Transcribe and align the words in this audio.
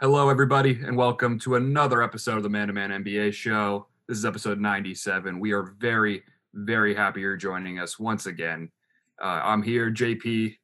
Hello, 0.00 0.28
everybody, 0.28 0.80
and 0.84 0.96
welcome 0.96 1.38
to 1.38 1.54
another 1.54 2.02
episode 2.02 2.36
of 2.36 2.42
the 2.42 2.48
Man 2.48 2.66
to 2.66 2.72
Man 2.72 2.90
NBA 2.90 3.32
show. 3.32 3.86
This 4.08 4.18
is 4.18 4.24
episode 4.24 4.58
97. 4.58 5.38
We 5.38 5.52
are 5.52 5.74
very, 5.78 6.24
very 6.54 6.92
happy 6.92 7.20
you're 7.20 7.36
joining 7.36 7.78
us 7.78 8.00
once 8.00 8.26
again. 8.26 8.72
Uh, 9.22 9.40
I'm 9.44 9.62
here, 9.62 9.92
JP, 9.92 10.56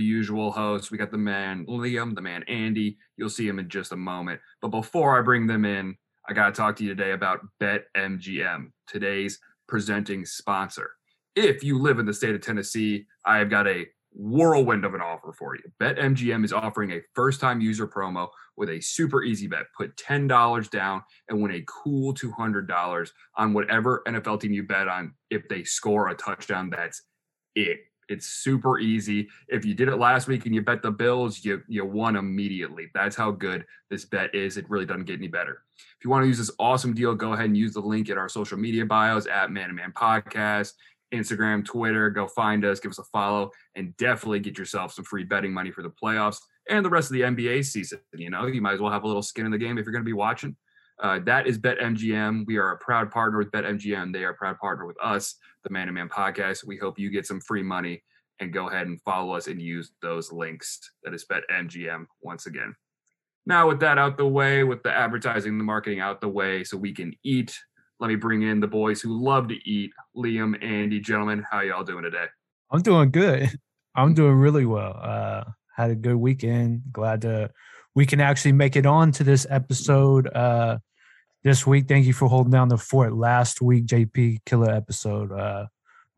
the 0.00 0.06
usual 0.06 0.50
host. 0.50 0.90
We 0.90 0.96
got 0.96 1.10
the 1.10 1.18
man 1.18 1.66
Liam, 1.66 2.14
the 2.14 2.22
man 2.22 2.42
Andy. 2.44 2.96
You'll 3.18 3.28
see 3.28 3.46
him 3.46 3.58
in 3.58 3.68
just 3.68 3.92
a 3.92 3.96
moment. 3.96 4.40
But 4.62 4.68
before 4.68 5.18
I 5.18 5.20
bring 5.20 5.46
them 5.46 5.66
in, 5.66 5.94
I 6.26 6.32
got 6.32 6.46
to 6.46 6.52
talk 6.52 6.76
to 6.76 6.84
you 6.84 6.94
today 6.94 7.12
about 7.12 7.40
BetMGM, 7.60 8.70
today's 8.86 9.38
presenting 9.68 10.24
sponsor. 10.24 10.92
If 11.36 11.62
you 11.62 11.78
live 11.78 11.98
in 11.98 12.06
the 12.06 12.14
state 12.14 12.34
of 12.34 12.40
Tennessee, 12.40 13.04
I 13.26 13.36
have 13.36 13.50
got 13.50 13.68
a 13.68 13.86
whirlwind 14.12 14.86
of 14.86 14.94
an 14.94 15.02
offer 15.02 15.34
for 15.38 15.54
you. 15.54 15.62
BetMGM 15.78 16.46
is 16.46 16.52
offering 16.54 16.92
a 16.92 17.02
first 17.14 17.38
time 17.38 17.60
user 17.60 17.86
promo 17.86 18.28
with 18.56 18.70
a 18.70 18.80
super 18.80 19.22
easy 19.22 19.48
bet. 19.48 19.66
Put 19.76 19.96
$10 19.98 20.70
down 20.70 21.02
and 21.28 21.42
win 21.42 21.52
a 21.52 21.64
cool 21.68 22.14
$200 22.14 23.10
on 23.36 23.52
whatever 23.52 24.02
NFL 24.08 24.40
team 24.40 24.54
you 24.54 24.62
bet 24.62 24.88
on 24.88 25.12
if 25.28 25.46
they 25.50 25.62
score 25.62 26.08
a 26.08 26.14
touchdown. 26.14 26.70
That's 26.70 27.02
it. 27.54 27.80
It's 28.10 28.26
super 28.26 28.78
easy. 28.78 29.28
If 29.48 29.64
you 29.64 29.72
did 29.72 29.88
it 29.88 29.96
last 29.96 30.28
week 30.28 30.44
and 30.44 30.54
you 30.54 30.62
bet 30.62 30.82
the 30.82 30.90
Bills, 30.90 31.44
you 31.44 31.62
you 31.68 31.84
won 31.84 32.16
immediately. 32.16 32.88
That's 32.92 33.16
how 33.16 33.30
good 33.30 33.64
this 33.88 34.04
bet 34.04 34.34
is. 34.34 34.56
It 34.56 34.68
really 34.68 34.84
doesn't 34.84 35.04
get 35.04 35.18
any 35.18 35.28
better. 35.28 35.62
If 35.78 36.04
you 36.04 36.10
want 36.10 36.24
to 36.24 36.28
use 36.28 36.38
this 36.38 36.50
awesome 36.58 36.92
deal, 36.92 37.14
go 37.14 37.32
ahead 37.32 37.46
and 37.46 37.56
use 37.56 37.72
the 37.72 37.80
link 37.80 38.08
in 38.08 38.18
our 38.18 38.28
social 38.28 38.58
media 38.58 38.84
bios 38.84 39.26
at 39.26 39.50
Man 39.50 39.68
and 39.68 39.76
Man 39.76 39.92
Podcast. 39.92 40.72
Instagram, 41.14 41.64
Twitter. 41.64 42.10
Go 42.10 42.26
find 42.26 42.64
us, 42.64 42.80
give 42.80 42.90
us 42.90 42.98
a 42.98 43.04
follow, 43.04 43.50
and 43.74 43.96
definitely 43.96 44.40
get 44.40 44.58
yourself 44.58 44.92
some 44.92 45.04
free 45.04 45.24
betting 45.24 45.52
money 45.52 45.70
for 45.70 45.82
the 45.82 45.90
playoffs 45.90 46.38
and 46.68 46.84
the 46.84 46.90
rest 46.90 47.10
of 47.10 47.14
the 47.14 47.22
NBA 47.22 47.64
season. 47.64 48.00
You 48.14 48.30
know, 48.30 48.46
you 48.46 48.60
might 48.60 48.74
as 48.74 48.80
well 48.80 48.92
have 48.92 49.04
a 49.04 49.06
little 49.06 49.22
skin 49.22 49.46
in 49.46 49.52
the 49.52 49.58
game 49.58 49.78
if 49.78 49.84
you're 49.84 49.92
going 49.92 50.04
to 50.04 50.08
be 50.08 50.12
watching. 50.12 50.56
Uh, 51.02 51.18
that 51.24 51.46
is 51.46 51.58
BetMGM. 51.58 52.44
We 52.46 52.58
are 52.58 52.72
a 52.72 52.78
proud 52.78 53.10
partner 53.10 53.38
with 53.38 53.50
BetMGM. 53.50 54.12
They 54.12 54.24
are 54.24 54.30
a 54.30 54.34
proud 54.34 54.58
partner 54.58 54.86
with 54.86 54.96
us, 55.02 55.36
the 55.64 55.70
Man 55.70 55.86
to 55.86 55.92
Man 55.92 56.08
podcast. 56.08 56.66
We 56.66 56.76
hope 56.76 56.98
you 56.98 57.10
get 57.10 57.26
some 57.26 57.40
free 57.40 57.62
money 57.62 58.02
and 58.40 58.52
go 58.52 58.68
ahead 58.68 58.86
and 58.86 59.00
follow 59.02 59.34
us 59.34 59.46
and 59.46 59.60
use 59.60 59.92
those 60.02 60.32
links. 60.32 60.78
That 61.04 61.14
is 61.14 61.26
BetMGM 61.30 62.06
once 62.22 62.46
again. 62.46 62.74
Now, 63.46 63.68
with 63.68 63.80
that 63.80 63.98
out 63.98 64.16
the 64.16 64.26
way, 64.26 64.64
with 64.64 64.82
the 64.82 64.92
advertising, 64.92 65.58
the 65.58 65.64
marketing 65.64 66.00
out 66.00 66.20
the 66.20 66.28
way, 66.28 66.64
so 66.64 66.76
we 66.76 66.92
can 66.92 67.12
eat 67.24 67.56
let 68.00 68.08
me 68.08 68.16
bring 68.16 68.42
in 68.42 68.60
the 68.60 68.66
boys 68.66 69.02
who 69.02 69.22
love 69.22 69.48
to 69.48 69.70
eat. 69.70 69.92
Liam, 70.16 70.60
Andy, 70.64 71.00
gentlemen, 71.00 71.44
how 71.50 71.60
y'all 71.60 71.84
doing 71.84 72.02
today? 72.02 72.24
I'm 72.70 72.80
doing 72.80 73.10
good. 73.10 73.50
I'm 73.94 74.14
doing 74.14 74.36
really 74.36 74.64
well. 74.64 74.98
Uh, 75.00 75.44
had 75.76 75.90
a 75.90 75.94
good 75.94 76.16
weekend. 76.16 76.82
Glad 76.92 77.22
to 77.22 77.50
we 77.94 78.06
can 78.06 78.20
actually 78.20 78.52
make 78.52 78.76
it 78.76 78.86
on 78.86 79.12
to 79.12 79.24
this 79.24 79.46
episode 79.50 80.28
uh, 80.34 80.78
this 81.42 81.66
week. 81.66 81.88
Thank 81.88 82.06
you 82.06 82.12
for 82.12 82.28
holding 82.28 82.50
down 82.50 82.68
the 82.68 82.78
fort 82.78 83.12
last 83.12 83.60
week, 83.62 83.86
JP 83.86 84.44
killer 84.44 84.70
episode. 84.70 85.32
Uh, 85.32 85.66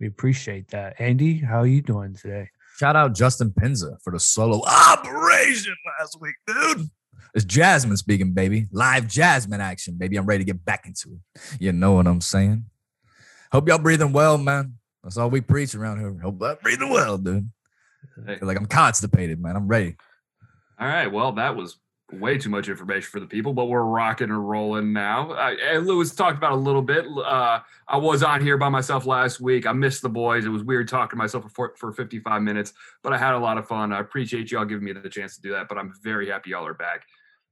we 0.01 0.07
appreciate 0.07 0.69
that. 0.69 1.01
Andy, 1.01 1.39
how 1.39 1.61
are 1.61 1.67
you 1.67 1.83
doing 1.83 2.15
today? 2.15 2.49
Shout 2.79 2.97
out 2.97 3.15
Justin 3.15 3.53
Pinza 3.53 3.99
for 4.03 4.13
the 4.13 4.19
solo 4.19 4.63
operation 4.67 5.75
last 5.99 6.21
week, 6.21 6.35
dude. 6.47 6.89
It's 7.35 7.45
Jasmine 7.45 7.97
speaking, 7.97 8.33
baby. 8.33 8.67
Live 8.73 9.07
Jasmine 9.07 9.61
action, 9.61 9.95
baby. 9.97 10.17
I'm 10.17 10.27
ready 10.27 10.45
to 10.45 10.53
get 10.53 10.65
back 10.65 10.87
into 10.87 11.11
it. 11.15 11.61
You 11.61 11.73
know 11.73 11.93
what 11.93 12.07
I'm 12.07 12.21
saying? 12.21 12.65
Hope 13.53 13.69
y'all 13.69 13.79
breathing 13.79 14.13
well, 14.13 14.39
man. 14.39 14.79
That's 15.03 15.17
all 15.17 15.31
we 15.31 15.41
preach 15.41 15.75
around 15.75 16.01
here. 16.01 16.17
Hope 16.23 16.41
y'all 16.41 16.59
breathing 16.61 16.91
well, 16.91 17.19
dude. 17.19 17.49
I 18.27 18.37
feel 18.37 18.49
like 18.49 18.57
I'm 18.57 18.67
constipated, 18.67 19.41
man. 19.41 19.57
I'm 19.57 19.69
ready. 19.69 19.97
All 20.79 20.87
right. 20.87 21.07
Well, 21.07 21.33
that 21.33 21.57
was 21.57 21.79
way 22.13 22.39
too 22.39 22.51
much 22.51 22.69
information 22.69 23.09
for 23.11 23.21
the 23.21 23.27
people, 23.27 23.53
but 23.53 23.67
we're 23.67 23.83
rocking 23.83 24.31
and 24.31 24.49
rolling 24.49 24.93
now. 24.93 25.33
Uh, 25.33 25.55
and 25.63 25.87
Lewis 25.87 26.15
talked 26.15 26.37
about 26.37 26.53
a 26.53 26.57
little 26.57 26.83
bit. 26.83 27.07
Uh, 27.07 27.61
I 27.89 27.97
was 27.97 28.23
on 28.23 28.41
here 28.41 28.57
by 28.57 28.69
myself 28.69 29.07
last 29.07 29.41
week. 29.41 29.67
I 29.67 29.73
missed 29.73 30.03
the 30.03 30.09
boys. 30.09 30.45
It 30.45 30.51
was 30.51 30.63
weird 30.63 30.89
talking 30.89 31.11
to 31.11 31.17
myself 31.17 31.51
for, 31.53 31.75
for 31.77 31.93
55 31.93 32.43
minutes, 32.43 32.73
but 33.03 33.13
I 33.13 33.19
had 33.19 33.35
a 33.35 33.39
lot 33.39 33.59
of 33.59 33.67
fun. 33.67 33.93
I 33.93 34.01
appreciate 34.01 34.51
y'all 34.51 34.65
giving 34.65 34.85
me 34.85 34.93
the 34.93 35.09
chance 35.09 35.37
to 35.37 35.43
do 35.43 35.53
that, 35.53 35.69
but 35.69 35.79
I'm 35.79 35.93
very 36.03 36.29
happy 36.29 36.51
y'all 36.51 36.67
are 36.67 36.75
back. 36.75 37.05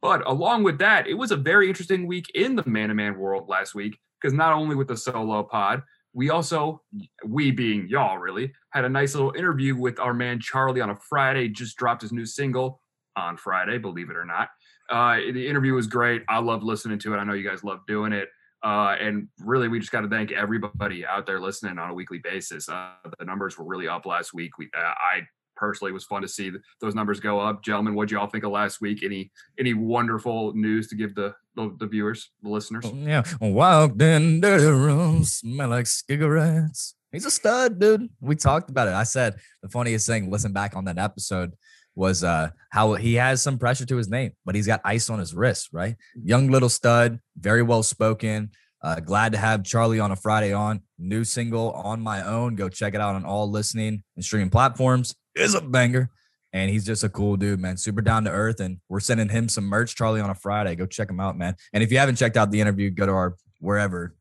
But 0.03 0.27
along 0.27 0.63
with 0.63 0.79
that, 0.79 1.07
it 1.07 1.15
was 1.15 1.31
a 1.31 1.37
very 1.37 1.69
interesting 1.69 2.07
week 2.07 2.31
in 2.35 2.57
the 2.57 2.69
man 2.69 2.89
to 2.89 2.95
man 2.95 3.19
world 3.19 3.49
last 3.49 3.75
week 3.75 3.99
because 4.21 4.35
not 4.35 4.53
only 4.53 4.77
with 4.77 4.89
the 4.89 4.97
solo 4.97 5.43
pod, 5.43 5.83
we 6.13 6.31
also, 6.31 6.83
we 7.25 7.51
being 7.51 7.87
y'all 7.89 8.19
really, 8.19 8.53
had 8.71 8.85
a 8.85 8.89
nice 8.89 9.15
little 9.15 9.33
interview 9.37 9.77
with 9.77 10.01
our 10.01 10.15
man 10.15 10.41
Charlie 10.41 10.81
on 10.81 10.91
a 10.91 10.97
Friday, 10.97 11.49
just 11.49 11.77
dropped 11.77 12.03
his 12.03 12.13
new 12.13 12.27
single 12.27 12.81
on 13.21 13.37
Friday, 13.37 13.79
believe 13.79 14.11
it 14.11 14.17
or 14.17 14.25
not. 14.25 14.49
Uh, 14.91 15.17
the 15.33 15.47
interview 15.47 15.75
was 15.75 15.87
great. 15.87 16.23
I 16.29 16.39
love 16.39 16.63
listening 16.63 16.99
to 17.01 17.15
it. 17.15 17.19
I 17.19 17.25
know 17.25 17.35
you 17.35 17.49
guys 17.49 17.63
love 17.63 17.81
doing 17.87 18.13
it. 18.13 18.29
Uh, 18.63 18.95
and 19.01 19.29
really, 19.39 19.69
we 19.69 19.79
just 19.79 19.93
got 19.93 20.03
to 20.03 20.09
thank 20.09 20.33
everybody 20.33 21.07
out 21.07 21.27
there 21.27 21.41
listening 21.41 21.79
on 21.79 21.91
a 21.91 21.95
weekly 21.95 22.19
basis. 22.19 22.69
Uh, 22.69 22.91
the 23.19 23.25
numbers 23.25 23.57
were 23.57 23.65
really 23.65 23.89
up 23.89 24.05
last 24.05 24.35
week. 24.35 24.59
We, 24.59 24.69
uh, 24.77 24.81
I 24.81 25.23
personally 25.57 25.93
was 25.93 26.05
fun 26.05 26.23
to 26.23 26.29
see 26.29 26.51
those 26.81 26.95
numbers 26.95 27.21
go 27.21 27.39
up. 27.39 27.63
Gentlemen, 27.63 27.95
what 27.95 28.09
do 28.09 28.17
y'all 28.17 28.27
think 28.27 28.45
of 28.45 28.51
last 28.51 28.81
week? 28.81 29.03
Any 29.03 29.31
any 29.59 29.75
wonderful 29.75 30.53
news 30.55 30.89
to 30.89 30.97
give 30.97 31.15
the 31.15 31.35
the, 31.55 31.75
the 31.79 31.87
viewers, 31.87 32.31
the 32.43 32.51
listeners? 32.51 32.85
Oh, 32.87 32.95
yeah, 32.95 33.23
walked 33.41 34.01
in 34.03 34.41
dirty 34.41 34.67
rooms, 34.67 35.35
smell 35.35 35.69
like 35.69 35.87
cigarettes. 35.87 36.97
He's 37.13 37.27
a 37.27 37.31
stud, 37.31 37.81
dude. 37.81 38.09
We 38.21 38.37
talked 38.37 38.71
about 38.71 38.89
it. 38.89 38.95
I 38.95 39.05
said 39.05 39.37
the 39.63 39.69
funniest 39.69 40.07
thing. 40.07 40.31
Listen 40.31 40.53
back 40.53 40.77
on 40.77 40.85
that 40.85 40.99
episode 40.99 41.55
was 41.95 42.23
uh 42.25 42.51
how 42.71 42.95
he 42.95 43.15
has 43.15 43.43
some 43.43 43.59
pressure 43.59 43.87
to 43.87 43.97
his 43.97 44.09
name, 44.09 44.33
but 44.45 44.55
he's 44.55 44.67
got 44.67 44.81
ice 44.85 45.11
on 45.11 45.19
his 45.19 45.35
wrist, 45.35 45.71
right? 45.73 45.97
Young 46.23 46.49
little 46.49 46.69
stud, 46.69 47.19
very 47.39 47.63
well 47.63 47.83
spoken. 47.83 48.51
Uh, 48.83 48.99
glad 48.99 49.33
to 49.33 49.39
have 49.39 49.63
Charlie 49.63 50.01
on 50.01 50.11
a 50.11 50.17
Friday 50.17 50.53
on. 50.53 50.81
New 50.99 51.25
single 51.25 51.73
on 51.73 52.01
my 52.01 52.25
own. 52.27 52.55
Go 52.55 52.69
check 52.69 52.95
it 52.95 53.01
out 53.01 53.15
on 53.15 53.25
all 53.25 53.51
listening 53.51 54.03
and 54.17 54.25
streaming 54.25 54.51
platforms 54.51 55.15
is 55.35 55.55
a 55.55 55.61
banger. 55.61 56.11
And 56.53 56.69
he's 56.69 56.85
just 56.85 57.05
a 57.05 57.09
cool 57.09 57.37
dude, 57.37 57.61
man. 57.61 57.77
Super 57.77 58.01
down 58.01 58.25
to 58.25 58.31
earth. 58.31 58.59
And 58.59 58.79
we're 58.89 59.01
sending 59.01 59.29
him 59.29 59.49
some 59.49 59.65
merch, 59.65 59.95
Charlie, 59.95 60.21
on 60.21 60.31
a 60.31 60.35
Friday. 60.35 60.75
Go 60.75 60.87
check 60.87 61.09
him 61.09 61.21
out, 61.21 61.39
man. 61.39 61.55
And 61.73 61.83
if 61.83 61.93
you 61.93 61.99
haven't 61.99 62.17
checked 62.17 62.37
out 62.37 62.51
the 62.51 62.61
interview, 62.61 62.91
go 62.91 63.07
to 63.07 63.13
our 63.13 63.37
wherever, 63.61 64.17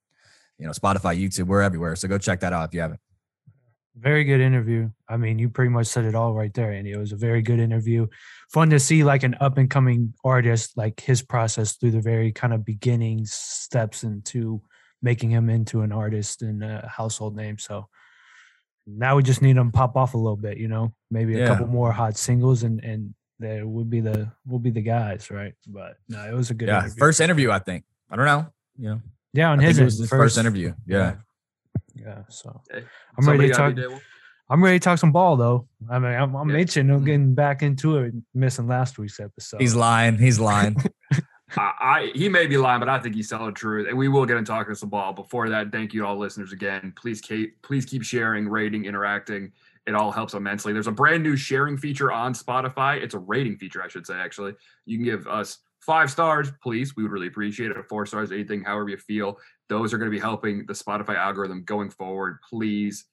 you 0.59 0.65
know, 0.65 0.71
Spotify, 0.71 1.19
YouTube, 1.19 1.47
we're 1.47 1.61
everywhere. 1.61 1.95
So 1.95 2.07
go 2.07 2.19
check 2.19 2.41
that 2.41 2.53
out 2.53 2.67
if 2.67 2.73
you 2.75 2.81
haven't. 2.81 2.99
Very 4.01 4.23
good 4.23 4.39
interview. 4.39 4.89
I 5.09 5.17
mean, 5.17 5.39
you 5.39 5.49
pretty 5.49 5.69
much 5.69 5.87
said 5.87 6.05
it 6.05 6.15
all 6.15 6.33
right 6.33 6.53
there, 6.53 6.71
Andy. 6.71 6.91
It 6.91 6.97
was 6.97 7.11
a 7.11 7.17
very 7.17 7.41
good 7.41 7.59
interview. 7.59 8.07
Fun 8.51 8.69
to 8.69 8.79
see 8.79 9.03
like 9.03 9.23
an 9.23 9.35
up 9.41 9.57
and 9.57 9.69
coming 9.69 10.13
artist, 10.23 10.77
like 10.77 10.99
his 11.01 11.21
process 11.21 11.73
through 11.73 11.91
the 11.91 12.01
very 12.01 12.31
kind 12.31 12.53
of 12.53 12.63
beginning 12.63 13.25
steps 13.25 14.03
into 14.03 14.61
making 15.01 15.31
him 15.31 15.49
into 15.49 15.81
an 15.81 15.91
artist 15.91 16.41
and 16.41 16.63
a 16.63 16.87
household 16.87 17.35
name. 17.35 17.57
So 17.57 17.87
now 18.87 19.15
we 19.15 19.23
just 19.23 19.41
need 19.41 19.57
them 19.57 19.71
pop 19.71 19.95
off 19.95 20.13
a 20.13 20.17
little 20.17 20.37
bit, 20.37 20.57
you 20.57 20.67
know, 20.67 20.93
maybe 21.11 21.35
a 21.35 21.39
yeah. 21.39 21.47
couple 21.47 21.67
more 21.67 21.91
hot 21.91 22.17
singles 22.17 22.63
and 22.63 22.83
and 22.83 23.13
there 23.39 23.65
would 23.65 23.89
be 23.89 24.01
the 24.01 24.31
will 24.45 24.59
be 24.59 24.71
the 24.71 24.81
guys, 24.81 25.31
right? 25.31 25.53
But 25.67 25.97
no, 26.07 26.25
it 26.25 26.33
was 26.33 26.49
a 26.49 26.53
good 26.53 26.67
yeah 26.67 26.79
interview. 26.79 26.99
first 26.99 27.21
interview. 27.21 27.51
I 27.51 27.59
think 27.59 27.83
I 28.09 28.15
don't 28.15 28.25
know, 28.25 28.47
you 28.77 28.89
know. 28.89 29.01
Yeah, 29.33 29.51
on 29.51 29.59
I 29.59 29.63
his, 29.63 29.79
it 29.79 29.83
was 29.83 29.97
his 29.99 30.09
first, 30.09 30.19
first 30.19 30.37
interview. 30.37 30.73
Yeah. 30.85 31.15
Yeah, 32.01 32.07
yeah. 32.07 32.21
So 32.29 32.61
I'm 33.17 33.27
ready 33.27 33.47
to 33.47 33.53
talk. 33.53 33.75
I'm 34.51 34.63
ready 34.63 34.79
to 34.79 34.83
talk 34.83 34.97
some 34.97 35.11
ball 35.11 35.37
though. 35.37 35.67
I 35.89 35.99
mean, 35.99 36.13
I'm, 36.13 36.35
I'm 36.35 36.49
yeah. 36.49 36.57
itching. 36.57 36.89
I'm 36.89 36.97
mm-hmm. 36.97 37.05
getting 37.05 37.35
back 37.35 37.61
into 37.61 37.97
it. 37.97 38.13
Missing 38.33 38.67
last 38.67 38.97
week's 38.97 39.19
episode. 39.19 39.61
He's 39.61 39.75
lying. 39.75 40.17
He's 40.17 40.39
lying. 40.39 40.75
I, 41.57 41.71
I, 41.79 42.11
he 42.13 42.29
may 42.29 42.47
be 42.47 42.57
lying, 42.57 42.79
but 42.79 42.89
I 42.89 42.99
think 42.99 43.15
he's 43.15 43.29
telling 43.29 43.47
the 43.47 43.51
truth. 43.51 43.87
And 43.87 43.97
we 43.97 44.07
will 44.07 44.25
get 44.25 44.37
into 44.37 44.51
talking 44.51 44.75
some 44.75 44.89
ball. 44.89 45.13
Before 45.13 45.49
that, 45.49 45.71
thank 45.71 45.93
you 45.93 46.01
to 46.01 46.07
all 46.07 46.17
listeners 46.17 46.51
again. 46.51 46.93
Please 46.95 47.21
keep 47.21 47.61
please 47.61 47.85
keep 47.85 48.03
sharing, 48.03 48.47
rating, 48.47 48.85
interacting. 48.85 49.51
It 49.87 49.95
all 49.95 50.11
helps 50.11 50.33
immensely. 50.33 50.73
There's 50.73 50.87
a 50.87 50.91
brand 50.91 51.23
new 51.23 51.35
sharing 51.35 51.77
feature 51.77 52.11
on 52.11 52.33
Spotify. 52.33 53.01
It's 53.01 53.15
a 53.15 53.19
rating 53.19 53.57
feature, 53.57 53.81
I 53.81 53.87
should 53.87 54.05
say. 54.05 54.15
Actually, 54.15 54.53
you 54.85 54.97
can 54.97 55.05
give 55.05 55.27
us 55.27 55.59
five 55.79 56.11
stars, 56.11 56.51
please. 56.61 56.95
We 56.95 57.03
would 57.03 57.11
really 57.11 57.27
appreciate 57.27 57.71
it. 57.71 57.77
Four 57.87 58.05
stars, 58.05 58.31
anything, 58.31 58.63
however 58.63 58.89
you 58.89 58.97
feel. 58.97 59.37
Those 59.67 59.93
are 59.93 59.97
going 59.97 60.11
to 60.11 60.15
be 60.15 60.21
helping 60.21 60.65
the 60.65 60.73
Spotify 60.73 61.15
algorithm 61.15 61.63
going 61.63 61.89
forward. 61.89 62.39
Please, 62.49 63.05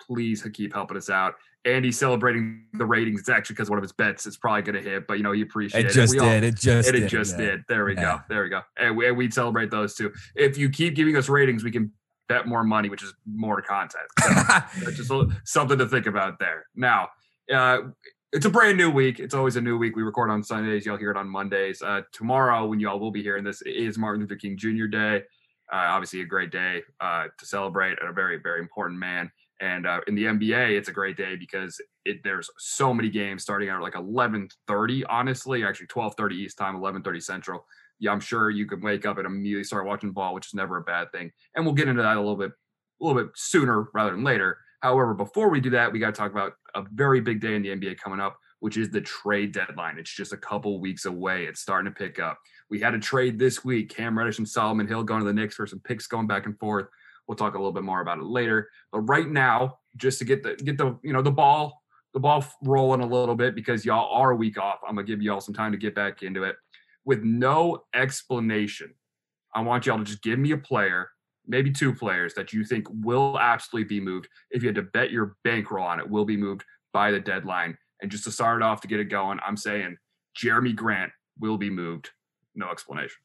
please 0.00 0.46
keep 0.52 0.74
helping 0.74 0.96
us 0.96 1.10
out. 1.10 1.34
Andy 1.66 1.92
celebrating 1.92 2.64
the 2.72 2.86
ratings. 2.86 3.20
It's 3.20 3.28
actually 3.28 3.54
because 3.54 3.68
one 3.68 3.78
of 3.78 3.82
his 3.82 3.92
bets 3.92 4.26
is 4.26 4.38
probably 4.38 4.62
going 4.62 4.82
to 4.82 4.90
hit, 4.90 5.06
but 5.06 5.18
you 5.18 5.22
know, 5.22 5.32
he 5.32 5.42
appreciates 5.42 5.94
it. 5.94 6.00
Just 6.00 6.14
it. 6.14 6.20
All, 6.20 6.28
did. 6.28 6.44
It 6.44 6.54
just 6.56 6.88
it, 6.88 6.92
did. 6.92 7.02
It 7.02 7.08
just 7.08 7.38
yeah. 7.38 7.44
did. 7.44 7.64
There 7.68 7.84
we 7.84 7.94
yeah. 7.94 8.02
go. 8.02 8.20
There 8.28 8.42
we 8.42 8.48
go. 8.48 8.62
And, 8.78 8.96
we, 8.96 9.08
and 9.08 9.16
we'd 9.16 9.34
celebrate 9.34 9.70
those 9.70 9.94
too. 9.94 10.12
If 10.34 10.56
you 10.56 10.70
keep 10.70 10.94
giving 10.94 11.16
us 11.16 11.28
ratings, 11.28 11.62
we 11.62 11.70
can 11.70 11.92
bet 12.28 12.46
more 12.46 12.64
money, 12.64 12.88
which 12.88 13.02
is 13.02 13.12
more 13.26 13.60
content. 13.60 14.04
So 14.22 14.28
that's 14.84 14.96
just 14.96 15.12
something 15.44 15.76
to 15.76 15.86
think 15.86 16.06
about 16.06 16.38
there. 16.38 16.66
Now, 16.74 17.08
uh, 17.52 17.78
it's 18.32 18.46
a 18.46 18.50
brand 18.50 18.78
new 18.78 18.90
week. 18.90 19.18
It's 19.18 19.34
always 19.34 19.56
a 19.56 19.60
new 19.60 19.76
week. 19.76 19.96
We 19.96 20.02
record 20.02 20.30
on 20.30 20.42
Sundays. 20.42 20.86
You'll 20.86 20.96
hear 20.96 21.10
it 21.10 21.16
on 21.16 21.28
Mondays. 21.28 21.82
Uh, 21.82 22.02
tomorrow, 22.12 22.66
when 22.66 22.78
y'all 22.78 23.00
will 23.00 23.10
be 23.10 23.22
hearing 23.22 23.42
this, 23.42 23.60
is 23.62 23.98
Martin 23.98 24.20
Luther 24.20 24.36
King 24.36 24.56
Jr. 24.56 24.86
Day. 24.86 25.16
Uh, 25.72 25.86
obviously, 25.88 26.20
a 26.20 26.24
great 26.24 26.52
day 26.52 26.82
uh, 27.00 27.24
to 27.38 27.46
celebrate 27.46 27.98
a 28.00 28.12
very, 28.12 28.38
very 28.38 28.60
important 28.60 29.00
man. 29.00 29.30
And 29.60 29.86
uh, 29.86 30.00
in 30.06 30.14
the 30.14 30.24
NBA, 30.24 30.78
it's 30.78 30.88
a 30.88 30.92
great 30.92 31.16
day 31.16 31.36
because 31.36 31.80
it, 32.04 32.22
there's 32.22 32.48
so 32.56 32.94
many 32.94 33.10
games 33.10 33.42
starting 33.42 33.68
at 33.68 33.80
like 33.80 33.94
11:30. 33.94 35.02
Honestly, 35.08 35.64
actually 35.64 35.88
12:30 35.88 36.32
East 36.32 36.56
time, 36.56 36.76
11:30 36.76 37.22
Central. 37.22 37.66
Yeah, 37.98 38.12
I'm 38.12 38.20
sure 38.20 38.48
you 38.48 38.64
could 38.64 38.82
wake 38.82 39.06
up 39.06 39.18
and 39.18 39.26
immediately 39.26 39.64
start 39.64 39.86
watching 39.86 40.12
ball, 40.12 40.34
which 40.34 40.46
is 40.46 40.54
never 40.54 40.78
a 40.78 40.82
bad 40.82 41.10
thing. 41.12 41.32
And 41.54 41.64
we'll 41.64 41.74
get 41.74 41.88
into 41.88 42.02
that 42.02 42.16
a 42.16 42.20
little 42.20 42.36
bit, 42.36 42.52
a 42.52 43.04
little 43.04 43.22
bit 43.22 43.32
sooner 43.34 43.88
rather 43.92 44.12
than 44.12 44.24
later. 44.24 44.58
However, 44.80 45.14
before 45.14 45.50
we 45.50 45.60
do 45.60 45.70
that, 45.70 45.92
we 45.92 45.98
got 45.98 46.14
to 46.14 46.18
talk 46.18 46.32
about 46.32 46.52
a 46.74 46.84
very 46.92 47.20
big 47.20 47.40
day 47.40 47.54
in 47.54 47.62
the 47.62 47.68
NBA 47.68 47.98
coming 47.98 48.20
up, 48.20 48.38
which 48.60 48.76
is 48.76 48.90
the 48.90 49.00
trade 49.00 49.52
deadline. 49.52 49.98
It's 49.98 50.14
just 50.14 50.32
a 50.32 50.36
couple 50.36 50.80
weeks 50.80 51.04
away. 51.04 51.44
It's 51.44 51.60
starting 51.60 51.92
to 51.92 51.98
pick 51.98 52.18
up. 52.18 52.38
We 52.70 52.80
had 52.80 52.94
a 52.94 52.98
trade 52.98 53.38
this 53.38 53.64
week. 53.64 53.94
Cam 53.94 54.16
Reddish 54.16 54.38
and 54.38 54.48
Solomon 54.48 54.86
Hill 54.86 55.02
going 55.02 55.20
to 55.20 55.26
the 55.26 55.34
Knicks 55.34 55.54
for 55.56 55.66
some 55.66 55.80
picks 55.80 56.06
going 56.06 56.26
back 56.26 56.46
and 56.46 56.58
forth. 56.58 56.86
We'll 57.26 57.36
talk 57.36 57.54
a 57.54 57.58
little 57.58 57.72
bit 57.72 57.84
more 57.84 58.00
about 58.00 58.18
it 58.18 58.24
later. 58.24 58.70
But 58.90 59.00
right 59.00 59.28
now, 59.28 59.78
just 59.96 60.18
to 60.20 60.24
get 60.24 60.42
the 60.42 60.54
get 60.56 60.78
the 60.78 60.98
you 61.02 61.12
know 61.12 61.22
the 61.22 61.30
ball 61.30 61.80
the 62.12 62.20
ball 62.20 62.44
rolling 62.62 63.02
a 63.02 63.06
little 63.06 63.34
bit 63.34 63.54
because 63.54 63.84
y'all 63.84 64.12
are 64.12 64.32
a 64.32 64.36
week 64.36 64.58
off. 64.58 64.80
I'm 64.86 64.96
gonna 64.96 65.06
give 65.06 65.22
y'all 65.22 65.40
some 65.40 65.54
time 65.54 65.72
to 65.72 65.78
get 65.78 65.94
back 65.94 66.22
into 66.22 66.44
it 66.44 66.56
with 67.04 67.22
no 67.22 67.84
explanation. 67.94 68.94
I 69.54 69.60
want 69.62 69.86
y'all 69.86 69.98
to 69.98 70.04
just 70.04 70.22
give 70.22 70.38
me 70.38 70.52
a 70.52 70.58
player, 70.58 71.10
maybe 71.50 71.70
two 71.70 71.92
players 71.92 72.32
that 72.34 72.52
you 72.52 72.64
think 72.64 72.86
will 73.02 73.38
absolutely 73.38 73.88
be 73.88 74.00
moved. 74.00 74.28
If 74.50 74.62
you 74.62 74.68
had 74.68 74.76
to 74.76 74.82
bet 74.82 75.10
your 75.10 75.36
bankroll 75.44 75.84
on 75.84 75.98
it, 75.98 76.08
will 76.08 76.24
be 76.24 76.36
moved 76.36 76.64
by 76.92 77.10
the 77.10 77.20
deadline. 77.20 77.76
And 78.00 78.10
just 78.10 78.24
to 78.24 78.30
start 78.30 78.62
it 78.62 78.64
off 78.64 78.80
to 78.82 78.88
get 78.88 79.00
it 79.00 79.06
going, 79.06 79.40
I'm 79.46 79.56
saying 79.56 79.96
Jerami 80.38 80.74
Grant 80.74 81.12
will 81.38 81.58
be 81.58 81.68
moved. 81.68 82.10
No 82.54 82.70
explanation. 82.70 83.18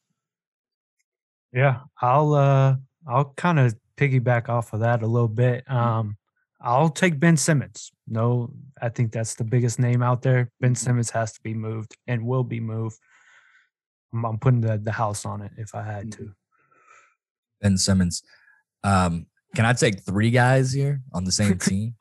Yeah, 1.53 1.81
I'll 2.01 2.33
uh 2.33 2.75
I'll 3.07 3.33
kind 3.37 3.59
of 3.59 3.75
piggyback 3.97 4.49
off 4.49 4.73
of 4.73 4.81
that 4.81 5.03
a 5.03 5.07
little 5.07 5.29
bit. 5.29 5.69
Um, 5.71 6.17
I'll 6.59 6.89
take 6.89 7.19
Ben 7.19 7.37
Simmons. 7.37 7.91
No, 8.07 8.51
I 8.81 8.89
think 8.89 9.11
that's 9.11 9.35
the 9.35 9.43
biggest 9.43 9.79
name 9.79 10.01
out 10.01 10.21
there. 10.21 10.51
Ben 10.59 10.75
Simmons 10.75 11.11
has 11.11 11.31
to 11.33 11.39
be 11.41 11.53
moved 11.53 11.95
and 12.07 12.25
will 12.25 12.43
be 12.43 12.59
moved. 12.59 12.97
I'm, 14.13 14.25
I'm 14.25 14.39
putting 14.39 14.61
the, 14.61 14.77
the 14.77 14.91
house 14.91 15.25
on 15.25 15.41
it 15.41 15.51
if 15.57 15.75
I 15.75 15.83
had 15.83 16.11
to. 16.13 16.33
Ben 17.61 17.77
Simmons. 17.77 18.23
Um, 18.83 19.27
can 19.55 19.65
I 19.65 19.73
take 19.73 20.01
three 20.01 20.31
guys 20.31 20.73
here 20.73 21.01
on 21.13 21.23
the 21.23 21.31
same 21.31 21.57
team? 21.59 21.95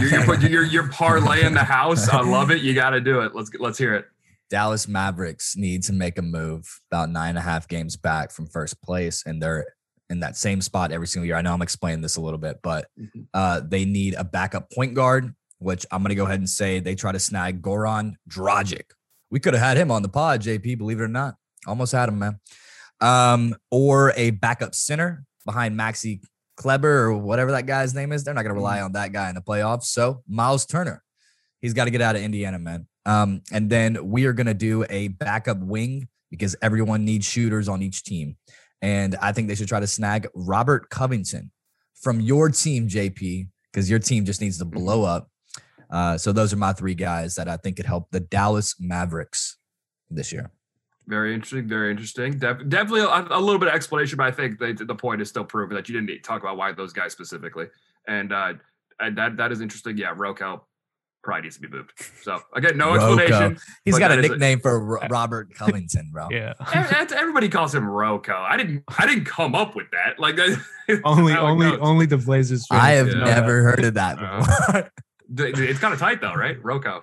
you're, 0.00 0.08
you're, 0.10 0.40
you're, 0.48 0.64
you're 0.64 0.88
parlaying 0.88 1.54
the 1.54 1.64
house. 1.64 2.08
I 2.08 2.20
love 2.20 2.50
it. 2.50 2.60
You 2.62 2.74
got 2.74 2.90
to 2.90 3.00
do 3.00 3.20
it. 3.20 3.34
Let's 3.34 3.50
let's 3.58 3.78
hear 3.78 3.94
it. 3.94 4.06
Dallas 4.50 4.88
Mavericks 4.88 5.56
need 5.56 5.82
to 5.84 5.92
make 5.92 6.16
a 6.18 6.22
move 6.22 6.80
about 6.90 7.10
nine 7.10 7.30
and 7.30 7.38
a 7.38 7.42
half 7.42 7.68
games 7.68 7.96
back 7.96 8.30
from 8.32 8.46
first 8.46 8.80
place, 8.82 9.22
and 9.26 9.42
they're 9.42 9.66
in 10.10 10.20
that 10.20 10.36
same 10.38 10.62
spot 10.62 10.90
every 10.90 11.06
single 11.06 11.26
year. 11.26 11.36
I 11.36 11.42
know 11.42 11.52
I'm 11.52 11.60
explaining 11.60 12.00
this 12.00 12.16
a 12.16 12.20
little 12.22 12.38
bit, 12.38 12.60
but 12.62 12.86
Mhm. 12.98 13.26
uh, 13.34 13.60
they 13.62 13.84
need 13.84 14.14
a 14.14 14.24
backup 14.24 14.70
point 14.70 14.94
guard, 14.94 15.34
which 15.58 15.84
I'm 15.90 16.00
going 16.02 16.08
to 16.10 16.14
go 16.14 16.24
ahead 16.24 16.38
and 16.38 16.48
say 16.48 16.80
they 16.80 16.94
try 16.94 17.12
to 17.12 17.18
snag 17.18 17.60
Goran 17.60 18.14
Dragic. 18.28 18.84
We 19.30 19.38
could 19.38 19.52
have 19.52 19.62
had 19.62 19.76
him 19.76 19.90
on 19.90 20.00
the 20.00 20.08
pod, 20.08 20.40
JP, 20.40 20.78
believe 20.78 20.98
it 20.98 21.02
or 21.04 21.08
not. 21.08 21.34
Almost 21.66 21.92
had 21.92 22.08
him, 22.08 22.18
man. 22.18 22.40
Um, 23.00 23.54
or 23.70 24.12
a 24.16 24.30
backup 24.30 24.74
center 24.74 25.24
behind 25.44 25.78
Maxi 25.78 26.20
Kleber 26.56 27.04
or 27.04 27.16
whatever 27.16 27.52
that 27.52 27.66
guy's 27.66 27.94
name 27.94 28.12
is. 28.12 28.24
They're 28.24 28.34
not 28.34 28.42
going 28.42 28.54
to 28.54 28.60
rely 28.60 28.80
on 28.80 28.92
that 28.92 29.12
guy 29.12 29.28
in 29.28 29.34
the 29.34 29.40
playoffs. 29.40 29.84
So 29.84 30.22
Miles 30.28 30.66
Turner, 30.66 31.02
he's 31.60 31.72
got 31.72 31.84
to 31.84 31.90
get 31.90 32.02
out 32.02 32.16
of 32.16 32.22
Indiana, 32.22 32.58
man. 32.58 32.86
Um, 33.06 33.42
and 33.52 33.70
then 33.70 34.10
we 34.10 34.26
are 34.26 34.32
going 34.32 34.48
to 34.48 34.54
do 34.54 34.84
a 34.90 35.08
backup 35.08 35.58
wing 35.58 36.08
because 36.30 36.56
everyone 36.60 37.04
needs 37.04 37.24
shooters 37.24 37.68
on 37.68 37.80
each 37.80 38.02
team. 38.02 38.36
And 38.82 39.16
I 39.16 39.32
think 39.32 39.48
they 39.48 39.54
should 39.54 39.68
try 39.68 39.80
to 39.80 39.86
snag 39.86 40.28
Robert 40.34 40.90
Covington 40.90 41.50
from 41.94 42.20
your 42.20 42.50
team, 42.50 42.88
JP, 42.88 43.48
because 43.72 43.88
your 43.88 43.98
team 43.98 44.24
just 44.24 44.40
needs 44.40 44.58
to 44.58 44.64
blow 44.64 45.04
up. 45.04 45.30
Uh, 45.90 46.18
so 46.18 46.32
those 46.32 46.52
are 46.52 46.56
my 46.56 46.72
three 46.72 46.94
guys 46.94 47.36
that 47.36 47.48
I 47.48 47.56
think 47.56 47.76
could 47.76 47.86
help 47.86 48.10
the 48.10 48.20
Dallas 48.20 48.74
Mavericks 48.78 49.56
this 50.10 50.32
year. 50.32 50.50
Very 51.08 51.32
interesting. 51.34 51.66
Very 51.66 51.90
interesting. 51.90 52.38
Def- 52.38 52.68
definitely 52.68 53.00
a, 53.00 53.26
a 53.30 53.40
little 53.40 53.58
bit 53.58 53.68
of 53.68 53.74
explanation, 53.74 54.18
but 54.18 54.26
I 54.26 54.30
think 54.30 54.58
they, 54.58 54.72
the 54.72 54.94
point 54.94 55.22
is 55.22 55.28
still 55.30 55.44
proven 55.44 55.74
that 55.74 55.88
you 55.88 55.94
didn't 55.94 56.06
need 56.06 56.18
to 56.18 56.22
talk 56.22 56.42
about 56.42 56.56
why 56.58 56.70
those 56.72 56.92
guys 56.92 57.12
specifically. 57.12 57.66
And 58.06 58.30
uh, 58.32 58.52
and 59.00 59.16
that 59.16 59.38
that 59.38 59.50
is 59.50 59.60
interesting. 59.62 59.96
Yeah, 59.96 60.14
Roko 60.14 60.60
probably 61.24 61.42
needs 61.42 61.56
to 61.56 61.62
be 61.62 61.68
moved. 61.68 61.92
So 62.22 62.40
again, 62.54 62.76
no 62.76 62.94
Rocco. 62.94 63.16
explanation. 63.18 63.58
He's 63.86 63.94
But 63.94 63.98
got 64.00 64.10
a 64.12 64.16
that 64.16 64.24
is 64.24 64.26
a- 64.26 64.32
nickname 64.34 64.60
for 64.60 64.78
Ro- 64.84 65.00
Robert 65.10 65.52
Covington, 65.54 66.10
bro. 66.12 66.28
Yeah. 66.30 66.52
Ev- 66.74 66.92
ev- 66.92 67.12
Everybody 67.12 67.48
calls 67.48 67.74
him 67.74 67.84
Roko. 67.84 68.34
I 68.34 68.56
didn't. 68.58 68.84
I 68.98 69.06
didn't 69.06 69.24
come 69.24 69.54
up 69.54 69.74
with 69.74 69.86
that. 69.92 70.18
Like 70.18 70.38
only 71.04 71.32
only 71.34 71.70
goes. 71.70 71.78
only 71.80 72.04
the 72.06 72.18
Blazers. 72.18 72.66
I 72.70 72.90
have 72.92 73.06
fans 73.06 73.18
know 73.18 73.24
never 73.24 73.62
heard 73.62 73.84
of 73.84 73.94
that 73.94 74.18
Uh, 74.22 74.38
before. 74.38 74.90
D- 75.34 75.52
d- 75.52 75.64
It's 75.68 75.80
kind 75.80 75.94
of 75.94 76.00
tight 76.00 76.20
though, 76.20 76.34
right? 76.34 76.62
Roko. 76.62 77.00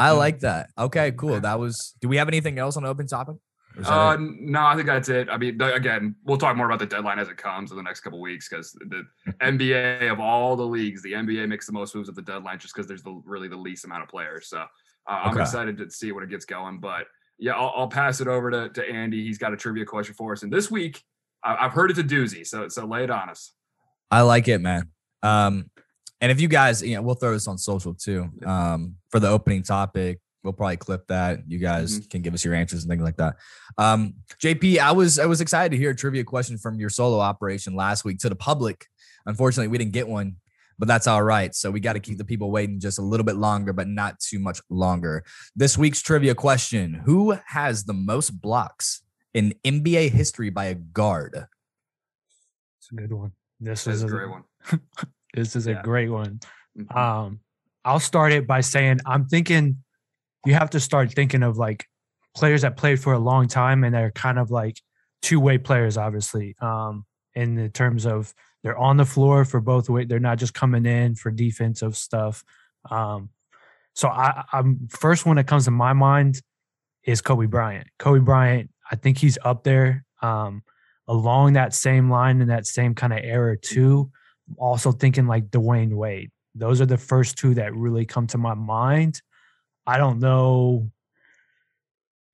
I 0.00 0.12
like 0.12 0.40
that. 0.40 0.70
Okay, 0.78 1.10
cool. 1.10 1.40
That 1.40 1.58
was. 1.58 1.94
Do 2.00 2.06
we 2.08 2.18
have 2.18 2.28
anything 2.28 2.56
else 2.56 2.76
on 2.76 2.84
the 2.84 2.88
open 2.88 3.08
topic? 3.08 3.34
Or 3.76 3.80
is 3.80 3.86
that 3.86 3.92
Uh, 3.92 4.16
no, 4.20 4.66
I 4.66 4.74
think 4.74 4.86
that's 4.86 5.08
it. 5.08 5.28
I 5.30 5.36
mean, 5.36 5.60
again, 5.60 6.14
we'll 6.24 6.38
talk 6.38 6.56
more 6.56 6.66
about 6.66 6.78
the 6.78 6.86
deadline 6.86 7.18
as 7.18 7.28
it 7.28 7.36
comes 7.36 7.70
in 7.70 7.76
the 7.76 7.82
next 7.82 8.00
couple 8.00 8.20
weeks 8.20 8.48
because 8.48 8.72
the 8.72 9.04
NBA 9.42 10.10
of 10.10 10.20
all 10.20 10.56
the 10.56 10.66
leagues, 10.66 11.02
the 11.02 11.12
NBA 11.12 11.48
makes 11.48 11.66
the 11.66 11.72
most 11.72 11.94
moves 11.94 12.08
at 12.08 12.14
the 12.14 12.22
deadline 12.22 12.58
just 12.58 12.74
because 12.74 12.86
there's 12.86 13.02
the 13.02 13.20
really 13.24 13.48
the 13.48 13.56
least 13.56 13.84
amount 13.84 14.02
of 14.02 14.08
players. 14.08 14.48
So 14.48 14.58
uh, 14.58 14.66
I'm 15.06 15.38
excited 15.38 15.78
to 15.78 15.90
see 15.90 16.12
when 16.12 16.24
it 16.24 16.30
gets 16.30 16.44
going. 16.44 16.80
But 16.80 17.06
yeah, 17.38 17.52
I'll, 17.52 17.72
I'll 17.76 17.88
pass 17.88 18.20
it 18.20 18.28
over 18.28 18.50
to, 18.50 18.68
to 18.70 18.88
Andy. 18.88 19.24
He's 19.24 19.38
got 19.38 19.52
a 19.52 19.56
trivia 19.56 19.84
question 19.84 20.14
for 20.14 20.32
us, 20.32 20.42
and 20.42 20.52
this 20.52 20.70
week 20.70 21.02
I, 21.42 21.56
I've 21.60 21.72
heard 21.72 21.90
it's 21.90 22.00
a 22.00 22.04
doozy. 22.04 22.46
So 22.46 22.68
so 22.68 22.84
lay 22.84 23.04
it 23.04 23.10
on 23.10 23.28
us. 23.28 23.52
I 24.10 24.22
like 24.22 24.48
it, 24.48 24.60
man. 24.60 24.90
Um, 25.22 25.70
and 26.20 26.32
if 26.32 26.40
you 26.40 26.48
guys, 26.48 26.82
you 26.82 26.96
know, 26.96 27.02
we'll 27.02 27.14
throw 27.14 27.32
this 27.32 27.46
on 27.46 27.58
social 27.58 27.94
too. 27.94 28.28
Um, 28.44 28.96
for 29.10 29.20
the 29.20 29.28
opening 29.28 29.62
topic, 29.62 30.20
we'll 30.42 30.52
probably 30.52 30.76
clip 30.76 31.06
that. 31.08 31.40
You 31.48 31.58
guys 31.58 32.00
can 32.10 32.22
give 32.22 32.34
us 32.34 32.44
your 32.44 32.54
answers 32.54 32.82
and 32.84 32.90
things 32.90 33.02
like 33.02 33.16
that. 33.16 33.36
Um, 33.76 34.14
JP, 34.42 34.78
I 34.78 34.92
was 34.92 35.18
I 35.18 35.26
was 35.26 35.40
excited 35.40 35.70
to 35.70 35.76
hear 35.76 35.90
a 35.90 35.96
trivia 35.96 36.24
question 36.24 36.58
from 36.58 36.78
your 36.78 36.90
solo 36.90 37.18
operation 37.20 37.74
last 37.74 38.04
week 38.04 38.18
to 38.20 38.28
the 38.28 38.36
public. 38.36 38.86
Unfortunately, 39.26 39.68
we 39.68 39.78
didn't 39.78 39.92
get 39.92 40.08
one, 40.08 40.36
but 40.78 40.88
that's 40.88 41.06
all 41.06 41.22
right. 41.22 41.54
So 41.54 41.70
we 41.70 41.80
got 41.80 41.94
to 41.94 42.00
keep 42.00 42.18
the 42.18 42.24
people 42.24 42.50
waiting 42.50 42.80
just 42.80 42.98
a 42.98 43.02
little 43.02 43.24
bit 43.24 43.36
longer, 43.36 43.72
but 43.72 43.88
not 43.88 44.20
too 44.20 44.38
much 44.38 44.60
longer. 44.70 45.24
This 45.56 45.76
week's 45.76 46.00
trivia 46.00 46.34
question: 46.34 47.02
Who 47.04 47.36
has 47.46 47.84
the 47.84 47.92
most 47.94 48.30
blocks 48.40 49.02
in 49.34 49.54
NBA 49.64 50.10
history 50.10 50.50
by 50.50 50.66
a 50.66 50.74
guard? 50.74 51.46
It's 52.80 52.90
a 52.92 52.94
good 52.94 53.12
one. 53.12 53.32
This 53.60 53.86
is 53.86 54.02
a 54.02 54.06
a 54.06 54.08
great 54.08 54.30
one. 54.30 54.44
This 55.34 55.54
is 55.56 55.66
Yeah. 55.66 55.80
a 55.80 55.82
great 55.82 56.08
one. 56.08 56.40
Mhm. 56.76 56.96
Um, 56.96 57.40
I'll 57.84 58.00
start 58.00 58.32
it 58.32 58.46
by 58.46 58.62
saying 58.62 59.00
I'm 59.04 59.26
thinking 59.26 59.84
you 60.48 60.54
have 60.54 60.70
to 60.70 60.80
start 60.80 61.12
thinking 61.12 61.42
of 61.42 61.58
like 61.58 61.84
players 62.34 62.62
that 62.62 62.78
played 62.78 62.98
for 62.98 63.12
a 63.12 63.18
long 63.18 63.48
time 63.48 63.84
and 63.84 63.94
they're 63.94 64.10
kind 64.10 64.38
of 64.38 64.50
like 64.50 64.80
two 65.20 65.38
way 65.38 65.58
players, 65.58 65.98
obviously. 65.98 66.56
Um, 66.60 67.04
in 67.34 67.54
the 67.54 67.68
terms 67.68 68.06
of 68.06 68.32
they're 68.62 68.78
on 68.78 68.96
the 68.96 69.04
floor 69.04 69.44
for 69.44 69.60
both 69.60 69.90
way, 69.90 70.06
they're 70.06 70.18
not 70.18 70.38
just 70.38 70.54
coming 70.54 70.86
in 70.86 71.16
for 71.16 71.30
defensive 71.30 71.98
stuff. 71.98 72.42
Um, 72.90 73.28
so 73.94 74.08
I, 74.08 74.44
I'm 74.50 74.88
first 74.88 75.26
one 75.26 75.36
that 75.36 75.46
comes 75.46 75.66
to 75.66 75.70
my 75.70 75.92
mind 75.92 76.40
is 77.04 77.20
Kobe 77.20 77.46
Bryant. 77.46 77.86
Kobe 77.98 78.20
Bryant, 78.20 78.70
I 78.90 78.96
think 78.96 79.18
he's 79.18 79.36
up 79.44 79.64
there 79.64 80.06
um, 80.22 80.62
along 81.06 81.52
that 81.52 81.74
same 81.74 82.08
line 82.10 82.40
in 82.40 82.48
that 82.48 82.66
same 82.66 82.94
kind 82.94 83.12
of 83.12 83.18
era 83.22 83.58
too. 83.58 84.10
Also 84.56 84.92
thinking 84.92 85.26
like 85.26 85.50
Dwyane 85.50 85.92
Wade. 85.92 86.30
Those 86.54 86.80
are 86.80 86.86
the 86.86 86.96
first 86.96 87.36
two 87.36 87.52
that 87.54 87.74
really 87.74 88.06
come 88.06 88.26
to 88.28 88.38
my 88.38 88.54
mind. 88.54 89.20
I 89.88 89.96
don't 89.96 90.20
know. 90.20 90.90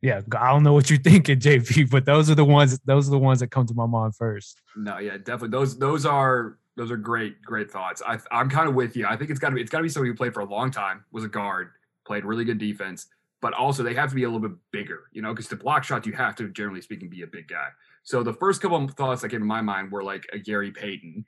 Yeah, 0.02 0.22
I 0.36 0.50
don't 0.50 0.64
know 0.64 0.72
what 0.72 0.90
you're 0.90 0.98
thinking, 1.10 1.38
JP, 1.38 1.88
but 1.88 2.04
those 2.04 2.28
are 2.28 2.34
the 2.34 2.44
ones. 2.44 2.80
Those 2.84 3.06
are 3.06 3.12
the 3.12 3.18
ones 3.18 3.38
that 3.40 3.52
come 3.52 3.64
to 3.66 3.74
my 3.74 3.86
mind 3.86 4.16
first. 4.16 4.60
No, 4.76 4.98
yeah, 4.98 5.16
definitely. 5.18 5.50
Those 5.50 5.78
those 5.78 6.04
are 6.04 6.58
those 6.76 6.90
are 6.90 6.96
great 6.96 7.40
great 7.42 7.70
thoughts. 7.70 8.02
I 8.04 8.18
I'm 8.32 8.50
kind 8.50 8.68
of 8.68 8.74
with 8.74 8.96
you. 8.96 9.06
I 9.06 9.16
think 9.16 9.30
it's 9.30 9.38
got 9.38 9.50
to 9.50 9.54
be 9.54 9.60
it's 9.60 9.70
got 9.70 9.78
to 9.78 9.84
be 9.84 9.88
somebody 9.88 10.10
who 10.10 10.16
played 10.16 10.34
for 10.34 10.40
a 10.40 10.44
long 10.44 10.72
time, 10.72 11.04
was 11.12 11.22
a 11.22 11.28
guard, 11.28 11.70
played 12.04 12.24
really 12.24 12.44
good 12.44 12.58
defense, 12.58 13.06
but 13.40 13.54
also 13.54 13.84
they 13.84 13.94
have 13.94 14.08
to 14.08 14.16
be 14.16 14.24
a 14.24 14.28
little 14.28 14.46
bit 14.46 14.58
bigger, 14.72 15.04
you 15.12 15.22
know, 15.22 15.32
because 15.32 15.46
to 15.48 15.56
block 15.56 15.84
shots 15.84 16.08
you 16.08 16.12
have 16.12 16.34
to 16.34 16.48
generally 16.48 16.82
speaking 16.82 17.08
be 17.08 17.22
a 17.22 17.26
big 17.28 17.46
guy. 17.46 17.68
So 18.02 18.24
the 18.24 18.34
first 18.34 18.60
couple 18.60 18.84
of 18.84 18.90
thoughts 18.94 19.22
that 19.22 19.28
came 19.28 19.40
to 19.40 19.46
my 19.46 19.62
mind 19.62 19.92
were 19.92 20.02
like 20.02 20.26
a 20.32 20.38
Gary 20.38 20.72
Payton, 20.72 21.24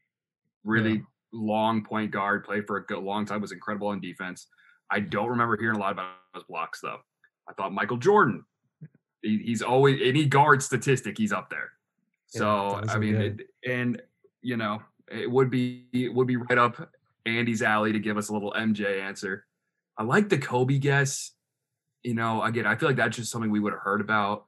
really 0.64 1.04
long 1.32 1.84
point 1.84 2.10
guard, 2.10 2.44
played 2.44 2.66
for 2.66 2.78
a 2.78 2.84
good, 2.84 2.98
long 2.98 3.26
time, 3.26 3.40
was 3.40 3.52
incredible 3.52 3.88
on 3.88 4.00
defense. 4.00 4.48
I 4.90 5.00
don't 5.00 5.28
remember 5.28 5.56
hearing 5.58 5.76
a 5.76 5.80
lot 5.80 5.92
about 5.92 6.10
his 6.34 6.44
blocks 6.44 6.80
though. 6.80 6.98
I 7.48 7.52
thought 7.54 7.72
Michael 7.72 7.96
Jordan. 7.96 8.44
He, 9.22 9.38
he's 9.38 9.62
always 9.62 10.00
any 10.02 10.24
guard 10.26 10.62
statistic, 10.62 11.16
he's 11.18 11.32
up 11.32 11.50
there. 11.50 11.70
So 12.28 12.80
those 12.82 12.94
I 12.94 12.98
mean, 12.98 13.14
it, 13.16 13.40
and 13.68 14.02
you 14.42 14.56
know, 14.56 14.82
it 15.10 15.30
would 15.30 15.50
be 15.50 15.86
it 15.92 16.12
would 16.12 16.26
be 16.26 16.36
right 16.36 16.58
up 16.58 16.90
Andy's 17.24 17.62
alley 17.62 17.92
to 17.92 17.98
give 17.98 18.16
us 18.16 18.28
a 18.28 18.32
little 18.32 18.52
MJ 18.52 19.00
answer. 19.00 19.46
I 19.98 20.02
like 20.02 20.28
the 20.28 20.38
Kobe 20.38 20.78
guess, 20.78 21.32
you 22.02 22.14
know, 22.14 22.42
again, 22.42 22.66
I 22.66 22.76
feel 22.76 22.88
like 22.88 22.96
that's 22.96 23.16
just 23.16 23.30
something 23.30 23.50
we 23.50 23.60
would 23.60 23.72
have 23.72 23.82
heard 23.82 24.00
about. 24.00 24.46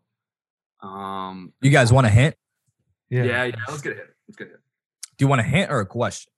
Um, 0.82 1.52
You 1.60 1.70
guys 1.70 1.92
want 1.92 2.06
a 2.06 2.10
hint? 2.10 2.36
yeah, 3.10 3.24
Yeah. 3.24 3.44
yeah, 3.44 3.56
let's 3.68 3.80
get 3.80 3.92
a 3.92 3.96
hit. 3.96 4.14
Let's 4.28 4.36
get 4.36 4.48
a 4.48 4.50
hit. 4.50 4.60
Do 5.16 5.24
you 5.24 5.28
want 5.28 5.40
a 5.40 5.44
hint 5.44 5.70
or 5.70 5.80
a 5.80 5.86
question? 5.86 6.30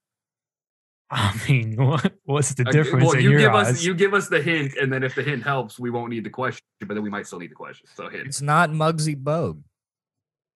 I 1.13 1.37
mean, 1.49 1.75
what, 1.77 2.13
what's 2.25 2.55
the 2.55 2.65
difference 2.65 3.05
well, 3.05 3.15
in 3.15 3.23
you 3.23 3.31
your 3.31 3.41
give 3.41 3.55
eyes? 3.55 3.69
us 3.71 3.83
you 3.83 3.95
give 3.95 4.15
us 4.15 4.29
the 4.29 4.41
hint, 4.41 4.75
and 4.77 4.93
then 4.93 5.03
if 5.03 5.17
the 5.17 5.23
hint 5.23 5.43
helps, 5.43 5.79
we 5.79 5.91
won't 5.91 6.11
need 6.11 6.25
the 6.25 6.31
question, 6.31 6.65
but 6.81 6.95
then 6.95 7.03
we 7.03 7.11
might 7.11 7.27
still 7.27 7.41
need 7.41 7.51
the 7.51 7.57
question. 7.57 7.89
So 7.97 8.09
hint. 8.09 8.27
It's 8.27 8.41
not 8.41 8.71
Muggsy 8.71 9.17
Bogue. 9.17 9.61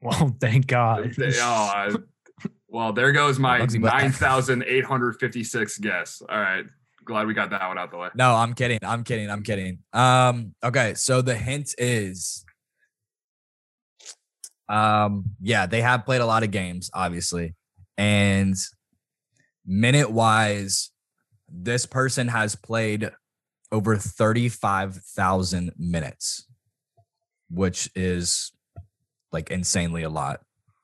well, 0.01 0.37
thank 0.41 0.69
God. 0.69 1.13
Oh, 1.19 1.43
I- 1.43 1.95
well, 2.69 2.93
there 2.93 3.11
goes 3.11 3.39
my 3.39 3.67
nine 3.67 4.13
thousand 4.13 4.65
eight 4.69 4.85
hundred 4.85 5.19
fifty-six 5.19 5.79
guess. 5.79 6.23
All 6.29 6.39
right, 6.39 6.65
glad 7.05 7.27
we 7.27 7.35
got 7.35 7.51
that 7.51 7.67
one 7.67 7.77
out 7.77 7.91
the 7.91 7.99
way. 7.99 8.09
No, 8.15 8.35
I'm 8.35 8.55
kidding. 8.55 8.79
I'm 8.83 9.03
kidding. 9.03 9.31
I'm 9.31 9.43
kidding. 9.43 9.79
Um, 9.93 10.55
okay, 10.63 10.95
so 10.95 11.21
the 11.21 11.35
hint 11.35 11.75
is 11.79 12.45
um, 14.69 15.25
yeah, 15.41 15.67
they 15.67 15.81
have 15.83 16.05
played 16.05 16.21
a 16.21 16.27
lot 16.27 16.43
of 16.43 16.51
games, 16.51 16.91
obviously. 16.95 17.55
And 17.97 18.55
minute 19.67 20.11
wise, 20.11 20.91
this 21.49 21.87
person 21.87 22.29
has 22.29 22.55
played 22.57 23.11
over 23.73 23.97
35,000 23.97 25.73
minutes, 25.79 26.47
which 27.51 27.91
is 27.95 28.53
like 29.33 29.51
insanely 29.51 30.03
a 30.03 30.11
lot. 30.11 30.41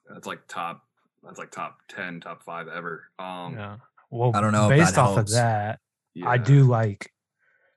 That's 0.08 0.26
like 0.26 0.40
top. 0.48 0.82
That's 1.22 1.38
like 1.38 1.50
top 1.50 1.78
ten, 1.88 2.20
top 2.20 2.42
five 2.42 2.66
ever. 2.68 3.04
Um, 3.18 3.54
Yeah. 3.54 3.76
Well, 4.10 4.32
I 4.34 4.40
don't 4.40 4.52
know 4.52 4.68
Based 4.68 4.96
off 4.98 5.14
helps. 5.14 5.32
of 5.32 5.36
that, 5.36 5.78
I 6.24 6.38
do 6.38 6.64
like. 6.64 7.12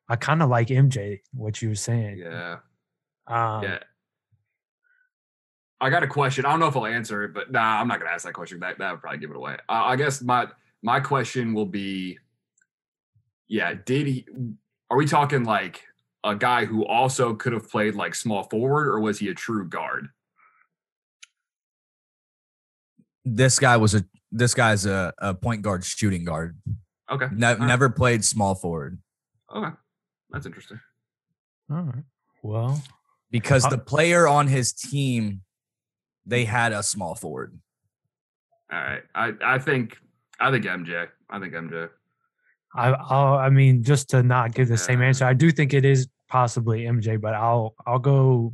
I 0.09 0.15
kind 0.15 0.41
of 0.41 0.49
like 0.49 0.69
MJ. 0.69 1.19
What 1.33 1.61
you 1.61 1.69
were 1.69 1.75
saying. 1.75 2.17
Yeah, 2.17 2.57
Um, 3.27 3.63
yeah. 3.63 3.79
I 5.79 5.89
got 5.89 6.03
a 6.03 6.07
question. 6.07 6.45
I 6.45 6.51
don't 6.51 6.59
know 6.59 6.67
if 6.67 6.75
I'll 6.77 6.85
answer 6.85 7.23
it, 7.25 7.33
but 7.33 7.51
nah, 7.51 7.79
I'm 7.79 7.87
not 7.87 7.99
gonna 7.99 8.11
ask 8.11 8.25
that 8.25 8.33
question. 8.33 8.59
That 8.61 8.77
that 8.79 8.91
would 8.91 9.01
probably 9.01 9.19
give 9.19 9.29
it 9.29 9.35
away. 9.35 9.57
Uh, 9.69 9.83
I 9.83 9.95
guess 9.97 10.21
my 10.21 10.47
my 10.83 10.99
question 10.99 11.55
will 11.55 11.65
be, 11.65 12.19
yeah, 13.47 13.73
did 13.73 14.05
he? 14.05 14.27
Are 14.91 14.97
we 14.97 15.07
talking 15.07 15.43
like 15.43 15.81
a 16.23 16.35
guy 16.35 16.65
who 16.65 16.85
also 16.85 17.33
could 17.33 17.53
have 17.53 17.67
played 17.69 17.95
like 17.95 18.13
small 18.13 18.43
forward, 18.43 18.87
or 18.87 18.99
was 18.99 19.17
he 19.17 19.29
a 19.29 19.33
true 19.33 19.67
guard? 19.67 20.09
This 23.25 23.57
guy 23.57 23.77
was 23.77 23.95
a 23.95 24.05
this 24.31 24.53
guy's 24.53 24.85
a, 24.85 25.13
a 25.17 25.33
point 25.33 25.63
guard 25.63 25.83
shooting 25.83 26.25
guard. 26.25 26.57
Okay, 27.09 27.27
Ne- 27.31 27.47
right. 27.47 27.59
never 27.59 27.89
played 27.89 28.23
small 28.23 28.53
forward 28.53 28.99
okay, 29.55 29.75
that's 30.29 30.45
interesting. 30.45 30.79
All 31.71 31.81
right. 31.81 32.03
Well, 32.41 32.81
because 33.31 33.63
the 33.63 33.77
player 33.77 34.27
on 34.27 34.47
his 34.47 34.73
team 34.73 35.41
they 36.25 36.45
had 36.45 36.71
a 36.71 36.83
small 36.83 37.15
forward. 37.15 37.57
All 38.71 38.79
right, 38.79 39.03
I 39.13 39.33
I 39.43 39.59
think 39.59 39.97
I 40.43 40.51
think 40.51 40.65
MJ. 40.65 41.07
I 41.29 41.39
think 41.39 41.53
MJ. 41.53 41.89
I 42.75 42.89
I'll, 42.89 43.35
I 43.37 43.49
mean, 43.49 43.83
just 43.83 44.09
to 44.09 44.23
not 44.23 44.53
give 44.53 44.67
the 44.67 44.77
same 44.77 45.01
answer, 45.01 45.25
I 45.25 45.33
do 45.33 45.51
think 45.51 45.73
it 45.73 45.85
is 45.85 46.07
possibly 46.27 46.83
MJ, 46.83 47.19
but 47.21 47.33
I'll 47.33 47.75
I'll 47.85 47.99
go 47.99 48.53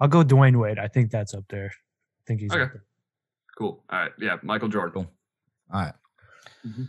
I'll 0.00 0.08
go 0.08 0.22
Dwyane 0.22 0.60
Wade. 0.60 0.78
I 0.78 0.88
think 0.88 1.10
that's 1.10 1.32
up 1.32 1.44
there. 1.48 1.72
I 1.72 2.22
think 2.26 2.40
he's 2.40 2.52
Okay. 2.52 2.62
up 2.62 2.72
there. 2.72 2.84
Cool. 3.56 3.82
All 3.88 3.98
right, 4.00 4.12
yeah, 4.18 4.36
Michael 4.42 4.68
Jordan. 4.68 4.92
Cool. 4.92 5.10
All 5.72 5.80
right. 5.80 5.94
Mhm. 6.66 6.88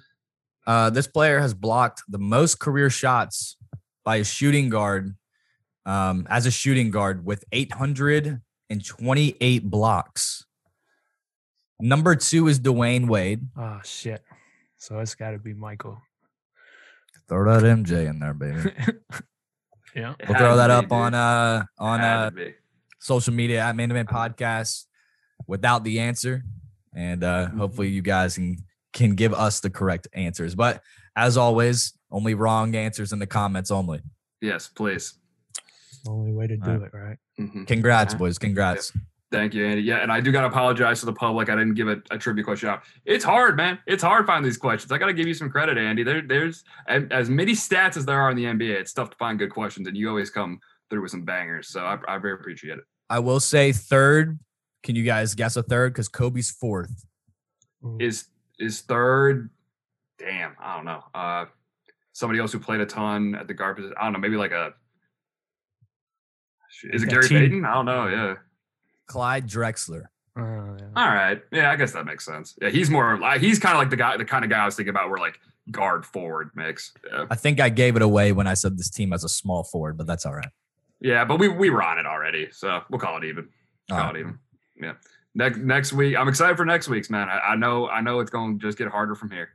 Uh, 0.66 0.90
this 0.90 1.08
player 1.08 1.40
has 1.40 1.54
blocked 1.54 2.04
the 2.10 2.18
most 2.20 2.60
career 2.60 2.90
shots 2.90 3.56
by 4.04 4.18
a 4.18 4.24
shooting 4.26 4.68
guard 4.70 5.16
um, 5.86 6.28
as 6.30 6.46
a 6.46 6.52
shooting 6.52 6.92
guard 6.92 7.26
with 7.26 7.46
828 7.54 9.70
blocks. 9.70 10.46
Number 11.80 12.16
two 12.16 12.48
is 12.48 12.60
Dwyane 12.60 13.08
Wade. 13.08 13.48
Oh 13.58 13.80
shit. 13.84 14.24
So 14.78 15.00
it's 15.00 15.16
got 15.16 15.32
to 15.32 15.40
be 15.40 15.54
Michael. 15.54 16.02
Throw 17.28 17.44
that 17.54 17.64
MJ 17.64 18.08
in 18.10 18.20
there, 18.20 18.34
baby. 18.34 18.72
yeah. 19.96 20.14
We'll 20.28 20.38
throw 20.38 20.58
that 20.58 20.70
up 20.70 20.86
dude. 20.86 20.92
on 20.94 21.14
uh 21.14 21.66
on 21.78 22.00
had 22.00 22.38
uh 22.38 22.42
social 23.00 23.34
media 23.34 23.62
at 23.62 23.76
Man 23.76 23.90
to 23.90 23.96
Man 23.96 24.06
Podcast 24.08 24.86
without 25.46 25.84
the 25.84 26.00
answer, 26.00 26.44
and 26.96 27.24
uh, 27.24 27.48
hopefully 27.50 27.90
you 27.90 28.02
guys 28.02 28.36
can 28.36 28.58
can 28.94 29.16
give 29.16 29.34
us 29.34 29.60
the 29.60 29.70
correct 29.70 30.08
answers. 30.14 30.56
But 30.56 30.82
as 31.16 31.38
always, 31.38 31.94
only 32.12 32.34
wrong 32.34 32.76
answers 32.76 33.12
in 33.14 33.20
the 33.20 33.28
comments 33.28 33.72
only. 33.72 34.02
Yes, 34.42 34.68
please. 34.68 35.14
Only 36.08 36.32
way 36.32 36.48
to 36.48 36.58
do 36.58 36.70
All 36.72 36.84
it, 36.84 36.92
right? 36.94 37.18
Mhm. 37.40 37.68
Congrats, 37.68 38.14
Yeah. 38.14 38.18
boys! 38.20 38.38
Congrats. 38.38 38.94
Thank 39.30 39.54
you, 39.54 39.66
Andy. 39.66 39.82
Yeah, 39.82 39.98
and 39.98 40.12
I 40.12 40.22
do 40.22 40.32
got 40.32 40.42
to 40.42 40.48
apologize 40.48 41.02
to 41.02 41.06
the 41.06 41.14
public. 41.14 41.50
I 41.50 41.56
didn't 41.56 41.74
give 41.74 41.90
a, 41.90 42.02
a 42.12 42.18
trivia 42.18 42.46
question 42.46 42.70
out. 42.70 42.84
It's 43.04 43.26
hard, 43.26 43.58
man. 43.58 43.78
It's 43.86 44.02
hard 44.02 44.26
finding 44.26 44.48
these 44.48 44.58
questions. 44.58 44.90
I 44.92 44.98
got 44.98 45.08
to 45.08 45.14
give 45.14 45.28
you 45.28 45.34
some 45.34 45.50
credit, 45.50 45.78
Andy. 45.78 46.04
There, 46.04 46.22
there's 46.22 46.64
as 46.88 47.30
many 47.30 47.52
stats 47.52 47.98
as 47.98 48.06
there 48.06 48.22
are 48.22 48.32
in 48.32 48.38
the 48.38 48.46
NBA. 48.46 48.80
It's 48.80 48.94
tough 48.94 49.10
to 49.10 49.18
find 49.18 49.38
good 49.38 49.52
questions, 49.52 49.86
and 49.88 49.98
you 49.98 50.08
always 50.08 50.30
come 50.30 50.60
through 50.90 51.02
with 51.02 51.12
some 51.12 51.24
bangers. 51.24 51.68
So 51.68 51.82
I, 51.82 51.98
I 52.08 52.18
very 52.20 52.36
appreciate 52.36 52.78
it. 52.78 52.86
I 53.10 53.20
will 53.20 53.42
say 53.42 53.74
third. 53.74 54.40
Can 54.84 54.96
you 54.96 55.04
guys 55.04 55.36
guess 55.36 55.58
a 55.58 55.64
third? 55.64 55.92
Because 55.92 56.08
Kobe's 56.08 56.50
fourth. 56.50 57.06
Is 58.00 58.28
is 58.60 58.82
third? 58.82 59.50
Damn, 60.18 60.56
I 60.62 60.78
don't 60.78 60.86
know. 60.86 61.04
Uh, 61.14 61.46
somebody 62.14 62.40
else 62.40 62.54
who 62.54 62.60
played 62.60 62.80
a 62.80 62.86
ton 62.86 63.36
at 63.36 63.48
the 63.48 63.54
guard 63.54 63.76
position. 63.76 63.96
I 64.00 64.06
don't 64.06 64.14
know. 64.14 64.20
Maybe 64.20 64.38
like 64.38 64.52
a. 64.52 64.74
Is 66.94 67.04
it 67.04 67.10
Gary 67.10 67.28
team- 67.28 67.40
Payton? 67.40 67.66
I 67.66 67.74
don't 67.74 67.86
know. 67.86 68.08
Yeah. 68.08 68.36
Clyde 69.08 69.48
Drexler. 69.48 70.04
Oh, 70.38 70.76
yeah. 70.80 70.86
All 70.96 71.08
right. 71.08 71.42
Yeah, 71.52 71.72
I 71.72 71.76
guess 71.76 71.94
that 71.94 72.06
makes 72.06 72.24
sense. 72.24 72.58
Yeah, 72.62 72.70
he's 72.70 72.90
more 72.90 73.18
like 73.20 73.42
he's 73.42 73.58
kind 73.58 73.74
of 73.74 73.80
like 73.80 73.90
the 73.90 73.96
guy, 73.96 74.18
the 74.18 74.26
kind 74.26 74.44
of 74.44 74.52
guy 74.52 74.62
I 74.62 74.66
was 74.66 74.76
thinking 74.76 74.92
about 74.92 75.10
where 75.10 75.20
like 75.20 75.40
guard 75.72 76.06
forward 76.06 76.52
mix. 76.56 76.94
Yeah. 77.12 77.26
I 77.30 77.36
think 77.36 77.60
I 77.60 77.70
gave 77.70 77.96
it 77.96 78.02
away 78.02 78.32
when 78.32 78.46
I 78.46 78.54
said 78.54 78.78
this 78.78 78.90
team 78.90 79.12
has 79.12 79.24
a 79.24 79.30
small 79.30 79.64
forward, 79.64 79.98
but 79.98 80.06
that's 80.06 80.26
all 80.26 80.36
right. 80.36 80.50
Yeah, 81.00 81.26
but 81.26 81.40
we 81.40 81.48
we 81.48 81.70
were 81.70 81.82
on 81.82 81.98
it 81.98 82.06
already, 82.06 82.50
so 82.52 82.82
we'll 82.90 83.00
call 83.00 83.18
it 83.18 83.24
even. 83.24 83.50
Oh, 83.90 83.96
call 83.96 84.06
right. 84.06 84.16
it 84.16 84.20
even. 84.20 84.40
Yeah. 84.80 84.94
Next 85.34 85.58
next 85.58 85.94
week, 85.94 86.16
I'm 86.16 86.28
excited 86.28 86.58
for 86.58 86.66
next 86.66 86.88
week's 86.88 87.10
man. 87.10 87.30
I, 87.30 87.40
I 87.40 87.56
know 87.56 87.88
I 87.88 88.02
know 88.02 88.20
it's 88.20 88.32
going 88.32 88.60
to 88.60 88.66
just 88.66 88.78
get 88.78 88.88
harder 88.88 89.16
from 89.16 89.32
here. 89.32 89.50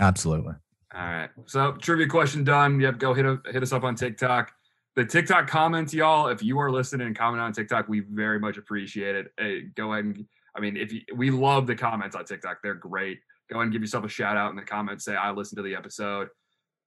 Absolutely. 0.00 0.54
All 0.94 1.00
right. 1.00 1.30
So 1.46 1.72
trivia 1.72 2.06
question 2.06 2.44
done. 2.44 2.80
Yep. 2.80 2.98
Go 2.98 3.14
hit 3.14 3.26
a, 3.26 3.40
hit 3.50 3.62
us 3.62 3.72
up 3.72 3.84
on 3.84 3.94
TikTok. 3.94 4.52
The 4.96 5.04
TikTok 5.04 5.46
comments, 5.46 5.92
y'all. 5.92 6.28
If 6.28 6.42
you 6.42 6.58
are 6.58 6.70
listening 6.70 7.06
and 7.06 7.16
comment 7.16 7.42
on 7.42 7.52
TikTok, 7.52 7.86
we 7.86 8.00
very 8.00 8.40
much 8.40 8.56
appreciate 8.56 9.14
it. 9.14 9.26
Hey, 9.38 9.64
go 9.74 9.92
ahead 9.92 10.06
and 10.06 10.26
I 10.56 10.60
mean, 10.60 10.78
if 10.78 10.90
you, 10.90 11.02
we 11.14 11.30
love 11.30 11.66
the 11.66 11.76
comments 11.76 12.16
on 12.16 12.24
TikTok, 12.24 12.60
they're 12.62 12.72
great. 12.72 13.20
Go 13.50 13.56
ahead 13.56 13.64
and 13.64 13.72
give 13.72 13.82
yourself 13.82 14.06
a 14.06 14.08
shout 14.08 14.38
out 14.38 14.48
in 14.50 14.56
the 14.56 14.62
comments. 14.62 15.04
Say 15.04 15.14
I 15.14 15.30
listened 15.32 15.58
to 15.58 15.62
the 15.62 15.74
episode. 15.74 16.28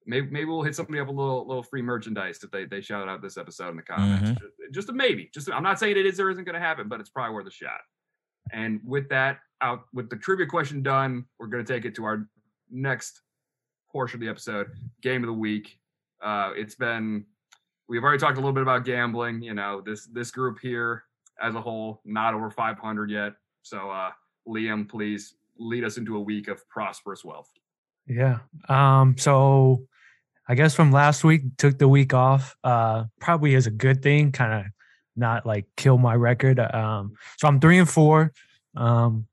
Maybe 0.08 0.28
maybe 0.32 0.46
we'll 0.46 0.64
hit 0.64 0.76
somebody 0.76 1.00
up 1.00 1.08
a 1.08 1.12
little 1.12 1.48
little 1.48 1.62
free 1.62 1.84
merchandise 1.84 2.40
if 2.44 2.50
they 2.50 2.66
they 2.66 2.82
shout 2.82 3.08
out 3.08 3.22
this 3.22 3.38
episode 3.38 3.70
in 3.70 3.76
the 3.76 3.84
comments. 3.84 4.42
Just, 4.42 4.74
just 4.74 4.90
a 4.90 4.94
maybe. 4.94 5.30
Just 5.32 5.52
I'm 5.52 5.62
not 5.62 5.78
saying 5.78 5.96
it 5.96 6.08
is 6.08 6.20
or 6.20 6.32
isn't 6.32 6.46
going 6.46 6.56
to 6.56 6.60
happen, 6.60 6.90
but 6.90 7.00
it's 7.00 7.12
probably 7.12 7.36
worth 7.36 7.46
a 7.46 7.52
shot. 7.52 7.82
And 8.52 8.82
with 8.84 9.08
that 9.10 9.38
out 9.62 9.82
with 9.94 10.10
the 10.10 10.16
trivia 10.16 10.48
question 10.48 10.82
done, 10.82 11.26
we're 11.38 11.46
going 11.46 11.64
to 11.64 11.74
take 11.74 11.86
it 11.86 11.94
to 11.96 12.06
our 12.06 12.28
next 12.72 13.22
portion 13.92 14.18
of 14.18 14.22
the 14.22 14.30
episode, 14.30 14.72
game 15.04 15.22
of 15.22 15.28
the 15.28 15.34
week. 15.34 15.78
Uh, 16.24 16.54
it's 16.56 16.74
been 16.74 17.26
we've 17.90 18.04
already 18.04 18.20
talked 18.20 18.38
a 18.38 18.40
little 18.40 18.54
bit 18.54 18.62
about 18.62 18.86
gambling. 18.86 19.42
You 19.42 19.56
know, 19.56 19.82
this 19.86 20.06
this 20.06 20.32
group 20.32 20.60
here 20.62 21.04
as 21.42 21.56
a 21.56 21.62
whole 21.62 22.02
not 22.06 22.34
over 22.34 22.50
500 22.50 23.10
yet. 23.10 23.34
So, 23.64 23.90
uh, 23.90 24.12
Liam, 24.48 24.88
please 24.88 25.36
lead 25.58 25.84
us 25.84 25.98
into 25.98 26.16
a 26.16 26.22
week 26.22 26.48
of 26.48 26.68
prosperous 26.70 27.26
wealth. 27.26 27.50
Yeah. 28.08 28.40
Um, 28.70 29.18
so 29.18 29.88
I 30.48 30.56
guess 30.56 30.74
from 30.74 30.92
last 30.92 31.24
week, 31.24 31.44
took 31.58 31.78
the 31.78 31.88
week 31.88 32.14
off. 32.14 32.56
Uh 32.64 33.06
probably 33.20 33.56
is 33.56 33.68
a 33.68 33.72
good 33.72 34.02
thing, 34.02 34.32
kind 34.32 34.66
of 34.66 34.72
not 35.16 35.46
like 35.46 35.66
kill 35.76 35.98
my 35.98 36.16
record. 36.16 36.60
Um, 36.60 37.14
so 37.38 37.48
I'm 37.48 37.60
three 37.60 37.78
and 37.78 37.90
four. 37.90 38.32
Um 38.76 39.28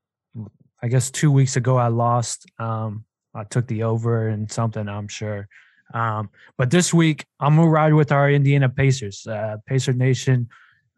I 0.82 0.88
guess 0.88 1.10
two 1.10 1.30
weeks 1.30 1.56
ago 1.56 1.76
I 1.76 1.88
lost. 1.88 2.46
Um 2.58 3.04
I 3.34 3.44
took 3.44 3.66
the 3.66 3.82
over 3.84 4.28
and 4.28 4.50
something, 4.50 4.88
I'm 4.88 5.08
sure. 5.08 5.48
Um, 5.94 6.30
but 6.58 6.70
this 6.70 6.92
week 6.92 7.26
I'm 7.40 7.56
gonna 7.56 7.68
ride 7.68 7.94
with 7.94 8.12
our 8.12 8.30
Indiana 8.30 8.68
Pacers, 8.68 9.26
uh 9.26 9.56
Pacer 9.66 9.92
Nation. 9.92 10.48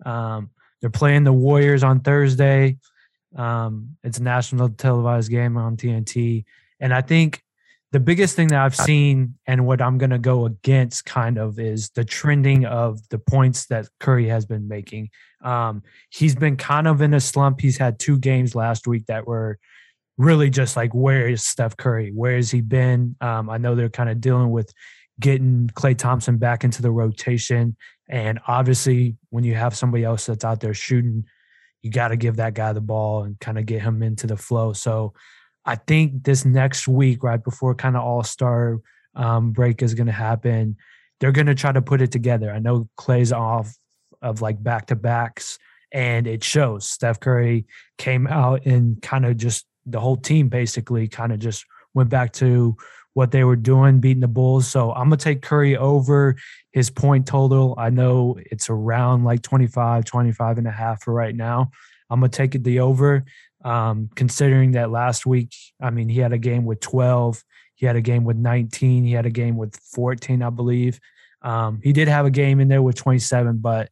Um, 0.04 0.50
they're 0.80 0.90
playing 0.90 1.24
the 1.24 1.32
Warriors 1.32 1.82
on 1.82 2.00
Thursday. 2.00 2.76
Um, 3.36 3.96
it's 4.04 4.18
a 4.18 4.22
national 4.22 4.70
televised 4.70 5.30
game 5.30 5.56
on 5.56 5.76
TNT. 5.76 6.44
And 6.80 6.94
I 6.94 7.00
think 7.00 7.42
the 7.90 8.00
biggest 8.00 8.36
thing 8.36 8.48
that 8.48 8.60
I've 8.60 8.76
seen 8.76 9.34
and 9.46 9.66
what 9.66 9.80
I'm 9.80 9.98
to 9.98 10.18
go 10.18 10.44
against 10.44 11.06
kind 11.06 11.38
of 11.38 11.58
is 11.58 11.90
the 11.90 12.04
trending 12.04 12.66
of 12.66 13.00
the 13.08 13.18
points 13.18 13.66
that 13.66 13.88
Curry 13.98 14.28
has 14.28 14.44
been 14.44 14.68
making. 14.68 15.10
Um, 15.42 15.82
he's 16.10 16.34
been 16.34 16.56
kind 16.56 16.86
of 16.86 17.00
in 17.00 17.14
a 17.14 17.20
slump. 17.20 17.60
He's 17.60 17.78
had 17.78 17.98
two 17.98 18.18
games 18.18 18.54
last 18.54 18.86
week 18.86 19.06
that 19.06 19.26
were 19.26 19.58
really 20.18 20.50
just 20.50 20.76
like, 20.76 20.92
where 20.92 21.28
is 21.28 21.44
Steph 21.44 21.76
Curry? 21.76 22.10
Where 22.10 22.36
has 22.36 22.50
he 22.50 22.60
been? 22.60 23.16
Um, 23.20 23.48
I 23.48 23.56
know 23.56 23.74
they're 23.74 23.88
kind 23.88 24.10
of 24.10 24.20
dealing 24.20 24.50
with 24.50 24.72
getting 25.20 25.70
Klay 25.74 25.96
Thompson 25.96 26.38
back 26.38 26.64
into 26.64 26.82
the 26.82 26.90
rotation. 26.90 27.76
And 28.08 28.40
obviously, 28.46 29.16
when 29.30 29.44
you 29.44 29.54
have 29.54 29.76
somebody 29.76 30.04
else 30.04 30.26
that's 30.26 30.44
out 30.44 30.60
there 30.60 30.74
shooting, 30.74 31.24
you 31.82 31.90
got 31.90 32.08
to 32.08 32.16
give 32.16 32.36
that 32.36 32.54
guy 32.54 32.72
the 32.72 32.80
ball 32.80 33.22
and 33.22 33.38
kind 33.38 33.58
of 33.58 33.66
get 33.66 33.82
him 33.82 34.02
into 34.02 34.26
the 34.26 34.36
flow. 34.36 34.72
So 34.72 35.14
I 35.64 35.76
think 35.76 36.24
this 36.24 36.44
next 36.44 36.88
week, 36.88 37.22
right 37.22 37.42
before 37.42 37.74
kind 37.74 37.96
of 37.96 38.02
all 38.02 38.24
star 38.24 38.80
um, 39.14 39.52
break 39.52 39.82
is 39.82 39.94
going 39.94 40.06
to 40.06 40.12
happen, 40.12 40.76
they're 41.20 41.32
going 41.32 41.46
to 41.46 41.54
try 41.54 41.72
to 41.72 41.82
put 41.82 42.00
it 42.02 42.10
together. 42.10 42.52
I 42.52 42.58
know 42.58 42.88
Klay's 42.98 43.32
off 43.32 43.72
of 44.20 44.40
like 44.40 44.62
back 44.62 44.86
to 44.86 44.96
backs, 44.96 45.58
and 45.92 46.26
it 46.26 46.42
shows. 46.42 46.88
Steph 46.88 47.20
Curry 47.20 47.66
came 47.96 48.26
out 48.26 48.66
and 48.66 49.00
kind 49.00 49.24
of 49.24 49.36
just 49.36 49.66
the 49.90 50.00
whole 50.00 50.16
team 50.16 50.48
basically 50.48 51.08
kind 51.08 51.32
of 51.32 51.38
just 51.38 51.64
went 51.94 52.10
back 52.10 52.32
to 52.34 52.76
what 53.14 53.32
they 53.32 53.42
were 53.42 53.56
doing, 53.56 53.98
beating 53.98 54.20
the 54.20 54.28
Bulls. 54.28 54.68
So 54.68 54.92
I'm 54.92 55.10
to 55.10 55.16
take 55.16 55.42
Curry 55.42 55.76
over 55.76 56.36
his 56.72 56.90
point 56.90 57.26
total. 57.26 57.74
I 57.76 57.90
know 57.90 58.38
it's 58.38 58.70
around 58.70 59.24
like 59.24 59.42
25, 59.42 60.04
25 60.04 60.58
and 60.58 60.68
a 60.68 60.70
half 60.70 61.02
for 61.02 61.12
right 61.12 61.34
now. 61.34 61.70
I'm 62.10 62.20
to 62.20 62.28
take 62.28 62.54
it 62.54 62.64
the 62.64 62.80
over. 62.80 63.24
Um, 63.64 64.08
considering 64.14 64.72
that 64.72 64.92
last 64.92 65.26
week, 65.26 65.52
I 65.82 65.90
mean, 65.90 66.08
he 66.08 66.20
had 66.20 66.32
a 66.32 66.38
game 66.38 66.64
with 66.64 66.78
12, 66.78 67.42
he 67.74 67.86
had 67.86 67.96
a 67.96 68.00
game 68.00 68.22
with 68.22 68.36
19, 68.36 69.04
he 69.04 69.12
had 69.12 69.26
a 69.26 69.30
game 69.30 69.56
with 69.56 69.76
14, 69.76 70.40
I 70.42 70.50
believe. 70.50 71.00
Um, 71.42 71.80
he 71.82 71.92
did 71.92 72.06
have 72.06 72.24
a 72.24 72.30
game 72.30 72.60
in 72.60 72.68
there 72.68 72.82
with 72.82 72.94
27, 72.94 73.58
but 73.58 73.90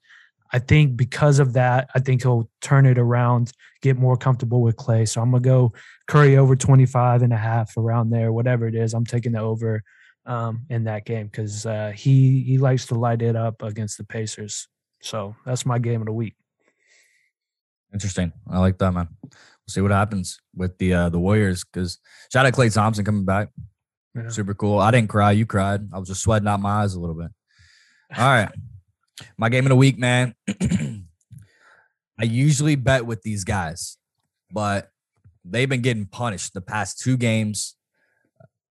I 0.53 0.59
think 0.59 0.97
because 0.97 1.39
of 1.39 1.53
that, 1.55 1.91
I 1.95 1.99
think 1.99 2.23
he'll 2.23 2.49
turn 2.61 2.87
it 2.87 2.99
around, 2.99 3.53
get 3.83 3.97
more 3.97 4.17
comfortable 4.17 4.63
with 4.63 4.77
Klay. 4.77 5.09
So 5.09 5.21
I'm 5.21 5.31
going 5.31 5.43
to 5.43 5.49
go 5.49 5.73
Curry 6.07 6.37
over 6.37 6.57
25 6.57 7.23
and 7.23 7.33
a 7.33 7.37
half 7.37 7.77
around 7.77 8.11
there, 8.11 8.33
whatever 8.33 8.67
it 8.67 8.75
is. 8.75 8.95
I'm 8.95 9.07
taking 9.07 9.33
the 9.33 9.41
over 9.41 9.83
um, 10.25 10.67
in 10.71 10.85
that 10.85 11.05
game 11.05 11.27
because 11.27 11.67
uh, 11.67 11.93
he, 11.95 12.43
he 12.43 12.59
likes 12.59 12.87
to 12.87 12.95
light 12.95 13.23
it 13.23 13.37
up 13.37 13.63
against 13.63 13.99
the 13.99 14.05
Pacers. 14.05 14.69
So 15.01 15.37
that's 15.45 15.67
my 15.67 15.79
game 15.79 16.01
of 16.01 16.07
the 16.07 16.13
week. 16.13 16.35
Interesting. 17.93 18.33
I 18.51 18.59
like 18.59 18.79
that, 18.79 18.93
man. 18.93 19.09
We'll 19.23 19.31
see 19.69 19.81
what 19.81 19.91
happens 19.91 20.41
with 20.55 20.77
the 20.79 20.93
uh, 20.93 21.09
the 21.09 21.19
Warriors 21.19 21.65
because 21.65 21.99
shout 22.33 22.47
out 22.47 22.53
Klay 22.53 22.73
Thompson 22.73 23.05
coming 23.05 23.25
back. 23.25 23.49
Yeah. 24.15 24.29
Super 24.29 24.55
cool. 24.55 24.79
I 24.79 24.91
didn't 24.91 25.09
cry. 25.09 25.33
You 25.33 25.47
cried. 25.47 25.89
I 25.93 25.99
was 25.99 26.09
just 26.09 26.23
sweating 26.23 26.49
out 26.49 26.61
my 26.61 26.83
eyes 26.83 26.95
a 26.95 27.01
little 27.01 27.15
bit. 27.15 27.31
All 28.17 28.25
right. 28.25 28.51
My 29.37 29.49
game 29.49 29.65
of 29.65 29.71
the 29.71 29.77
week, 29.77 29.99
man. 29.99 30.35
I 32.19 32.25
usually 32.25 32.77
bet 32.77 33.05
with 33.05 33.23
these 33.23 33.45
guys, 33.45 33.99
but 34.51 34.91
they've 35.45 35.69
been 35.69 35.83
getting 35.83 36.07
punished 36.07 36.55
the 36.55 36.61
past 36.61 36.99
two 36.99 37.17
games, 37.17 37.77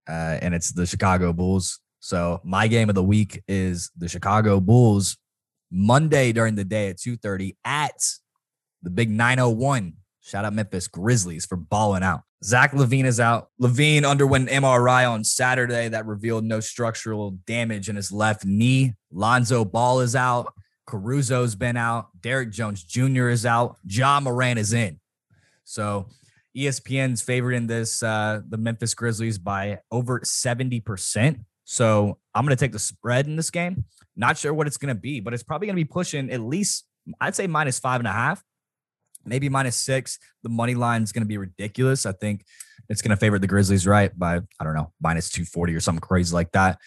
uh, 0.07 0.39
and 0.41 0.55
it's 0.55 0.71
the 0.71 0.85
Chicago 0.85 1.31
Bulls. 1.31 1.79
So 1.99 2.41
my 2.43 2.67
game 2.67 2.89
of 2.89 2.95
the 2.95 3.03
week 3.03 3.43
is 3.47 3.91
the 3.97 4.07
Chicago 4.07 4.59
Bulls 4.59 5.17
Monday 5.71 6.31
during 6.31 6.55
the 6.55 6.63
day 6.63 6.89
at 6.89 6.97
2:30 6.97 7.55
at 7.63 7.99
the 8.81 8.89
big 8.89 9.09
901. 9.09 9.93
Shout 10.25 10.43
out 10.43 10.53
Memphis 10.53 10.87
Grizzlies 10.87 11.45
for 11.45 11.55
balling 11.55 12.01
out. 12.01 12.21
Zach 12.43 12.71
LaVine 12.71 13.05
is 13.05 13.19
out. 13.19 13.49
LaVine 13.61 14.09
underwent 14.09 14.49
an 14.49 14.63
MRI 14.63 15.09
on 15.09 15.23
Saturday 15.23 15.87
that 15.87 16.07
revealed 16.07 16.43
no 16.43 16.59
structural 16.59 17.37
damage 17.45 17.89
in 17.89 17.95
his 17.95 18.11
left 18.11 18.43
knee. 18.43 18.95
Lonzo 19.11 19.63
Ball 19.63 19.99
is 19.99 20.15
out. 20.15 20.51
Caruso's 20.87 21.53
been 21.53 21.77
out. 21.77 22.07
Derrick 22.21 22.49
Jones 22.49 22.83
Jr. 22.83 23.29
is 23.29 23.45
out. 23.45 23.77
Ja 23.85 24.19
Morant 24.19 24.57
is 24.57 24.73
in. 24.73 24.99
So 25.63 26.07
ESPN's 26.57 27.21
favoring 27.21 27.67
this 27.67 28.01
uh, 28.01 28.41
the 28.49 28.57
Memphis 28.57 28.95
Grizzlies 28.95 29.37
by 29.37 29.79
over 29.91 30.21
70%. 30.21 31.39
So 31.65 32.17
I'm 32.33 32.45
going 32.45 32.55
to 32.57 32.59
take 32.59 32.71
the 32.71 32.79
spread 32.79 33.27
in 33.27 33.35
this 33.35 33.51
game. 33.51 33.85
Not 34.15 34.39
sure 34.39 34.55
what 34.55 34.65
it's 34.65 34.77
going 34.77 34.93
to 34.93 34.99
be, 34.99 35.19
but 35.19 35.35
it's 35.35 35.43
probably 35.43 35.67
going 35.67 35.77
to 35.77 35.83
be 35.83 35.85
pushing 35.85 36.31
at 36.31 36.41
least, 36.41 36.85
I'd 37.21 37.35
say 37.35 37.45
minus 37.45 37.77
five 37.77 37.99
and 37.99 38.07
a 38.07 38.11
half 38.11 38.43
maybe 39.25 39.49
minus 39.49 39.75
six. 39.75 40.19
The 40.43 40.49
money 40.49 40.75
line 40.75 41.03
is 41.03 41.11
going 41.11 41.23
to 41.23 41.27
be 41.27 41.37
ridiculous. 41.37 42.05
I 42.05 42.11
think 42.11 42.45
it's 42.89 43.01
going 43.01 43.11
to 43.11 43.17
favor 43.17 43.39
the 43.39 43.47
Grizzlies, 43.47 43.87
right? 43.87 44.17
By, 44.17 44.37
I 44.59 44.63
don't 44.63 44.75
know, 44.75 44.91
minus 45.01 45.29
240 45.29 45.75
or 45.75 45.79
something 45.79 46.01
crazy 46.01 46.33
like 46.33 46.51
that. 46.51 46.79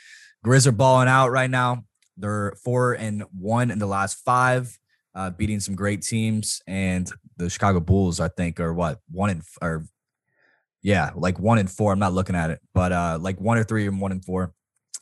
Grizz 0.44 0.66
are 0.66 0.72
balling 0.72 1.08
out 1.08 1.30
right 1.30 1.50
now. 1.50 1.84
They're 2.16 2.54
four 2.64 2.94
and 2.94 3.24
one 3.36 3.70
in 3.70 3.78
the 3.78 3.86
last 3.86 4.18
five, 4.24 4.76
uh, 5.14 5.30
beating 5.30 5.60
some 5.60 5.74
great 5.74 6.02
teams. 6.02 6.62
And 6.66 7.10
the 7.36 7.50
Chicago 7.50 7.80
Bulls, 7.80 8.20
I 8.20 8.28
think, 8.28 8.60
are 8.60 8.72
what 8.72 8.98
one 9.10 9.30
and 9.30 9.42
or 9.62 9.86
yeah, 10.82 11.10
like 11.14 11.38
one 11.38 11.58
and 11.58 11.70
four. 11.70 11.92
I'm 11.92 11.98
not 11.98 12.12
looking 12.12 12.36
at 12.36 12.50
it, 12.50 12.60
but 12.74 12.92
uh, 12.92 13.18
like 13.20 13.40
one 13.40 13.58
or 13.58 13.64
three 13.64 13.86
and 13.86 14.00
one 14.00 14.12
and 14.12 14.24
four. 14.24 14.52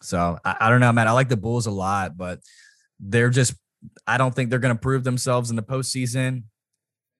So 0.03 0.39
I, 0.45 0.57
I 0.61 0.71
don't 0.71 0.81
know, 0.81 0.93
man. 0.93 1.09
I 1.09 1.13
like 1.13 1.29
the 1.29 1.37
Bulls 1.37 1.67
a 1.67 1.71
lot, 1.71 2.17
but 2.17 2.41
they're 3.01 3.31
just 3.31 3.55
I 4.07 4.19
don't 4.19 4.35
think 4.35 4.51
they're 4.51 4.59
going 4.59 4.75
to 4.75 4.81
prove 4.81 5.05
themselves 5.05 5.51
in 5.51 5.57
the 5.57 5.63
postseason. 5.63 6.45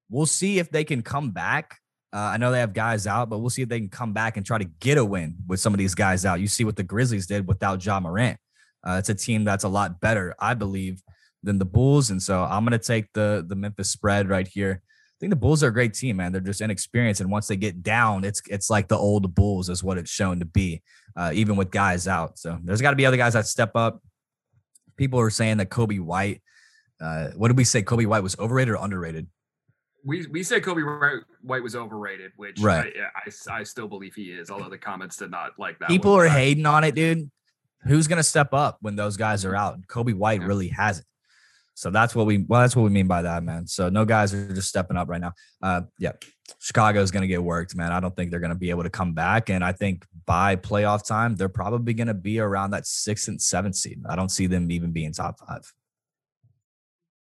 We'll 0.09 0.27
see 0.27 0.59
if 0.59 0.71
they 0.71 0.85
can 0.85 1.03
come 1.03 1.31
back. 1.31 1.79
Uh, 2.13 2.19
I 2.19 2.37
know 2.37 2.51
they 2.51 2.61
have 2.61 2.73
guys 2.73 3.07
out, 3.07 3.29
but 3.29 3.39
we'll 3.39 3.51
see 3.51 3.63
if 3.63 3.69
they 3.69 3.81
can 3.81 3.89
come 3.89 4.13
back 4.13 4.37
and 4.37 4.47
try 4.47 4.59
to 4.59 4.65
get 4.65 4.97
a 4.97 5.05
win 5.05 5.37
with 5.47 5.61
some 5.61 5.75
of 5.75 5.79
these 5.79 5.95
guys 5.95 6.25
out. 6.25 6.41
You 6.41 6.47
see 6.47 6.65
what 6.65 6.77
the 6.77 6.83
Grizzlies 6.83 7.27
did 7.27 7.47
without 7.47 7.85
Ja 7.85 8.01
Morant. 8.01 8.39
Uh, 8.87 8.97
it's 8.99 9.09
a 9.09 9.15
team 9.15 9.45
that's 9.45 9.65
a 9.65 9.69
lot 9.69 10.01
better, 10.01 10.35
I 10.39 10.55
believe, 10.55 11.03
than 11.43 11.59
the 11.59 11.65
Bulls. 11.65 12.11
And 12.11 12.23
so 12.23 12.45
I'm 12.45 12.65
going 12.65 12.79
to 12.79 12.85
take 12.85 13.13
the 13.13 13.45
the 13.47 13.57
Memphis 13.57 13.91
spread 13.91 14.29
right 14.29 14.47
here. 14.47 14.81
I 14.85 15.19
think 15.19 15.31
the 15.31 15.37
Bulls 15.37 15.63
are 15.63 15.69
a 15.69 15.73
great 15.73 15.95
team, 15.95 16.17
man. 16.19 16.31
They're 16.31 16.43
just 16.43 16.61
inexperienced, 16.61 17.23
and 17.23 17.31
once 17.31 17.49
they 17.49 17.57
get 17.57 17.83
down, 17.83 18.23
it's 18.23 18.43
it's 18.51 18.69
like 18.69 18.89
the 18.89 18.99
old 18.99 19.35
Bulls 19.35 19.71
is 19.71 19.83
what 19.83 19.97
it's 19.97 20.11
shown 20.11 20.41
to 20.41 20.45
be, 20.45 20.83
uh, 21.17 21.31
even 21.33 21.57
with 21.57 21.71
guys 21.71 22.07
out. 22.07 22.39
So 22.39 22.59
there's 22.63 22.83
got 22.83 22.91
to 22.91 22.97
be 22.97 23.07
other 23.07 23.17
guys 23.17 23.33
that 23.33 23.47
step 23.47 23.73
up. 23.75 24.03
People 24.97 25.19
are 25.21 25.31
saying 25.31 25.57
that 25.57 25.71
Coby 25.71 26.01
White. 26.01 26.43
Uh, 27.01 27.29
what 27.31 27.49
did 27.49 27.57
we 27.57 27.65
say? 27.65 27.83
Coby 27.83 28.07
White 28.07 28.23
was 28.23 28.39
overrated 28.39 28.75
or 28.75 28.85
underrated? 28.85 29.27
We 30.07 30.27
we 30.29 30.43
said 30.45 30.63
Coby 30.63 31.25
White 31.43 31.63
was 31.63 31.75
overrated, 31.75 32.31
which 32.37 32.61
right. 32.61 32.93
I, 32.97 33.29
I, 33.29 33.59
I, 33.59 33.63
still 33.65 33.89
believe 33.89 34.15
he 34.15 34.31
is, 34.31 34.51
although 34.51 34.71
the 34.71 34.79
comments 34.79 35.17
did 35.17 35.33
not 35.33 35.59
like 35.59 35.81
that. 35.81 35.89
People 35.89 36.15
are 36.15 36.29
hating 36.29 36.65
on 36.65 36.85
it, 36.85 36.95
dude. 36.95 37.29
Who's 37.83 38.07
gonna 38.07 38.23
step 38.23 38.55
up 38.55 38.79
when 38.81 38.95
those 38.95 39.17
guys 39.17 39.45
are 39.45 39.57
out? 39.57 39.81
Coby 39.89 40.15
White 40.15 40.41
yeah. 40.41 40.47
really 40.47 40.69
hasn't. 40.69 41.07
So 41.75 41.91
that's 41.91 42.15
what 42.15 42.25
we 42.25 42.39
well, 42.39 42.61
that's 42.61 42.77
what 42.77 42.85
we 42.85 42.91
mean 42.91 43.09
by 43.09 43.23
that, 43.23 43.43
man. 43.43 43.67
So 43.67 43.89
no 43.89 44.05
guys 44.05 44.33
are 44.33 44.55
just 44.55 44.69
stepping 44.69 44.97
up 44.97 45.09
right 45.09 45.21
now. 45.21 45.33
Uh, 45.61 45.83
yeah, 45.99 46.13
Chicago's 46.61 47.11
gonna 47.11 47.27
get 47.27 47.43
worked, 47.43 47.75
man. 47.75 47.91
I 47.91 47.99
don't 47.99 48.15
think 48.15 48.31
they're 48.31 48.41
gonna 48.41 48.55
be 48.55 48.71
able 48.71 48.85
to 48.85 48.91
come 48.91 49.13
back, 49.13 49.51
and 49.51 49.65
I 49.65 49.73
think 49.73 50.07
by 50.25 50.55
playoff 50.55 51.05
time 51.05 51.35
they're 51.35 51.49
probably 51.49 51.95
gonna 51.95 52.15
be 52.15 52.39
around 52.39 52.71
that 52.71 52.87
sixth 52.87 53.27
and 53.27 53.43
seventh 53.43 53.75
seed. 53.75 54.05
I 54.09 54.15
don't 54.15 54.31
see 54.31 54.47
them 54.47 54.71
even 54.71 54.93
being 54.93 55.13
top 55.13 55.41
five. 55.41 55.71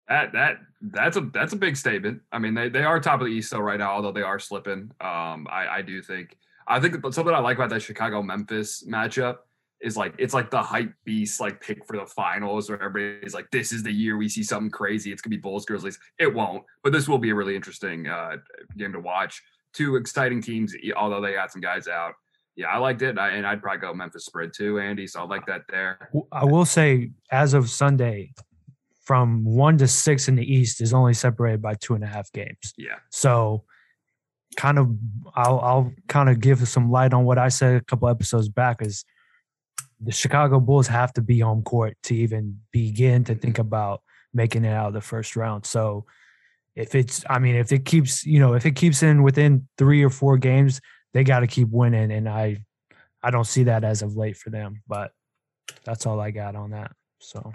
That 0.08 0.34
that 0.34 0.58
that's 0.82 1.18
a 1.18 1.22
that's 1.34 1.54
a 1.54 1.58
big 1.58 1.76
statement. 1.76 2.22
I 2.32 2.40
mean, 2.40 2.54
they, 2.54 2.70
they 2.70 2.84
are 2.84 3.00
top 3.00 3.22
of 3.22 3.28
the 3.28 3.34
East 3.34 3.52
though 3.52 3.60
right 3.60 3.80
now, 3.80 3.92
although 3.92 4.12
they 4.12 4.22
are 4.22 4.40
slipping. 4.40 4.92
Um, 5.02 5.48
I 5.50 5.68
I 5.70 5.82
do 5.82 6.02
think 6.02 6.38
I 6.68 6.80
think 6.80 6.96
something 7.14 7.34
I 7.34 7.40
like 7.40 7.58
about 7.58 7.70
that 7.72 7.82
Chicago 7.82 8.22
Memphis 8.22 8.84
matchup 8.88 9.38
is 9.82 9.98
like 9.98 10.16
it's 10.18 10.34
like 10.34 10.50
the 10.50 10.62
hype 10.62 10.94
beast 11.04 11.40
like 11.40 11.62
pick 11.62 11.86
for 11.86 11.98
the 11.98 12.06
finals 12.06 12.70
where 12.70 12.82
everybody's 12.82 13.34
like 13.34 13.50
this 13.52 13.72
is 13.72 13.84
the 13.84 13.92
year 13.92 14.18
we 14.18 14.30
see 14.30 14.44
something 14.44 14.72
crazy. 14.72 15.12
It's 15.12 15.22
gonna 15.22 15.36
be 15.36 15.42
Bulls 15.42 15.66
Grizzlies. 15.66 16.00
It 16.20 16.34
won't, 16.34 16.64
but 16.84 16.94
this 16.94 17.08
will 17.08 17.18
be 17.18 17.32
a 17.32 17.36
really 17.36 17.56
interesting 17.56 18.08
uh, 18.08 18.38
game 18.78 18.94
to 18.94 19.00
watch. 19.00 19.42
Two 19.74 19.98
exciting 19.98 20.42
teams, 20.42 20.74
although 20.96 21.20
they 21.20 21.34
got 21.34 21.52
some 21.52 21.62
guys 21.62 21.88
out. 21.88 22.14
Yeah, 22.56 22.68
I 22.68 22.78
liked 22.78 23.02
it, 23.02 23.20
I, 23.20 23.32
and 23.32 23.46
I'd 23.46 23.62
probably 23.62 23.82
go 23.82 23.94
Memphis 23.94 24.26
spread 24.26 24.54
too, 24.56 24.80
Andy. 24.80 25.08
So 25.08 25.20
I 25.20 25.26
like 25.26 25.46
that 25.48 25.64
there. 25.68 26.10
I 26.32 26.46
will 26.46 26.64
say, 26.64 27.12
as 27.30 27.54
of 27.54 27.70
Sunday, 27.70 28.34
from 29.06 29.44
one 29.46 29.78
to 29.78 29.88
six 29.88 30.28
in 30.28 30.36
the 30.36 30.54
East 30.54 30.82
is 30.82 30.94
only 30.94 31.14
separated 31.14 31.62
by 31.62 31.76
two 31.76 31.94
and 31.94 32.04
a 32.04 32.08
half 32.08 32.32
games. 32.32 32.74
Yeah. 32.78 32.98
So 33.12 33.64
kind 34.56 34.80
of 34.80 34.90
I'll 35.36 35.60
I'll 35.60 35.92
kind 36.08 36.30
of 36.30 36.40
give 36.40 36.68
some 36.68 36.92
light 36.92 37.14
on 37.14 37.26
what 37.26 37.38
I 37.38 37.50
said 37.50 37.76
a 37.76 37.82
couple 37.82 38.10
episodes 38.10 38.50
back 38.50 38.82
is 38.82 39.06
the 40.00 40.12
Chicago 40.12 40.60
Bulls 40.60 40.88
have 40.88 41.14
to 41.14 41.22
be 41.22 41.40
home 41.40 41.64
court 41.64 41.98
to 42.04 42.16
even 42.16 42.60
begin 42.72 43.24
to 43.26 43.36
think 43.36 43.60
about 43.60 44.02
making 44.34 44.66
it 44.66 44.74
out 44.74 44.88
of 44.88 44.94
the 44.94 45.02
first 45.02 45.36
round. 45.36 45.66
So 45.66 46.06
if 46.76 46.96
it's 46.96 47.24
I 47.30 47.40
mean 47.40 47.56
if 47.56 47.72
it 47.72 47.86
keeps, 47.86 48.26
you 48.26 48.40
know, 48.40 48.54
if 48.54 48.66
it 48.66 48.76
keeps 48.76 49.04
in 49.04 49.24
within 49.24 49.68
3 49.78 50.04
or 50.04 50.10
4 50.10 50.38
games, 50.38 50.82
they 51.14 51.24
got 51.24 51.40
to 51.42 51.48
keep 51.48 51.70
winning 51.70 52.12
and 52.12 52.28
I 52.28 52.66
I 53.24 53.32
don't 53.32 53.48
see 53.48 53.64
that 53.64 53.84
as 53.84 54.02
of 54.02 54.16
late 54.16 54.38
for 54.38 54.50
them, 54.50 54.84
but 54.88 55.12
that's 55.84 56.06
all 56.06 56.20
I 56.20 56.32
got 56.32 56.56
on 56.56 56.72
that. 56.72 56.92
So 57.20 57.54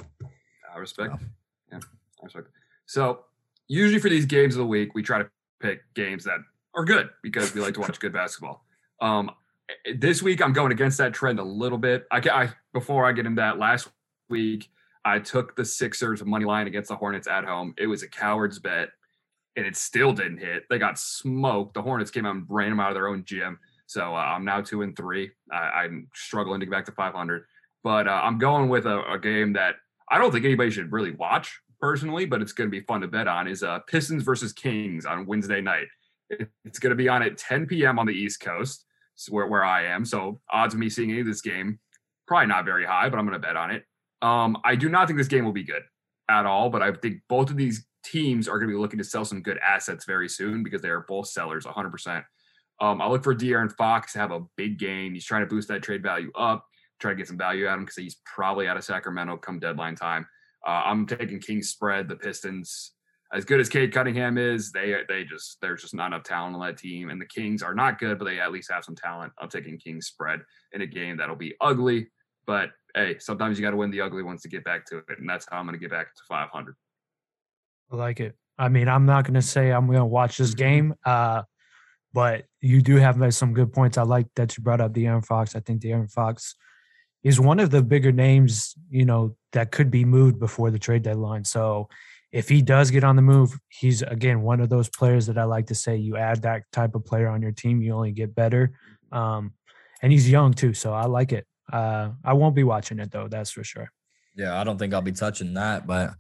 I 0.75 0.79
respect. 0.79 1.15
Yeah, 1.73 1.79
So 2.87 3.25
usually 3.69 4.01
for 4.01 4.09
these 4.09 4.27
games 4.27 4.55
of 4.55 4.59
the 4.59 4.67
week, 4.67 4.95
we 4.95 5.03
try 5.03 5.19
to 5.19 5.31
pick 5.61 5.81
games 5.95 6.25
that 6.25 6.39
are 6.75 6.85
good 6.85 7.11
because 7.23 7.55
we 7.55 7.61
like 7.61 7.75
to 7.75 7.81
watch 7.81 8.01
good 8.01 8.13
basketball. 8.13 8.65
Um, 9.01 9.31
this 9.97 10.23
week 10.23 10.43
I'm 10.43 10.53
going 10.53 10.73
against 10.73 10.99
that 10.99 11.15
trend 11.15 11.39
a 11.39 11.45
little 11.45 11.79
bit. 11.79 12.07
I, 12.11 12.19
I 12.19 12.51
before 12.73 13.07
I 13.07 13.13
get 13.13 13.27
into 13.27 13.41
that 13.41 13.59
last 13.59 13.89
week, 14.29 14.71
I 15.05 15.19
took 15.19 15.57
the 15.57 15.65
Sixers 15.65 16.25
money 16.25 16.45
line 16.45 16.67
against 16.67 16.89
the 16.89 16.97
Hornets 16.97 17.27
at 17.27 17.45
home. 17.45 17.75
It 17.79 17.87
was 17.87 18.03
a 18.03 18.09
coward's 18.09 18.59
bet, 18.59 18.91
and 19.57 19.67
it 19.67 19.77
still 19.77 20.13
didn't 20.13 20.39
hit. 20.39 20.65
They 20.69 20.79
got 20.79 20.99
smoked. 20.99 21.75
The 21.75 21.83
Hornets 21.83 22.11
came 22.11 22.27
out 22.27 22.37
and 22.37 22.47
ran 22.49 22.71
them 22.71 22.81
out 22.81 22.91
of 22.91 22.95
their 22.95 23.09
own 23.09 23.25
gym. 23.25 23.59
So 23.87 24.15
uh, 24.15 24.19
I'm 24.19 24.45
now 24.45 24.61
two 24.61 24.83
and 24.83 24.97
three. 24.97 25.31
I, 25.51 25.57
I'm 25.57 26.09
struggling 26.15 26.61
to 26.61 26.67
get 26.67 26.71
back 26.71 26.85
to 26.87 26.93
500. 26.93 27.45
But 27.83 28.07
uh, 28.07 28.21
I'm 28.23 28.39
going 28.39 28.69
with 28.69 28.87
a, 28.87 29.03
a, 29.11 29.19
game 29.19 29.55
that 29.55 29.77
I 30.11 30.19
don't 30.19 30.33
think 30.33 30.45
anybody 30.45 30.71
should 30.71 30.93
really 30.93 31.13
watch 31.13 31.61
personally, 31.81 32.27
but 32.27 32.43
it's 32.43 32.53
going 32.53 32.69
to 32.69 32.71
be 32.71 32.85
fun 32.85 33.01
to 33.03 33.09
bet 33.09 33.29
on. 33.29 33.47
Is 33.47 33.63
uh, 33.63 33.81
Pistons 33.81 34.23
versus 34.23 34.53
Kings 34.53 35.07
on 35.07 35.27
Wednesday 35.27 35.61
night. 35.61 35.87
It's 36.65 36.79
going 36.79 36.91
to 36.91 36.97
be 36.97 37.09
on 37.09 37.23
at 37.23 37.39
10 37.39 37.67
p.m. 37.67 37.99
on 37.99 38.07
the 38.07 38.13
East 38.13 38.41
Coast, 38.41 38.85
where 39.29 39.47
where 39.47 39.65
I 39.65 39.87
am. 39.87 40.05
So 40.05 40.41
odds 40.51 40.75
of 40.75 40.81
me 40.81 40.89
seeing 40.89 41.11
any 41.11 41.21
of 41.21 41.27
this 41.27 41.41
game 41.41 41.79
probably 42.31 42.47
not 42.47 42.65
very 42.65 42.87
high, 42.87 43.09
but 43.09 43.19
I'm 43.19 43.27
going 43.27 43.41
to 43.41 43.45
bet 43.45 43.57
on 43.57 43.73
it. 43.73 43.85
Um, 44.23 44.57
I 44.65 44.77
do 44.77 44.89
not 44.89 45.09
think 45.09 45.19
this 45.19 45.27
game 45.27 45.45
will 45.45 45.53
be 45.53 45.65
good 45.65 45.83
at 46.29 46.47
all, 46.47 46.71
but 46.71 46.81
I 46.81 46.93
think 46.93 47.23
both 47.29 47.51
of 47.51 47.57
these 47.57 47.85
teams 48.05 48.47
are 48.47 48.59
going 48.61 48.69
to 48.69 48.75
be 48.77 48.81
looking 48.81 48.99
to 48.99 49.05
sell 49.05 49.25
some 49.25 49.43
good 49.43 49.59
assets 49.59 50.05
very 50.05 50.29
soon 50.29 50.63
because 50.63 50.81
they 50.81 50.91
are 50.91 51.05
both 51.09 51.27
sellers 51.27 51.67
100%. 51.67 52.25
Um, 52.81 53.03
I 53.03 53.09
look 53.09 53.25
for 53.25 53.35
De'Aaron 53.35 53.75
Fox 53.77 54.13
to 54.13 54.21
have 54.21 54.31
a 54.31 54.43
big 54.57 54.79
game. 54.79 55.13
He's 55.13 55.25
trying 55.25 55.43
to 55.43 55.47
boost 55.47 55.67
that 55.69 55.83
trade 55.83 56.05
value 56.05 56.31
up, 56.37 56.65
try 57.01 57.13
to 57.13 57.17
get 57.17 57.29
some 57.29 57.39
value 57.39 57.67
out 57.67 57.75
of 57.75 57.79
him 57.81 57.85
because 57.85 57.97
he's 57.97 58.21
probably 58.25 58.69
out 58.69 58.77
of 58.77 58.85
Sacramento 58.85 59.37
come 59.39 59.59
deadline 59.59 59.97
time. 59.97 60.27
Uh, 60.67 60.83
I'm 60.85 61.07
taking 61.07 61.41
Kings 61.41 61.71
spread. 61.71 62.09
The 62.09 62.17
Pistons, 62.17 62.93
as 63.33 63.45
good 63.45 63.61
as 63.61 63.69
Cade 63.69 63.93
Cunningham 63.93 64.37
is, 64.37 64.73
they 64.73 64.95
they 65.09 65.25
just 65.25 65.59
there's 65.63 65.83
just 65.83 65.95
not 65.95 66.09
enough 66.09 66.25
talent 66.25 66.55
on 66.55 66.61
that 66.61 66.77
team, 66.77 67.09
and 67.11 67.21
the 67.21 67.27
Kings 67.27 67.63
are 67.63 67.75
not 67.75 67.99
good, 67.99 68.19
but 68.19 68.27
they 68.27 68.39
at 68.39 68.53
least 68.53 68.71
have 68.71 68.85
some 68.85 68.95
talent. 68.95 69.33
I'm 69.39 69.49
taking 69.49 69.79
Kings 69.79 70.07
spread 70.07 70.41
in 70.73 70.83
a 70.83 70.87
game 70.87 71.17
that'll 71.17 71.37
be 71.37 71.55
ugly, 71.61 72.09
but 72.47 72.71
hey, 72.95 73.19
sometimes 73.19 73.59
you 73.59 73.65
got 73.65 73.71
to 73.71 73.77
win 73.77 73.91
the 73.91 74.01
ugly 74.01 74.23
ones 74.23 74.43
to 74.43 74.49
get 74.49 74.65
back 74.65 74.85
to 74.87 74.99
it, 74.99 75.19
and 75.19 75.29
that's 75.29 75.47
how 75.51 75.59
I'm 75.59 75.65
going 75.65 75.75
to 75.75 75.81
get 75.81 75.91
back 75.91 76.15
to 76.15 76.23
500. 76.29 76.75
I 77.93 77.97
like 77.97 78.21
it. 78.21 78.37
I 78.59 78.69
mean, 78.69 78.89
I'm 78.89 79.07
not 79.07 79.25
going 79.25 79.35
to 79.35 79.43
say 79.43 79.71
I'm 79.71 79.87
going 79.87 79.99
to 79.99 80.05
watch 80.05 80.37
this 80.37 80.55
game, 80.55 80.95
uh, 81.07 81.43
but 82.13 82.45
you 82.61 82.83
do 82.83 82.97
have 82.97 83.35
some 83.35 83.55
good 83.55 83.73
points. 83.73 83.97
I 83.97 84.03
like 84.03 84.27
that 84.37 84.57
you 84.57 84.63
brought 84.63 84.81
up 84.81 84.93
De'Aaron 84.93 85.25
Fox. 85.25 85.57
I 85.57 85.61
think 85.61 85.81
De'Aaron 85.81 86.11
Fox 86.11 86.55
is 87.23 87.39
one 87.39 87.61
of 87.61 87.71
the 87.71 87.83
bigger 87.83 88.13
names, 88.13 88.75
you 88.91 89.05
know, 89.05 89.37
that 89.53 89.73
could 89.73 89.91
be 89.91 90.05
moved 90.05 90.39
before 90.39 90.71
the 90.71 90.79
trade 90.79 91.03
deadline. 91.03 91.45
So 91.45 91.89
if 92.33 92.49
he 92.49 92.63
does 92.63 92.91
get 92.91 93.05
on 93.05 93.17
the 93.17 93.23
move, 93.23 93.59
he's 93.69 94.03
again 94.03 94.43
one 94.43 94.61
of 94.61 94.69
those 94.69 94.89
players 94.89 95.27
that 95.27 95.37
I 95.37 95.45
like 95.45 95.67
to 95.67 95.75
say 95.75 95.97
you 95.97 96.17
add 96.17 96.43
that 96.43 96.63
type 96.73 96.95
of 96.95 97.05
player 97.05 97.29
on 97.29 97.43
your 97.43 97.53
team, 97.53 97.83
you 97.83 97.93
only 97.93 98.13
get 98.13 98.35
better. 98.35 98.73
Um, 99.13 99.55
and 100.03 100.13
he's 100.13 100.31
young 100.31 100.55
too, 100.55 100.73
so 100.73 100.93
I 100.93 101.07
like 101.07 101.33
it. 101.33 101.47
Uh, 101.73 102.11
I 102.25 102.33
won't 102.33 102.55
be 102.55 102.65
watching 102.65 102.99
it 103.01 103.11
though, 103.11 103.29
that's 103.29 103.51
for 103.51 103.65
sure. 103.65 103.91
Yeah, 104.37 104.59
I 104.59 104.65
don't 104.65 104.79
think 104.79 104.95
I'll 104.95 105.03
be 105.03 105.13
touching 105.13 105.55
that, 105.55 105.87
but 105.87 106.15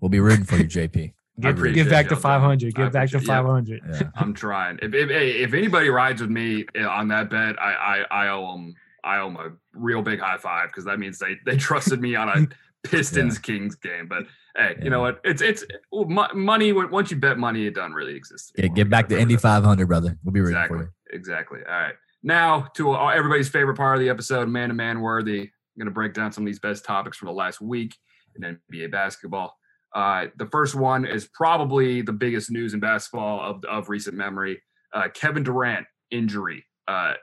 we'll 0.00 0.08
be 0.08 0.20
rooting 0.20 0.44
for 0.44 0.56
you, 0.56 0.64
JP. 0.64 1.14
Give, 1.40 1.62
give 1.74 1.88
back 1.88 2.08
to 2.08 2.16
500. 2.16 2.74
Give 2.74 2.92
back 2.92 3.10
to 3.10 3.20
500. 3.20 3.80
Yeah. 3.88 4.02
I'm 4.16 4.34
trying. 4.34 4.78
If, 4.82 4.92
if, 4.92 5.10
if 5.10 5.54
anybody 5.54 5.88
rides 5.88 6.20
with 6.20 6.30
me 6.30 6.66
eh, 6.74 6.84
on 6.84 7.08
that 7.08 7.30
bet, 7.30 7.60
I 7.60 8.04
I, 8.10 8.24
I 8.24 8.28
owe 8.28 8.52
them 8.52 8.74
I 9.04 9.18
owe 9.18 9.26
them 9.26 9.36
a 9.36 9.50
real 9.74 10.02
big 10.02 10.20
high 10.20 10.38
five 10.38 10.68
because 10.68 10.84
that 10.84 10.98
means 10.98 11.18
they 11.18 11.36
they 11.44 11.56
trusted 11.56 12.00
me 12.00 12.14
on 12.14 12.28
a 12.28 12.46
Pistons 12.88 13.36
yeah. 13.36 13.40
Kings 13.40 13.74
game. 13.76 14.08
But 14.08 14.24
hey, 14.56 14.74
yeah. 14.76 14.84
you 14.84 14.90
know 14.90 15.00
what? 15.00 15.20
It's 15.24 15.42
it's 15.42 15.64
money. 15.92 16.72
Once 16.72 17.10
you 17.10 17.16
bet 17.16 17.38
money, 17.38 17.66
it 17.66 17.74
doesn't 17.74 17.94
really 17.94 18.14
exist. 18.14 18.52
Anymore. 18.56 18.76
Yeah, 18.76 18.84
get 18.84 18.90
back 18.90 19.08
to 19.10 19.18
Indy 19.18 19.36
500, 19.36 19.86
brother. 19.86 20.18
We'll 20.24 20.32
be 20.32 20.40
ready 20.40 20.54
exactly, 20.54 20.78
for 20.78 20.84
you. 20.84 20.90
Exactly. 21.12 21.60
All 21.66 21.72
right. 21.72 21.94
Now 22.22 22.68
to 22.74 22.96
everybody's 22.96 23.48
favorite 23.48 23.76
part 23.76 23.96
of 23.96 24.00
the 24.00 24.08
episode, 24.08 24.48
man 24.48 24.68
to 24.68 24.74
man 24.74 25.00
worthy. 25.00 25.40
I'm 25.40 25.78
going 25.78 25.86
to 25.86 25.92
break 25.92 26.12
down 26.12 26.32
some 26.32 26.44
of 26.44 26.46
these 26.46 26.58
best 26.58 26.84
topics 26.84 27.16
from 27.16 27.26
the 27.26 27.32
last 27.32 27.60
week 27.60 27.96
in 28.36 28.58
NBA 28.72 28.90
basketball. 28.90 29.56
Uh, 29.94 30.26
the 30.36 30.46
first 30.46 30.74
one 30.74 31.04
is 31.04 31.28
probably 31.32 32.02
the 32.02 32.12
biggest 32.12 32.50
news 32.50 32.74
in 32.74 32.80
basketball 32.80 33.40
of, 33.40 33.64
of 33.64 33.88
recent 33.88 34.16
memory. 34.16 34.60
Uh, 34.92 35.08
Kevin 35.12 35.42
Durant 35.42 35.86
injury. 36.10 36.66
Uh, 36.88 37.14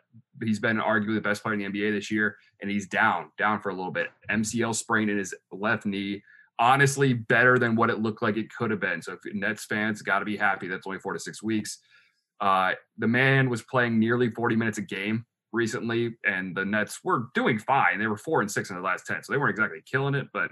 he's 0.44 0.60
been 0.60 0.78
arguably 0.78 1.16
the 1.16 1.22
best 1.22 1.44
player 1.44 1.54
in 1.54 1.60
the 1.60 1.66
NBA 1.68 1.94
this 1.94 2.12
year, 2.12 2.38
and 2.62 2.70
he's 2.70 2.88
down, 2.88 3.32
down 3.38 3.62
for 3.62 3.70
a 3.70 3.74
little 3.74 3.92
bit. 3.92 4.08
MCL 4.30 4.76
sprain 4.76 5.10
in 5.10 5.18
his 5.18 5.34
left 5.52 5.86
knee. 5.86 6.24
Honestly, 6.60 7.14
better 7.14 7.58
than 7.58 7.76
what 7.76 7.90
it 7.90 8.02
looked 8.02 8.22
like 8.22 8.36
it 8.36 8.54
could 8.54 8.70
have 8.70 8.82
been. 8.82 9.02
So, 9.02 9.14
if 9.14 9.34
Nets 9.34 9.66
fans 9.66 10.02
got 10.02 10.20
to 10.20 10.26
be 10.26 10.36
happy. 10.36 10.68
That's 10.68 10.86
only 10.86 11.00
four 11.00 11.14
to 11.14 11.20
six 11.20 11.42
weeks. 11.42 11.80
Uh, 12.42 12.74
the 12.98 13.08
man 13.08 13.50
was 13.50 13.62
playing 13.62 14.00
nearly 14.00 14.30
40 14.30 14.56
minutes 14.56 14.78
a 14.78 14.82
game 14.82 15.26
recently, 15.52 16.18
and 16.26 16.56
the 16.56 16.66
Nets 16.66 17.00
were 17.04 17.28
doing 17.34 17.60
fine. 17.60 18.00
They 18.00 18.08
were 18.08 18.18
four 18.18 18.42
and 18.42 18.52
six 18.52 18.70
in 18.70 18.76
the 18.76 18.82
last 18.82 19.06
10, 19.08 19.24
so 19.24 19.34
they 19.34 19.38
weren't 19.38 19.52
exactly 19.52 19.82
killing 19.90 20.16
it. 20.16 20.28
But 20.34 20.52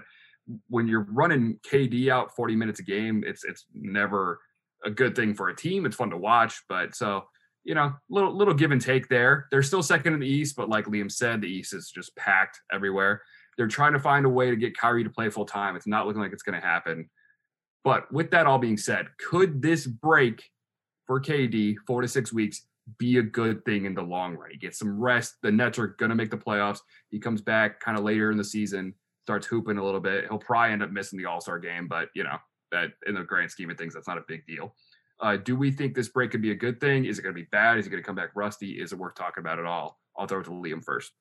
when 0.68 0.88
you're 0.88 1.06
running 1.10 1.58
KD 1.70 2.08
out 2.08 2.34
40 2.34 2.56
minutes 2.56 2.80
a 2.80 2.84
game, 2.84 3.22
it's 3.26 3.44
it's 3.44 3.66
never 3.74 4.40
a 4.84 4.90
good 4.90 5.14
thing 5.14 5.34
for 5.34 5.48
a 5.48 5.56
team. 5.56 5.86
It's 5.86 5.96
fun 5.96 6.10
to 6.10 6.16
watch, 6.16 6.62
but 6.68 6.94
so 6.94 7.24
you 7.68 7.74
know, 7.74 7.92
little 8.08 8.34
little 8.34 8.54
give 8.54 8.70
and 8.70 8.80
take 8.80 9.08
there. 9.08 9.46
They're 9.50 9.62
still 9.62 9.82
second 9.82 10.14
in 10.14 10.20
the 10.20 10.26
East, 10.26 10.56
but 10.56 10.70
like 10.70 10.86
Liam 10.86 11.12
said, 11.12 11.42
the 11.42 11.48
East 11.48 11.74
is 11.74 11.90
just 11.94 12.16
packed 12.16 12.58
everywhere. 12.72 13.20
They're 13.58 13.68
trying 13.68 13.92
to 13.92 13.98
find 13.98 14.24
a 14.24 14.28
way 14.30 14.48
to 14.48 14.56
get 14.56 14.74
Kyrie 14.74 15.04
to 15.04 15.10
play 15.10 15.28
full 15.28 15.44
time. 15.44 15.76
It's 15.76 15.86
not 15.86 16.06
looking 16.06 16.22
like 16.22 16.32
it's 16.32 16.42
going 16.42 16.58
to 16.58 16.66
happen. 16.66 17.10
But 17.84 18.10
with 18.10 18.30
that 18.30 18.46
all 18.46 18.58
being 18.58 18.78
said, 18.78 19.08
could 19.18 19.60
this 19.60 19.86
break 19.86 20.42
for 21.06 21.20
KD, 21.20 21.76
four 21.86 22.00
to 22.00 22.08
six 22.08 22.32
weeks, 22.32 22.66
be 22.96 23.18
a 23.18 23.22
good 23.22 23.62
thing 23.66 23.84
in 23.84 23.94
the 23.94 24.02
long 24.02 24.34
run. 24.34 24.50
He 24.50 24.56
gets 24.56 24.78
some 24.78 24.98
rest. 24.98 25.34
The 25.42 25.52
Nets 25.52 25.78
are 25.78 25.88
going 25.88 26.08
to 26.08 26.16
make 26.16 26.30
the 26.30 26.38
playoffs. 26.38 26.80
He 27.10 27.18
comes 27.18 27.42
back 27.42 27.80
kind 27.80 27.98
of 27.98 28.04
later 28.04 28.30
in 28.30 28.38
the 28.38 28.44
season, 28.44 28.94
starts 29.24 29.46
hooping 29.46 29.76
a 29.76 29.84
little 29.84 30.00
bit. 30.00 30.24
He'll 30.26 30.38
probably 30.38 30.72
end 30.72 30.82
up 30.82 30.90
missing 30.90 31.18
the 31.18 31.26
All 31.26 31.42
Star 31.42 31.58
game, 31.58 31.86
but 31.86 32.08
you 32.14 32.24
know 32.24 32.38
that 32.72 32.92
in 33.06 33.14
the 33.14 33.24
grand 33.24 33.50
scheme 33.50 33.68
of 33.68 33.76
things, 33.76 33.92
that's 33.92 34.08
not 34.08 34.16
a 34.16 34.24
big 34.26 34.46
deal. 34.46 34.74
Uh, 35.20 35.36
do 35.36 35.56
we 35.56 35.70
think 35.70 35.94
this 35.94 36.08
break 36.08 36.30
could 36.30 36.42
be 36.42 36.52
a 36.52 36.56
good 36.56 36.80
thing? 36.80 37.04
Is 37.04 37.18
it 37.18 37.22
going 37.22 37.34
to 37.34 37.40
be 37.40 37.48
bad? 37.50 37.78
Is 37.78 37.86
it 37.86 37.90
going 37.90 38.02
to 38.02 38.06
come 38.06 38.14
back 38.14 38.30
rusty? 38.34 38.80
Is 38.80 38.92
it 38.92 38.98
worth 38.98 39.14
talking 39.14 39.40
about 39.40 39.58
at 39.58 39.66
all? 39.66 39.98
I'll 40.16 40.26
throw 40.26 40.40
it 40.40 40.44
to 40.44 40.50
Liam 40.50 40.82
first. 40.82 41.12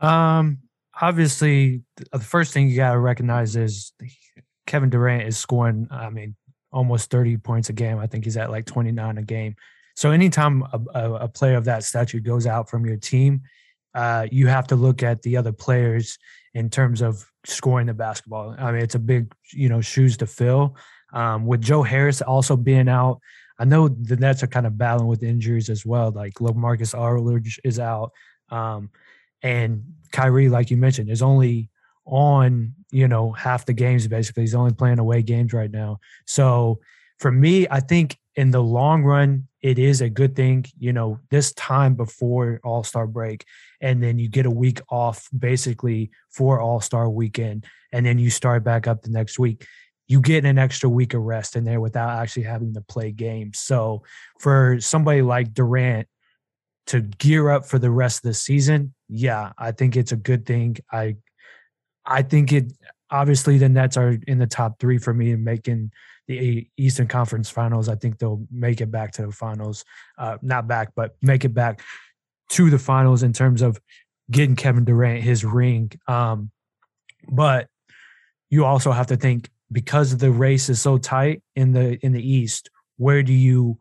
Um, 0.00 0.58
obviously, 1.00 1.82
the 2.12 2.18
first 2.20 2.52
thing 2.52 2.68
you 2.68 2.76
got 2.76 2.92
to 2.92 2.98
recognize 2.98 3.56
is 3.56 3.92
Kevin 4.66 4.90
Durant 4.90 5.26
is 5.26 5.36
scoring. 5.36 5.88
I 5.90 6.10
mean, 6.10 6.36
almost 6.72 7.10
30 7.10 7.36
points 7.38 7.68
a 7.68 7.72
game. 7.72 7.98
I 7.98 8.06
think 8.06 8.24
he's 8.24 8.36
at 8.36 8.50
like 8.50 8.66
29 8.66 9.18
a 9.18 9.22
game. 9.22 9.56
So 9.96 10.10
anytime 10.10 10.64
a, 10.72 11.12
a, 11.12 11.28
player 11.28 11.56
of 11.56 11.66
that 11.66 11.84
stature 11.84 12.18
goes 12.18 12.48
out 12.48 12.68
from 12.68 12.84
your 12.84 12.96
team, 12.96 13.42
uh, 13.94 14.26
you 14.32 14.48
have 14.48 14.66
to 14.68 14.76
look 14.76 15.04
at 15.04 15.22
the 15.22 15.36
other 15.36 15.52
players 15.52 16.18
in 16.52 16.68
terms 16.68 17.00
of 17.00 17.24
scoring 17.44 17.86
the 17.86 17.94
basketball. 17.94 18.56
I 18.58 18.72
mean, 18.72 18.82
it's 18.82 18.96
a 18.96 19.00
big, 19.00 19.32
you 19.52 19.68
know, 19.68 19.80
shoes 19.80 20.16
to 20.16 20.26
fill. 20.26 20.76
Um, 21.14 21.46
with 21.46 21.62
Joe 21.62 21.82
Harris 21.82 22.20
also 22.20 22.56
being 22.56 22.88
out, 22.88 23.20
I 23.58 23.64
know 23.64 23.88
the 23.88 24.16
Nets 24.16 24.42
are 24.42 24.48
kind 24.48 24.66
of 24.66 24.76
battling 24.76 25.06
with 25.06 25.22
injuries 25.22 25.70
as 25.70 25.86
well. 25.86 26.10
Like 26.10 26.40
Marcus 26.40 26.92
Aldridge 26.92 27.60
is 27.64 27.78
out, 27.78 28.10
um, 28.50 28.90
and 29.42 29.84
Kyrie, 30.12 30.48
like 30.48 30.70
you 30.70 30.76
mentioned, 30.76 31.08
is 31.08 31.22
only 31.22 31.70
on 32.04 32.74
you 32.90 33.08
know 33.08 33.32
half 33.32 33.64
the 33.64 33.72
games 33.72 34.06
basically. 34.06 34.42
He's 34.42 34.54
only 34.54 34.74
playing 34.74 34.98
away 34.98 35.22
games 35.22 35.52
right 35.52 35.70
now. 35.70 36.00
So 36.26 36.80
for 37.18 37.30
me 37.30 37.66
i 37.70 37.80
think 37.80 38.18
in 38.36 38.50
the 38.50 38.62
long 38.62 39.02
run 39.04 39.46
it 39.62 39.78
is 39.78 40.00
a 40.00 40.10
good 40.10 40.36
thing 40.36 40.64
you 40.78 40.92
know 40.92 41.18
this 41.30 41.52
time 41.54 41.94
before 41.94 42.60
all-star 42.64 43.06
break. 43.06 43.44
And 43.80 44.02
then 44.02 44.18
you 44.18 44.28
get 44.28 44.46
a 44.46 44.50
week 44.50 44.80
off 44.90 45.28
basically 45.36 46.10
for 46.30 46.60
all-star 46.60 47.08
weekend. 47.08 47.64
And 47.92 48.04
then 48.04 48.18
you 48.18 48.28
start 48.28 48.64
back 48.64 48.86
up 48.86 49.02
the 49.02 49.10
next 49.10 49.38
week 49.38 49.66
you 50.06 50.20
get 50.20 50.44
an 50.44 50.58
extra 50.58 50.88
week 50.88 51.14
of 51.14 51.22
rest 51.22 51.56
in 51.56 51.64
there 51.64 51.80
without 51.80 52.10
actually 52.18 52.42
having 52.42 52.74
to 52.74 52.80
play 52.82 53.10
games 53.10 53.58
so 53.58 54.02
for 54.40 54.78
somebody 54.80 55.22
like 55.22 55.54
durant 55.54 56.06
to 56.86 57.00
gear 57.00 57.48
up 57.48 57.64
for 57.64 57.78
the 57.78 57.90
rest 57.90 58.18
of 58.18 58.22
the 58.28 58.34
season 58.34 58.94
yeah 59.08 59.52
i 59.58 59.72
think 59.72 59.96
it's 59.96 60.12
a 60.12 60.16
good 60.16 60.44
thing 60.44 60.76
i 60.92 61.16
I 62.06 62.22
think 62.22 62.52
it 62.52 62.72
obviously 63.10 63.58
the 63.58 63.68
Nets 63.68 63.96
are 63.96 64.18
in 64.26 64.38
the 64.38 64.46
top 64.46 64.78
three 64.78 64.98
for 64.98 65.14
me 65.14 65.32
in 65.32 65.44
making 65.44 65.92
the 66.26 66.68
Eastern 66.76 67.06
Conference 67.06 67.50
Finals. 67.50 67.88
I 67.88 67.96
think 67.96 68.18
they'll 68.18 68.46
make 68.50 68.80
it 68.80 68.90
back 68.90 69.12
to 69.12 69.26
the 69.26 69.32
finals, 69.32 69.84
uh, 70.18 70.38
not 70.42 70.66
back, 70.66 70.92
but 70.94 71.16
make 71.22 71.44
it 71.44 71.54
back 71.54 71.82
to 72.50 72.70
the 72.70 72.78
finals 72.78 73.22
in 73.22 73.32
terms 73.32 73.62
of 73.62 73.80
getting 74.30 74.56
Kevin 74.56 74.84
Durant 74.84 75.22
his 75.22 75.44
ring. 75.44 75.92
Um, 76.08 76.50
but 77.28 77.68
you 78.50 78.64
also 78.64 78.92
have 78.92 79.08
to 79.08 79.16
think 79.16 79.50
because 79.72 80.16
the 80.16 80.30
race 80.30 80.68
is 80.68 80.80
so 80.80 80.98
tight 80.98 81.42
in 81.56 81.72
the 81.72 81.98
in 82.04 82.12
the 82.12 82.26
East, 82.26 82.70
where 82.96 83.22
do 83.22 83.32
you 83.32 83.78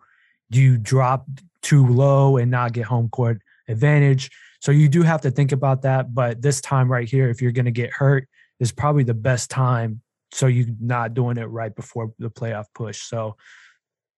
do 0.51 0.61
you 0.61 0.77
drop 0.77 1.27
too 1.61 1.87
low 1.87 2.37
and 2.37 2.51
not 2.51 2.73
get 2.73 2.85
home 2.85 3.09
court 3.09 3.41
advantage? 3.67 4.29
So 4.59 4.71
you 4.71 4.87
do 4.87 5.01
have 5.01 5.21
to 5.21 5.31
think 5.31 5.51
about 5.51 5.81
that. 5.81 6.13
But 6.13 6.41
this 6.41 6.61
time 6.61 6.91
right 6.91 7.09
here, 7.09 7.29
if 7.29 7.41
you're 7.41 7.51
going 7.51 7.65
to 7.65 7.71
get 7.71 7.91
hurt, 7.91 8.27
is 8.59 8.71
probably 8.71 9.03
the 9.03 9.13
best 9.13 9.49
time. 9.49 10.01
So 10.31 10.47
you're 10.47 10.67
not 10.79 11.13
doing 11.13 11.37
it 11.37 11.45
right 11.45 11.75
before 11.75 12.13
the 12.17 12.29
playoff 12.29 12.65
push. 12.73 13.01
So 13.01 13.35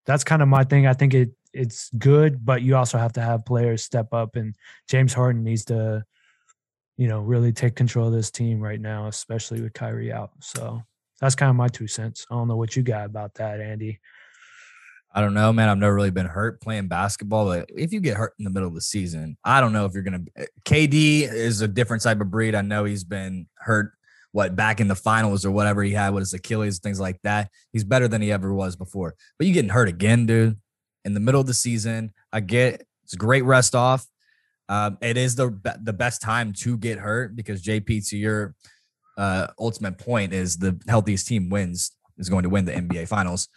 that's 0.05 0.23
kind 0.23 0.41
of 0.41 0.47
my 0.47 0.63
thing. 0.63 0.87
I 0.87 0.93
think 0.93 1.13
it 1.13 1.31
it's 1.55 1.89
good, 1.97 2.45
but 2.45 2.61
you 2.61 2.75
also 2.75 2.97
have 2.97 3.13
to 3.13 3.21
have 3.21 3.45
players 3.45 3.83
step 3.83 4.13
up, 4.13 4.35
and 4.35 4.55
James 4.89 5.13
Harden 5.13 5.43
needs 5.43 5.65
to, 5.65 6.03
you 6.97 7.07
know, 7.07 7.19
really 7.21 7.53
take 7.53 7.75
control 7.75 8.07
of 8.07 8.13
this 8.13 8.29
team 8.29 8.59
right 8.59 8.79
now, 8.79 9.07
especially 9.07 9.61
with 9.61 9.73
Kyrie 9.73 10.11
out. 10.11 10.31
So 10.41 10.83
that's 11.19 11.35
kind 11.35 11.49
of 11.49 11.55
my 11.55 11.67
two 11.67 11.87
cents. 11.87 12.25
I 12.29 12.35
don't 12.35 12.47
know 12.47 12.57
what 12.57 12.75
you 12.75 12.83
got 12.83 13.05
about 13.05 13.33
that, 13.35 13.61
Andy. 13.61 13.99
I 15.13 15.21
don't 15.21 15.33
know, 15.33 15.53
man. 15.53 15.69
I've 15.69 15.77
never 15.77 15.95
really 15.95 16.11
been 16.11 16.25
hurt 16.25 16.59
playing 16.61 16.89
basketball, 16.89 17.45
but 17.45 17.69
if 17.73 17.93
you 17.93 18.01
get 18.01 18.17
hurt 18.17 18.33
in 18.37 18.43
the 18.43 18.51
middle 18.51 18.67
of 18.67 18.75
the 18.75 18.81
season, 18.81 19.37
I 19.45 19.61
don't 19.61 19.71
know 19.71 19.85
if 19.85 19.93
you're 19.93 20.03
gonna. 20.03 20.25
Eh, 20.35 20.45
KD 20.65 21.21
is 21.21 21.61
a 21.61 21.69
different 21.69 22.03
type 22.03 22.19
of 22.19 22.29
breed. 22.29 22.53
I 22.53 22.61
know 22.61 22.83
he's 22.83 23.05
been 23.05 23.47
hurt, 23.55 23.93
what 24.33 24.57
back 24.57 24.81
in 24.81 24.89
the 24.89 24.95
finals 24.95 25.45
or 25.45 25.51
whatever 25.51 25.81
he 25.83 25.93
had 25.93 26.13
with 26.13 26.21
his 26.21 26.33
Achilles, 26.33 26.79
things 26.79 26.99
like 26.99 27.21
that. 27.21 27.49
He's 27.71 27.85
better 27.85 28.09
than 28.09 28.21
he 28.21 28.33
ever 28.33 28.53
was 28.53 28.75
before. 28.75 29.15
But 29.37 29.47
you 29.47 29.53
getting 29.53 29.69
hurt 29.69 29.87
again, 29.87 30.25
dude, 30.25 30.57
in 31.05 31.13
the 31.13 31.21
middle 31.21 31.39
of 31.39 31.47
the 31.47 31.53
season. 31.53 32.11
I 32.33 32.41
get 32.41 32.85
it's 33.05 33.15
great 33.15 33.45
rest 33.45 33.73
off. 33.73 34.05
Um, 34.67 34.97
it 35.01 35.15
is 35.15 35.35
the 35.35 35.57
the 35.81 35.93
best 35.93 36.21
time 36.21 36.51
to 36.59 36.77
get 36.77 36.99
hurt 36.99 37.37
because 37.37 37.63
JP, 37.63 38.09
to 38.09 38.17
your 38.17 38.53
uh, 39.17 39.47
ultimate 39.59 39.97
point, 39.97 40.33
is 40.33 40.57
the 40.57 40.79
healthiest 40.87 41.27
team 41.27 41.49
wins 41.49 41.91
is 42.17 42.29
going 42.29 42.43
to 42.43 42.49
win 42.49 42.65
the 42.65 42.73
NBA 42.73 43.07
Finals. 43.07 43.47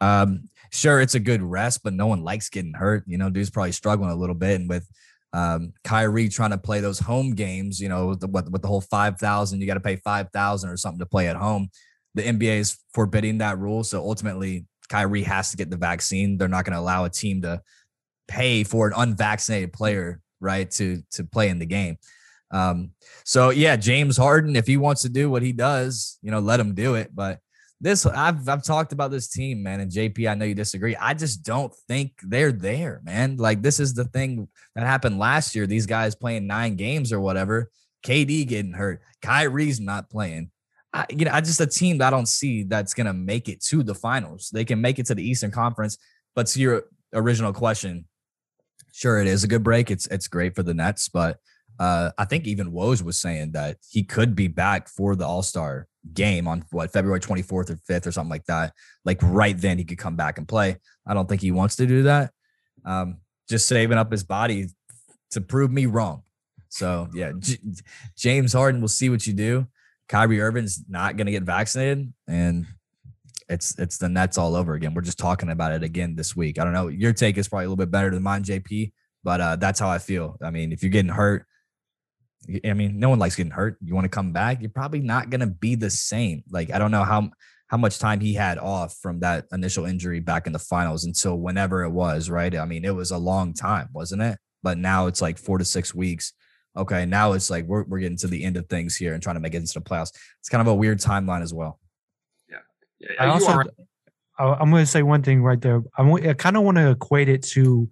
Um, 0.00 0.48
sure, 0.72 1.00
it's 1.00 1.14
a 1.14 1.20
good 1.20 1.42
rest, 1.42 1.82
but 1.82 1.92
no 1.92 2.06
one 2.06 2.22
likes 2.22 2.48
getting 2.48 2.74
hurt. 2.74 3.04
You 3.06 3.18
know, 3.18 3.30
dude's 3.30 3.50
probably 3.50 3.72
struggling 3.72 4.10
a 4.10 4.16
little 4.16 4.34
bit, 4.34 4.60
and 4.60 4.68
with 4.68 4.88
um, 5.32 5.72
Kyrie 5.84 6.28
trying 6.28 6.50
to 6.50 6.58
play 6.58 6.80
those 6.80 6.98
home 6.98 7.34
games, 7.34 7.80
you 7.80 7.88
know, 7.88 8.08
with 8.08 8.20
the, 8.20 8.26
with 8.26 8.62
the 8.62 8.68
whole 8.68 8.80
five 8.80 9.18
thousand, 9.18 9.60
you 9.60 9.66
got 9.66 9.74
to 9.74 9.80
pay 9.80 9.96
five 9.96 10.30
thousand 10.32 10.70
or 10.70 10.76
something 10.76 11.00
to 11.00 11.06
play 11.06 11.28
at 11.28 11.36
home. 11.36 11.68
The 12.14 12.22
NBA 12.22 12.58
is 12.58 12.78
forbidding 12.92 13.38
that 13.38 13.58
rule, 13.58 13.84
so 13.84 14.00
ultimately, 14.00 14.66
Kyrie 14.88 15.22
has 15.22 15.50
to 15.52 15.56
get 15.56 15.70
the 15.70 15.76
vaccine. 15.76 16.36
They're 16.36 16.48
not 16.48 16.64
going 16.64 16.74
to 16.74 16.80
allow 16.80 17.04
a 17.04 17.10
team 17.10 17.42
to 17.42 17.62
pay 18.26 18.64
for 18.64 18.88
an 18.88 18.94
unvaccinated 18.96 19.72
player, 19.72 20.20
right, 20.40 20.70
to 20.72 21.02
to 21.12 21.24
play 21.24 21.48
in 21.48 21.58
the 21.58 21.66
game. 21.66 21.96
Um, 22.50 22.90
so 23.24 23.50
yeah, 23.50 23.76
James 23.76 24.16
Harden, 24.16 24.56
if 24.56 24.66
he 24.66 24.76
wants 24.76 25.02
to 25.02 25.08
do 25.08 25.30
what 25.30 25.42
he 25.42 25.52
does, 25.52 26.18
you 26.22 26.30
know, 26.30 26.40
let 26.40 26.60
him 26.60 26.74
do 26.74 26.94
it. 26.94 27.14
But 27.14 27.38
this 27.80 28.04
I've 28.04 28.48
I've 28.48 28.62
talked 28.62 28.92
about 28.92 29.10
this 29.10 29.28
team, 29.28 29.62
man, 29.62 29.80
and 29.80 29.90
JP. 29.90 30.30
I 30.30 30.34
know 30.34 30.44
you 30.44 30.54
disagree. 30.54 30.96
I 30.96 31.14
just 31.14 31.42
don't 31.42 31.74
think 31.88 32.12
they're 32.22 32.52
there, 32.52 33.00
man. 33.04 33.36
Like 33.36 33.62
this 33.62 33.80
is 33.80 33.94
the 33.94 34.04
thing 34.04 34.48
that 34.74 34.86
happened 34.86 35.18
last 35.18 35.54
year. 35.54 35.66
These 35.66 35.86
guys 35.86 36.14
playing 36.14 36.46
nine 36.46 36.76
games 36.76 37.12
or 37.12 37.20
whatever. 37.20 37.70
KD 38.04 38.46
getting 38.46 38.72
hurt. 38.72 39.02
Kyrie's 39.22 39.80
not 39.80 40.10
playing. 40.10 40.50
I, 40.92 41.06
you 41.10 41.24
know, 41.24 41.30
I 41.32 41.40
just 41.40 41.60
a 41.60 41.66
team 41.66 41.98
that 41.98 42.08
I 42.08 42.10
don't 42.10 42.28
see 42.28 42.64
that's 42.64 42.94
gonna 42.94 43.14
make 43.14 43.48
it 43.48 43.62
to 43.64 43.82
the 43.82 43.94
finals. 43.94 44.50
They 44.52 44.64
can 44.64 44.80
make 44.80 44.98
it 44.98 45.06
to 45.06 45.14
the 45.14 45.26
Eastern 45.26 45.50
Conference, 45.50 45.96
but 46.34 46.48
to 46.48 46.60
your 46.60 46.84
original 47.14 47.52
question, 47.52 48.06
sure, 48.92 49.20
it 49.20 49.26
is 49.26 49.44
a 49.44 49.48
good 49.48 49.62
break. 49.62 49.90
It's 49.90 50.06
it's 50.08 50.28
great 50.28 50.54
for 50.54 50.62
the 50.62 50.74
Nets, 50.74 51.08
but 51.08 51.38
uh, 51.80 52.10
I 52.18 52.26
think 52.26 52.46
even 52.46 52.72
Woj 52.72 53.02
was 53.02 53.18
saying 53.18 53.52
that 53.52 53.78
he 53.88 54.02
could 54.02 54.36
be 54.36 54.48
back 54.48 54.86
for 54.86 55.16
the 55.16 55.26
All 55.26 55.42
Star 55.42 55.88
game 56.12 56.46
on 56.46 56.62
what 56.70 56.92
February 56.92 57.20
24th 57.20 57.70
or 57.70 57.76
5th 57.88 58.06
or 58.06 58.12
something 58.12 58.30
like 58.30 58.44
that. 58.44 58.74
Like 59.06 59.18
right 59.22 59.58
then 59.58 59.78
he 59.78 59.84
could 59.84 59.96
come 59.96 60.14
back 60.14 60.36
and 60.36 60.46
play. 60.46 60.76
I 61.06 61.14
don't 61.14 61.26
think 61.26 61.40
he 61.40 61.50
wants 61.50 61.76
to 61.76 61.86
do 61.86 62.02
that. 62.02 62.32
Um, 62.84 63.18
just 63.48 63.66
saving 63.66 63.96
up 63.96 64.12
his 64.12 64.22
body 64.22 64.68
to 65.30 65.40
prove 65.40 65.70
me 65.70 65.86
wrong. 65.86 66.22
So 66.68 67.08
yeah, 67.14 67.32
J- 67.38 67.58
James 68.14 68.52
Harden, 68.52 68.82
we'll 68.82 68.88
see 68.88 69.08
what 69.08 69.26
you 69.26 69.32
do. 69.32 69.66
Kyrie 70.06 70.40
Irving's 70.40 70.84
not 70.86 71.16
going 71.16 71.26
to 71.26 71.32
get 71.32 71.44
vaccinated, 71.44 72.12
and 72.28 72.66
it's 73.48 73.78
it's 73.78 73.96
the 73.96 74.08
Nets 74.08 74.38
all 74.38 74.54
over 74.54 74.74
again. 74.74 74.92
We're 74.92 75.02
just 75.02 75.18
talking 75.18 75.50
about 75.50 75.72
it 75.72 75.82
again 75.82 76.14
this 76.14 76.36
week. 76.36 76.58
I 76.58 76.64
don't 76.64 76.72
know. 76.72 76.88
Your 76.88 77.12
take 77.12 77.38
is 77.38 77.48
probably 77.48 77.66
a 77.66 77.68
little 77.68 77.76
bit 77.76 77.90
better 77.90 78.10
than 78.10 78.22
mine, 78.22 78.42
JP, 78.42 78.92
but 79.24 79.40
uh, 79.40 79.56
that's 79.56 79.80
how 79.80 79.88
I 79.88 79.98
feel. 79.98 80.36
I 80.42 80.50
mean, 80.50 80.72
if 80.72 80.82
you're 80.82 80.90
getting 80.90 81.12
hurt, 81.12 81.46
I 82.64 82.72
mean, 82.72 82.98
no 82.98 83.10
one 83.10 83.18
likes 83.18 83.36
getting 83.36 83.52
hurt. 83.52 83.76
You 83.82 83.94
want 83.94 84.06
to 84.06 84.08
come 84.08 84.32
back, 84.32 84.60
you're 84.60 84.70
probably 84.70 85.00
not 85.00 85.30
going 85.30 85.40
to 85.40 85.46
be 85.46 85.74
the 85.74 85.90
same. 85.90 86.42
Like 86.50 86.72
I 86.72 86.78
don't 86.78 86.90
know 86.90 87.04
how 87.04 87.30
how 87.68 87.76
much 87.76 87.98
time 87.98 88.20
he 88.20 88.34
had 88.34 88.58
off 88.58 88.96
from 89.00 89.20
that 89.20 89.46
initial 89.52 89.84
injury 89.84 90.18
back 90.18 90.46
in 90.46 90.52
the 90.52 90.58
finals 90.58 91.04
until 91.04 91.36
whenever 91.36 91.84
it 91.84 91.90
was, 91.90 92.28
right? 92.28 92.56
I 92.56 92.64
mean, 92.64 92.84
it 92.84 92.94
was 92.94 93.12
a 93.12 93.18
long 93.18 93.54
time, 93.54 93.88
wasn't 93.92 94.22
it? 94.22 94.38
But 94.62 94.76
now 94.76 95.06
it's 95.06 95.22
like 95.22 95.38
4 95.38 95.58
to 95.58 95.64
6 95.64 95.94
weeks. 95.94 96.32
Okay, 96.76 97.06
now 97.06 97.32
it's 97.32 97.50
like 97.50 97.66
we're 97.66 97.84
we're 97.84 98.00
getting 98.00 98.18
to 98.18 98.26
the 98.26 98.44
end 98.44 98.56
of 98.56 98.68
things 98.68 98.96
here 98.96 99.14
and 99.14 99.22
trying 99.22 99.36
to 99.36 99.40
make 99.40 99.54
it 99.54 99.58
into 99.58 99.74
the 99.74 99.80
playoffs. 99.80 100.12
It's 100.40 100.48
kind 100.48 100.60
of 100.60 100.68
a 100.68 100.74
weird 100.74 100.98
timeline 100.98 101.42
as 101.42 101.52
well. 101.54 101.78
Yeah. 102.48 102.58
yeah 102.98 103.08
I 103.18 103.26
also 103.26 103.52
are- 103.52 103.66
I'm 104.40 104.70
going 104.70 104.82
to 104.82 104.90
say 104.90 105.02
one 105.02 105.22
thing 105.22 105.42
right 105.42 105.60
there. 105.60 105.82
I'm, 105.98 106.12
I 106.14 106.32
kind 106.32 106.56
of 106.56 106.62
want 106.62 106.78
to 106.78 106.90
equate 106.90 107.28
it 107.28 107.42
to 107.48 107.90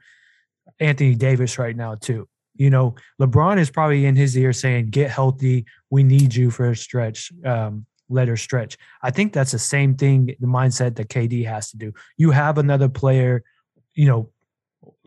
Anthony 0.80 1.14
Davis 1.14 1.58
right 1.58 1.76
now 1.76 1.96
too. 1.96 2.26
You 2.58 2.70
know, 2.70 2.94
LeBron 3.20 3.58
is 3.58 3.70
probably 3.70 4.04
in 4.04 4.16
his 4.16 4.36
ear 4.36 4.52
saying, 4.52 4.90
"Get 4.90 5.10
healthy. 5.10 5.64
We 5.90 6.02
need 6.02 6.34
you 6.34 6.50
for 6.50 6.70
a 6.70 6.76
stretch. 6.76 7.32
Um, 7.44 7.86
let 8.10 8.28
her 8.28 8.36
stretch." 8.36 8.76
I 9.02 9.10
think 9.10 9.32
that's 9.32 9.52
the 9.52 9.58
same 9.58 9.94
thing. 9.94 10.26
The 10.26 10.46
mindset 10.46 10.96
that 10.96 11.08
KD 11.08 11.46
has 11.46 11.70
to 11.70 11.78
do. 11.78 11.94
You 12.16 12.32
have 12.32 12.58
another 12.58 12.88
player, 12.88 13.42
you 13.94 14.06
know, 14.06 14.30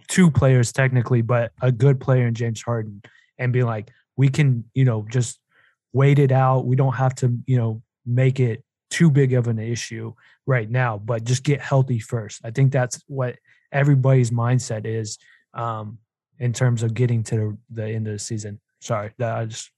two 0.07 0.31
players 0.31 0.71
technically, 0.71 1.21
but 1.21 1.51
a 1.61 1.71
good 1.71 1.99
player 1.99 2.25
in 2.25 2.33
James 2.33 2.61
Harden, 2.61 3.01
and 3.37 3.53
be 3.53 3.63
like, 3.63 3.91
we 4.15 4.29
can, 4.29 4.63
you 4.73 4.85
know, 4.85 5.05
just 5.09 5.39
wait 5.93 6.19
it 6.19 6.31
out. 6.31 6.65
We 6.65 6.75
don't 6.75 6.95
have 6.95 7.15
to, 7.15 7.37
you 7.45 7.57
know, 7.57 7.81
make 8.05 8.39
it 8.39 8.63
too 8.89 9.09
big 9.09 9.33
of 9.33 9.47
an 9.47 9.59
issue 9.59 10.13
right 10.45 10.69
now, 10.69 10.97
but 10.97 11.23
just 11.23 11.43
get 11.43 11.61
healthy 11.61 11.99
first. 11.99 12.41
I 12.43 12.51
think 12.51 12.71
that's 12.71 13.01
what 13.07 13.37
everybody's 13.71 14.31
mindset 14.31 14.85
is. 14.85 15.17
Um, 15.53 15.97
in 16.41 16.51
terms 16.51 16.81
of 16.81 16.95
getting 16.95 17.23
to 17.23 17.57
the, 17.69 17.83
the 17.83 17.87
end 17.87 18.07
of 18.07 18.13
the 18.13 18.19
season. 18.19 18.59
Sorry, 18.81 19.11
I 19.21 19.45
just 19.45 19.71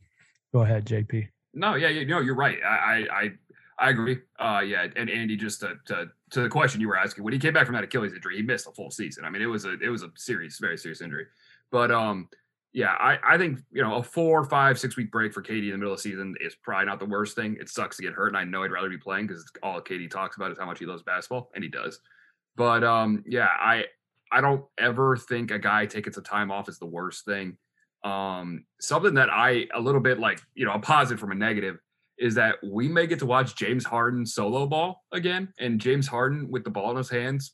go 0.54 0.62
ahead, 0.62 0.86
JP. 0.86 1.28
No, 1.54 1.76
yeah, 1.76 1.90
you 1.90 2.06
know, 2.06 2.22
you're 2.22 2.36
right. 2.36 2.58
I, 2.66 3.06
I, 3.12 3.32
I 3.78 3.90
agree. 3.90 4.20
Uh, 4.40 4.62
yeah, 4.66 4.88
and 4.96 5.10
Andy, 5.10 5.36
just 5.36 5.60
to, 5.60 5.76
to 5.86 6.10
to 6.32 6.42
the 6.42 6.50
question 6.50 6.80
you 6.82 6.88
were 6.88 6.98
asking, 6.98 7.24
when 7.26 7.34
he 7.34 7.40
came 7.40 7.54
back 7.54 7.66
from 7.66 7.76
that 7.76 7.84
Achilles 7.84 8.14
injury, 8.14 8.38
he 8.38 8.42
missed 8.42 8.66
a 8.66 8.72
full 8.72 8.90
season. 8.90 9.26
I 9.26 9.30
mean, 9.30 9.42
it 9.42 9.48
was 9.48 9.66
a 9.66 9.74
it 9.74 9.90
was 9.90 10.04
a 10.04 10.10
serious, 10.16 10.58
very 10.58 10.78
serious 10.78 11.02
injury. 11.02 11.26
But 11.70 11.92
um, 11.92 12.30
yeah, 12.72 12.94
I 12.94 13.20
I 13.28 13.38
think 13.38 13.60
you 13.72 13.84
know 13.84 13.96
a 13.96 14.04
four, 14.04 14.46
five, 14.46 14.80
six 14.80 14.96
week 14.96 15.12
break 15.12 15.34
for 15.34 15.44
KD 15.44 15.66
in 15.66 15.72
the 15.72 15.78
middle 15.78 15.94
of 15.94 16.00
the 16.00 16.04
season 16.04 16.36
is 16.40 16.56
probably 16.56 16.86
not 16.86 17.00
the 17.00 17.06
worst 17.06 17.36
thing. 17.36 17.58
It 17.60 17.68
sucks 17.68 17.98
to 17.98 18.04
get 18.04 18.14
hurt, 18.14 18.30
and 18.30 18.38
I 18.38 18.46
know 18.46 18.64
I'd 18.64 18.72
rather 18.72 18.90
be 18.90 18.98
playing 18.98 19.28
because 19.28 19.46
all 19.62 19.82
KD 19.82 20.10
talks 20.10 20.38
about 20.38 20.52
is 20.52 20.58
how 20.58 20.66
much 20.66 20.80
he 20.80 20.86
loves 20.86 21.04
basketball, 21.04 21.52
and 21.54 21.64
he 21.64 21.70
does. 21.70 22.00
But 22.56 22.84
um, 22.84 23.24
yeah, 23.28 23.50
I 23.60 23.86
I 24.34 24.42
don't 24.42 24.66
ever 24.80 25.16
think 25.16 25.52
a 25.52 25.60
guy 25.60 25.86
taking 25.86 26.14
some 26.14 26.24
time 26.24 26.52
off 26.52 26.68
is 26.68 26.80
the 26.80 26.88
worst 26.88 27.24
thing. 27.26 27.58
Um, 28.04 28.66
something 28.82 29.14
that 29.14 29.30
I 29.30 29.68
a 29.74 29.80
little 29.80 30.02
bit 30.02 30.20
like, 30.20 30.42
you 30.56 30.66
know, 30.66 30.74
a 30.74 30.80
positive 30.80 31.20
from 31.20 31.32
a 31.32 31.36
negative 31.36 31.78
is 32.18 32.36
that 32.36 32.56
we 32.64 32.88
may 32.88 33.08
get 33.08 33.20
to 33.20 33.26
watch 33.26 33.56
James 33.56 33.86
Harden 33.86 34.26
solo 34.26 34.66
ball 34.66 35.04
again. 35.12 35.54
And 35.60 35.80
James 35.80 36.08
Harden 36.08 36.50
with 36.50 36.64
the 36.64 36.70
ball 36.70 36.92
in 36.92 36.98
his 36.98 37.10
hands 37.10 37.54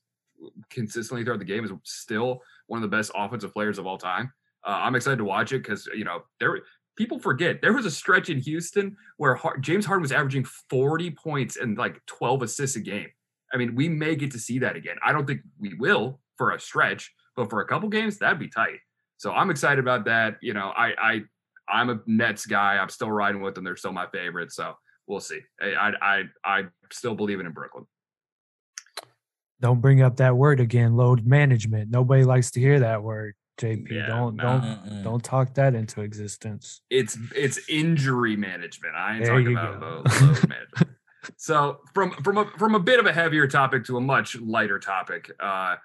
consistently 0.70 1.24
throughout 1.24 1.40
the 1.40 1.46
game 1.46 1.66
is 1.66 1.72
still 1.84 2.42
one 2.68 2.82
of 2.82 2.90
the 2.90 2.96
best 2.96 3.12
offensive 3.14 3.54
players 3.54 3.78
of 3.78 3.86
all 3.86 3.98
time. 3.98 4.32
Uh, 4.66 4.80
I'm 4.82 4.96
excited 4.96 5.18
to 5.18 5.26
watch 5.26 5.52
it 5.52 5.64
because 5.64 5.88
you 5.94 6.04
know 6.04 6.24
there 6.40 6.62
people 6.98 7.20
forget 7.20 7.62
there 7.62 7.74
was 7.74 7.86
a 7.86 7.92
stretch 7.92 8.30
in 8.30 8.40
Houston 8.40 8.96
where 9.18 9.40
James 9.62 9.86
Harden 9.86 10.02
was 10.02 10.12
averaging 10.12 10.46
40 10.70 11.12
points 11.12 11.58
and 11.58 11.78
like 11.78 12.06
12 12.08 12.44
assists 12.44 12.76
a 12.76 12.82
game. 12.82 13.08
I 13.54 13.58
mean, 13.58 13.74
we 13.74 13.90
may 13.90 14.16
get 14.16 14.32
to 14.32 14.40
see 14.40 14.60
that 14.60 14.76
again. 14.76 14.98
I 15.04 15.12
don't 15.12 15.26
think 15.26 15.42
we 15.58 15.74
will 15.76 16.20
for 16.40 16.52
a 16.52 16.60
stretch, 16.60 17.14
but 17.36 17.52
for 17.52 17.62
a 17.62 17.68
couple 17.68 17.88
games, 17.90 18.18
that'd 18.18 18.40
be 18.40 18.48
tight. 18.48 18.80
So 19.18 19.32
I'm 19.32 19.52
excited 19.52 19.80
about 19.80 20.06
that. 20.06 20.38
You 20.42 20.54
know, 20.54 20.72
I 20.76 20.94
I 20.98 21.22
I'm 21.72 21.92
a 21.92 22.00
Nets 22.08 22.48
guy. 22.48 22.78
I'm 22.78 22.90
still 22.90 23.12
riding 23.12 23.42
with 23.42 23.54
them. 23.54 23.64
They're 23.64 23.76
still 23.76 23.92
my 23.92 24.08
favorite. 24.08 24.52
So 24.52 24.74
we'll 25.06 25.20
see. 25.20 25.42
I 25.62 25.68
I 25.68 25.94
I, 26.02 26.24
I 26.44 26.64
still 26.92 27.14
believe 27.14 27.40
in 27.40 27.52
Brooklyn. 27.52 27.86
Don't 29.62 29.82
bring 29.82 30.02
up 30.02 30.16
that 30.18 30.38
word 30.38 30.62
again. 30.62 30.96
Load 30.96 31.28
management. 31.28 31.92
Nobody 31.92 32.24
likes 32.24 32.50
to 32.52 32.60
hear 32.62 32.80
that 32.80 33.04
word. 33.04 33.36
JP, 33.60 33.92
yeah, 33.92 34.08
don't 34.08 34.38
don't 34.38 35.04
don't 35.04 35.22
talk 35.22 35.54
that 35.56 35.76
into 35.76 36.00
existence. 36.00 36.80
It's 36.90 37.18
it's 37.36 37.60
injury 37.68 38.38
management. 38.38 38.96
I 38.96 39.16
ain't 39.18 39.26
there 39.26 39.38
talking 39.38 39.58
about 39.58 39.82
load, 39.82 40.06
load 40.22 40.48
management. 40.48 40.98
So 41.36 41.80
from 41.94 42.12
from 42.24 42.38
a 42.38 42.46
from 42.58 42.76
a 42.76 42.80
bit 42.80 43.02
of 43.02 43.06
a 43.06 43.12
heavier 43.12 43.48
topic 43.48 43.84
to 43.86 43.98
a 43.98 44.02
much 44.02 44.40
lighter 44.40 44.80
topic. 44.80 45.30
Uh, 45.42 45.76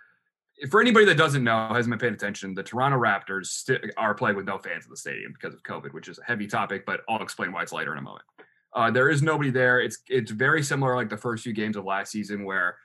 for 0.71 0.81
anybody 0.81 1.05
that 1.07 1.17
doesn't 1.17 1.43
know, 1.43 1.69
hasn't 1.73 1.91
been 1.91 1.99
paying 1.99 2.15
attention, 2.15 2.55
the 2.55 2.63
Toronto 2.63 2.99
Raptors 2.99 3.47
st- 3.47 3.93
are 3.97 4.15
playing 4.15 4.37
with 4.37 4.47
no 4.47 4.59
fans 4.59 4.85
in 4.85 4.91
the 4.91 4.97
stadium 4.97 5.33
because 5.33 5.55
of 5.55 5.63
COVID, 5.63 5.93
which 5.93 6.09
is 6.09 6.19
a 6.19 6.25
heavy 6.25 6.47
topic, 6.47 6.87
but 6.87 7.01
I'll 7.09 7.23
explain 7.23 7.53
why 7.53 7.63
it's 7.63 7.73
lighter 7.73 7.93
in 7.93 7.99
a 7.99 8.03
moment. 8.03 8.25
Uh, 8.73 8.91
there 8.91 9.09
is 9.09 9.23
nobody 9.23 9.51
there. 9.51 9.81
It's 9.81 9.99
it's 10.09 10.31
very 10.31 10.63
similar 10.63 10.97
like 10.97 11.09
the 11.09 11.17
first 11.17 11.45
few 11.45 11.53
games 11.53 11.77
of 11.77 11.85
last 11.85 12.11
season 12.11 12.45
where 12.45 12.77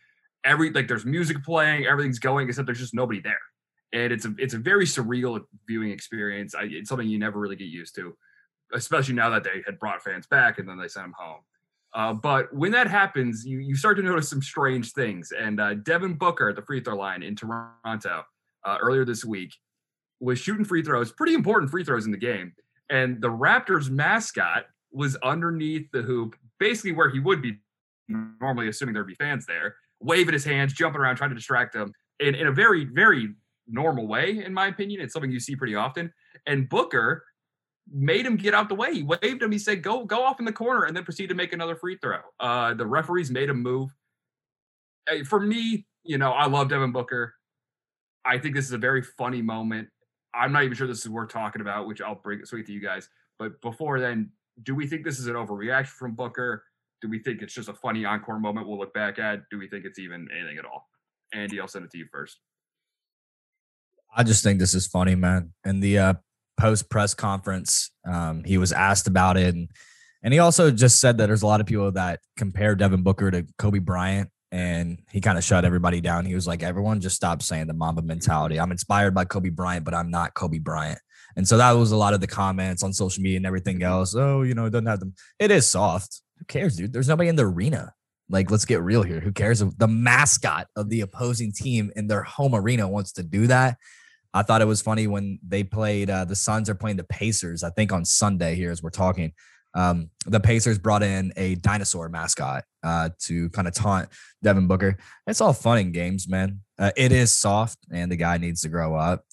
every 0.44 0.72
like 0.72 0.88
there's 0.88 1.06
music 1.06 1.44
playing, 1.44 1.86
everything's 1.86 2.20
going, 2.20 2.48
except 2.48 2.68
there's 2.68 2.80
just 2.80 2.94
nobody 2.94 3.20
there, 3.22 3.40
and 3.92 4.14
it's 4.14 4.26
a 4.26 4.34
it's 4.38 4.54
a 4.54 4.60
very 4.60 4.86
surreal 4.86 5.42
viewing 5.68 5.92
experience. 5.92 6.54
I, 6.54 6.64
it's 6.64 6.90
something 6.90 7.08
you 7.08 7.18
never 7.18 7.40
really 7.40 7.56
get 7.56 7.70
used 7.70 7.96
to, 7.96 8.16
especially 8.74 9.16
now 9.16 9.32
that 9.32 9.44
they 9.44 9.64
had 9.66 9.80
brought 9.80 10.04
fans 10.04 10.28
back 10.28 10.60
and 10.60 10.70
then 10.70 10.78
they 10.78 10.88
sent 10.88 11.06
them 11.06 11.16
home. 11.18 11.42
Uh, 11.96 12.14
but 12.14 12.54
when 12.54 12.72
that 12.72 12.88
happens, 12.88 13.46
you, 13.46 13.60
you 13.60 13.76
start 13.76 13.98
to 13.98 14.04
notice 14.04 14.30
some 14.30 14.42
strange 14.42 14.92
things. 14.94 15.32
And 15.38 15.60
uh, 15.60 15.74
Devin 15.74 16.14
Booker 16.14 16.50
at 16.50 16.56
the 16.56 16.62
free 16.62 16.82
throw 16.82 16.96
line 16.96 17.24
in 17.24 17.36
Toronto 17.36 18.24
uh, 18.66 18.78
earlier 18.80 19.06
this 19.06 19.26
week 19.26 19.54
was 20.20 20.38
shooting 20.38 20.66
free 20.66 20.84
throws, 20.84 21.12
pretty 21.12 21.34
important 21.34 21.72
free 21.72 21.84
throws 21.84 22.06
in 22.06 22.12
the 22.12 22.18
game. 22.18 22.54
And 22.90 23.22
the 23.22 23.30
Raptors 23.30 23.90
mascot 23.90 24.66
was 24.92 25.16
underneath 25.18 25.90
the 25.92 26.02
hoop, 26.02 26.36
basically 26.60 26.92
where 26.92 27.10
he 27.10 27.20
would 27.20 27.42
be 27.42 27.58
normally, 28.08 28.68
assuming 28.68 28.94
there'd 28.94 29.08
be 29.08 29.16
fans 29.16 29.46
there, 29.46 29.76
waving 30.00 30.34
his 30.34 30.44
hands, 30.44 30.74
jumping 30.74 31.02
around, 31.02 31.16
trying 31.16 31.30
to 31.30 31.36
distract 31.36 31.74
them. 31.74 31.94
in, 32.20 32.36
in 32.36 32.48
a 32.48 32.52
very, 32.52 32.86
very 32.86 33.30
normal 33.68 34.08
way, 34.08 34.44
in 34.44 34.54
my 34.54 34.68
opinion. 34.68 35.02
It's 35.02 35.14
something 35.14 35.32
you 35.32 35.40
see 35.40 35.56
pretty 35.56 35.76
often. 35.76 36.12
And 36.46 36.68
Booker 36.70 37.24
made 37.92 38.26
him 38.26 38.36
get 38.36 38.54
out 38.54 38.70
the 38.70 38.76
way. 38.76 38.94
He 38.94 39.04
waved 39.04 39.42
him. 39.42 39.52
He 39.52 39.60
said, 39.60 39.82
"Go, 39.82 40.06
go 40.06 40.24
off 40.24 40.40
in 40.40 40.46
the 40.46 40.54
corner," 40.54 40.86
and 40.86 40.96
then 40.96 41.04
proceeded 41.04 41.30
to 41.30 41.36
make 41.36 41.54
another 41.54 41.76
free 41.76 41.98
throw. 42.02 42.20
Uh, 42.40 42.74
the 42.74 42.86
referees 42.86 43.32
made 43.32 43.50
him 43.50 43.62
move. 43.62 43.94
For 45.26 45.40
me, 45.40 45.88
you 46.04 46.18
know, 46.18 46.32
I 46.32 46.48
love 46.48 46.70
Devin 46.70 46.92
Booker. 46.92 47.34
I 48.26 48.38
think 48.38 48.56
this 48.56 48.66
is 48.66 48.74
a 48.74 48.78
very 48.78 49.02
funny 49.02 49.42
moment. 49.42 49.90
I'm 50.34 50.52
not 50.52 50.64
even 50.64 50.76
sure 50.76 50.88
this 50.88 51.00
is 51.00 51.10
worth 51.10 51.32
talking 51.32 51.62
about, 51.62 51.88
which 51.88 52.02
I'll 52.02 52.16
bring 52.16 52.40
it 52.40 52.48
straight 52.48 52.68
to 52.68 52.72
you 52.72 52.82
guys. 52.82 53.10
But 53.40 53.60
before 53.62 54.00
then, 54.00 54.32
do 54.64 54.76
we 54.76 54.86
think 54.86 55.04
this 55.04 55.20
is 55.20 55.28
an 55.28 55.34
overreaction 55.34 55.88
from 55.88 56.14
Booker? 56.14 56.64
Do 57.02 57.10
we 57.10 57.20
think 57.20 57.42
it's 57.42 57.54
just 57.54 57.70
a 57.70 57.74
funny 57.74 58.06
encore 58.06 58.40
moment 58.40 58.68
we'll 58.68 58.78
look 58.78 58.94
back 58.94 59.18
at? 59.18 59.50
Do 59.50 59.58
we 59.58 59.68
think 59.68 59.86
it's 59.86 59.98
even 59.98 60.28
anything 60.38 60.58
at 60.58 60.66
all? 60.66 60.88
Andy, 61.34 61.60
I'll 61.60 61.68
send 61.68 61.86
it 61.86 61.92
to 61.92 61.98
you 61.98 62.06
first. 62.12 62.40
I 64.16 64.24
just 64.24 64.44
think 64.44 64.60
this 64.60 64.74
is 64.74 64.88
funny, 64.88 65.16
man. 65.16 65.54
And 65.64 65.82
the 65.82 65.98
uh, 65.98 66.14
post 66.60 66.90
press 66.90 67.14
conference, 67.14 67.92
um, 68.06 68.44
he 68.44 68.58
was 68.58 68.72
asked 68.72 69.08
about 69.08 69.38
it, 69.38 69.56
and 69.56 69.70
and 70.22 70.34
he 70.34 70.40
also 70.40 70.70
just 70.70 71.00
said 71.00 71.18
that 71.18 71.28
there's 71.28 71.42
a 71.42 71.48
lot 71.48 71.62
of 71.62 71.68
people 71.68 71.92
that 71.94 72.20
compare 72.38 72.76
Devin 72.76 73.02
Booker 73.02 73.32
to 73.32 73.46
Kobe 73.58 73.80
Bryant, 73.80 74.30
and 74.52 75.00
he 75.12 75.22
kind 75.22 75.38
of 75.38 75.44
shut 75.44 75.66
everybody 75.66 76.02
down. 76.02 76.26
He 76.26 76.36
was 76.36 76.46
like, 76.46 76.62
"Everyone, 76.62 77.00
just 77.00 77.16
stop 77.16 77.42
saying 77.42 77.68
the 77.68 77.74
Mamba 77.74 78.02
mentality. 78.02 78.60
I'm 78.60 78.72
inspired 78.72 79.16
by 79.16 79.26
Kobe 79.26 79.50
Bryant, 79.50 79.86
but 79.86 79.94
I'm 79.96 80.12
not 80.12 80.34
Kobe 80.34 80.60
Bryant." 80.60 81.00
And 81.36 81.48
so 81.48 81.58
that 81.58 81.72
was 81.72 81.92
a 81.92 81.98
lot 81.98 82.14
of 82.14 82.22
the 82.22 82.28
comments 82.28 82.84
on 82.84 82.92
social 82.92 83.24
media 83.24 83.38
and 83.38 83.46
everything 83.46 83.82
else. 83.82 84.16
Oh, 84.16 84.42
you 84.42 84.54
know, 84.54 84.66
it 84.66 84.72
doesn't 84.72 84.88
have 84.88 85.00
them. 85.00 85.14
It 85.40 85.52
is 85.52 85.68
soft. 85.68 86.22
Who 86.38 86.46
cares, 86.46 86.76
dude? 86.76 86.92
There's 86.92 87.08
nobody 87.08 87.30
in 87.30 87.36
the 87.36 87.46
arena. 87.46 87.94
Like, 88.30 88.52
let's 88.52 88.66
get 88.66 88.82
real 88.82 89.04
here. 89.04 89.20
Who 89.20 89.32
cares? 89.32 89.60
The 89.60 89.88
mascot 89.88 90.68
of 90.76 90.90
the 90.90 91.02
opposing 91.02 91.52
team 91.52 91.92
in 91.96 92.08
their 92.08 92.24
home 92.24 92.54
arena 92.54 92.88
wants 92.88 93.14
to 93.14 93.24
do 93.24 93.48
that. 93.48 93.78
I 94.34 94.44
thought 94.44 94.62
it 94.62 94.66
was 94.66 94.82
funny 94.82 95.08
when 95.08 95.40
they 95.46 95.64
played. 95.64 96.10
Uh, 96.10 96.26
the 96.26 96.36
Suns 96.36 96.70
are 96.70 96.76
playing 96.76 96.98
the 96.98 97.04
Pacers. 97.04 97.64
I 97.64 97.70
think 97.72 97.92
on 97.92 98.06
Sunday 98.06 98.56
here 98.56 98.72
as 98.72 98.84
we're 98.84 98.90
talking. 98.90 99.34
Um, 99.76 100.10
the 100.26 100.40
Pacers 100.40 100.80
brought 100.80 101.04
in 101.04 101.32
a 101.38 101.56
dinosaur 101.56 102.10
mascot 102.10 102.64
uh, 102.84 103.10
to 103.20 103.50
kind 103.50 103.68
of 103.68 103.74
taunt 103.76 104.10
Devin 104.42 104.68
Booker. 104.68 104.98
It's 105.28 105.42
all 105.42 105.54
fun 105.54 105.78
and 105.78 105.94
games, 105.94 106.28
man. 106.28 106.62
Uh, 106.78 106.92
it 106.98 107.12
is 107.12 107.36
soft, 107.36 107.78
and 107.92 108.12
the 108.12 108.16
guy 108.16 108.38
needs 108.38 108.62
to 108.62 108.70
grow 108.70 108.96
up 108.96 109.26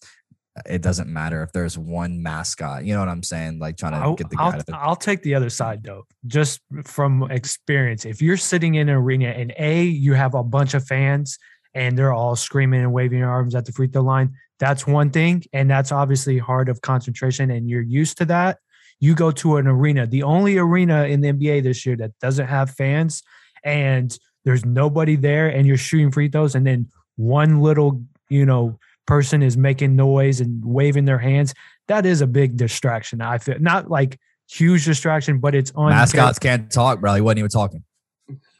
it 0.64 0.80
doesn't 0.80 1.09
matter 1.09 1.42
if 1.42 1.52
there's 1.52 1.76
one 1.76 2.22
mascot. 2.22 2.85
You 2.85 2.94
know 2.94 3.00
what 3.00 3.09
I'm 3.09 3.22
saying? 3.22 3.59
Like 3.59 3.76
trying 3.76 3.92
to 3.92 3.98
I'll, 3.98 4.14
get 4.14 4.30
the 4.30 4.37
I'll, 4.38 4.52
guy. 4.52 4.59
To- 4.59 4.76
I'll 4.76 4.96
take 4.96 5.22
the 5.22 5.35
other 5.35 5.50
side 5.50 5.82
though, 5.82 6.06
just 6.26 6.61
from 6.85 7.30
experience. 7.30 8.04
If 8.04 8.22
you're 8.22 8.37
sitting 8.37 8.76
in 8.76 8.88
an 8.88 8.94
arena 8.94 9.28
and 9.28 9.52
a 9.59 9.85
you 9.85 10.14
have 10.14 10.35
a 10.35 10.42
bunch 10.42 10.74
of 10.74 10.87
fans 10.87 11.38
and 11.74 11.98
they're 11.98 12.12
all 12.12 12.37
screaming 12.37 12.80
and 12.80 12.92
waving 12.92 13.20
their 13.20 13.30
arms 13.30 13.54
at 13.54 13.66
the 13.66 13.72
free 13.72 13.88
throw 13.88 14.02
line, 14.02 14.35
that's 14.58 14.86
one 14.86 15.10
thing, 15.10 15.44
and 15.52 15.70
that's 15.70 15.92
obviously 15.92 16.38
hard 16.38 16.68
of 16.68 16.80
concentration, 16.80 17.50
and 17.50 17.68
you're 17.68 17.82
used 17.82 18.18
to 18.18 18.24
that. 18.26 18.58
You 19.00 19.14
go 19.14 19.30
to 19.32 19.56
an 19.56 19.66
arena, 19.66 20.06
the 20.06 20.22
only 20.22 20.56
arena 20.56 21.04
in 21.04 21.20
the 21.20 21.32
NBA 21.32 21.62
this 21.62 21.84
year 21.84 21.96
that 21.96 22.12
doesn't 22.20 22.46
have 22.46 22.70
fans, 22.70 23.22
and 23.64 24.16
there's 24.44 24.64
nobody 24.64 25.16
there, 25.16 25.48
and 25.48 25.66
you're 25.66 25.76
shooting 25.76 26.10
free 26.10 26.28
throws, 26.28 26.54
and 26.54 26.66
then 26.66 26.88
one 27.16 27.60
little, 27.60 28.02
you 28.28 28.46
know, 28.46 28.78
person 29.06 29.42
is 29.42 29.56
making 29.56 29.96
noise 29.96 30.40
and 30.40 30.64
waving 30.64 31.04
their 31.04 31.18
hands, 31.18 31.54
that 31.88 32.04
is 32.04 32.20
a 32.20 32.26
big 32.26 32.56
distraction. 32.56 33.20
I 33.20 33.38
feel 33.38 33.58
not 33.60 33.90
like 33.90 34.18
huge 34.48 34.84
distraction, 34.84 35.38
but 35.38 35.54
it's 35.54 35.72
on. 35.74 35.90
Mascots 35.90 36.38
can't 36.38 36.70
talk, 36.70 37.00
bro. 37.00 37.14
He 37.14 37.20
wasn't 37.20 37.38
even 37.38 37.50
talking. 37.50 37.84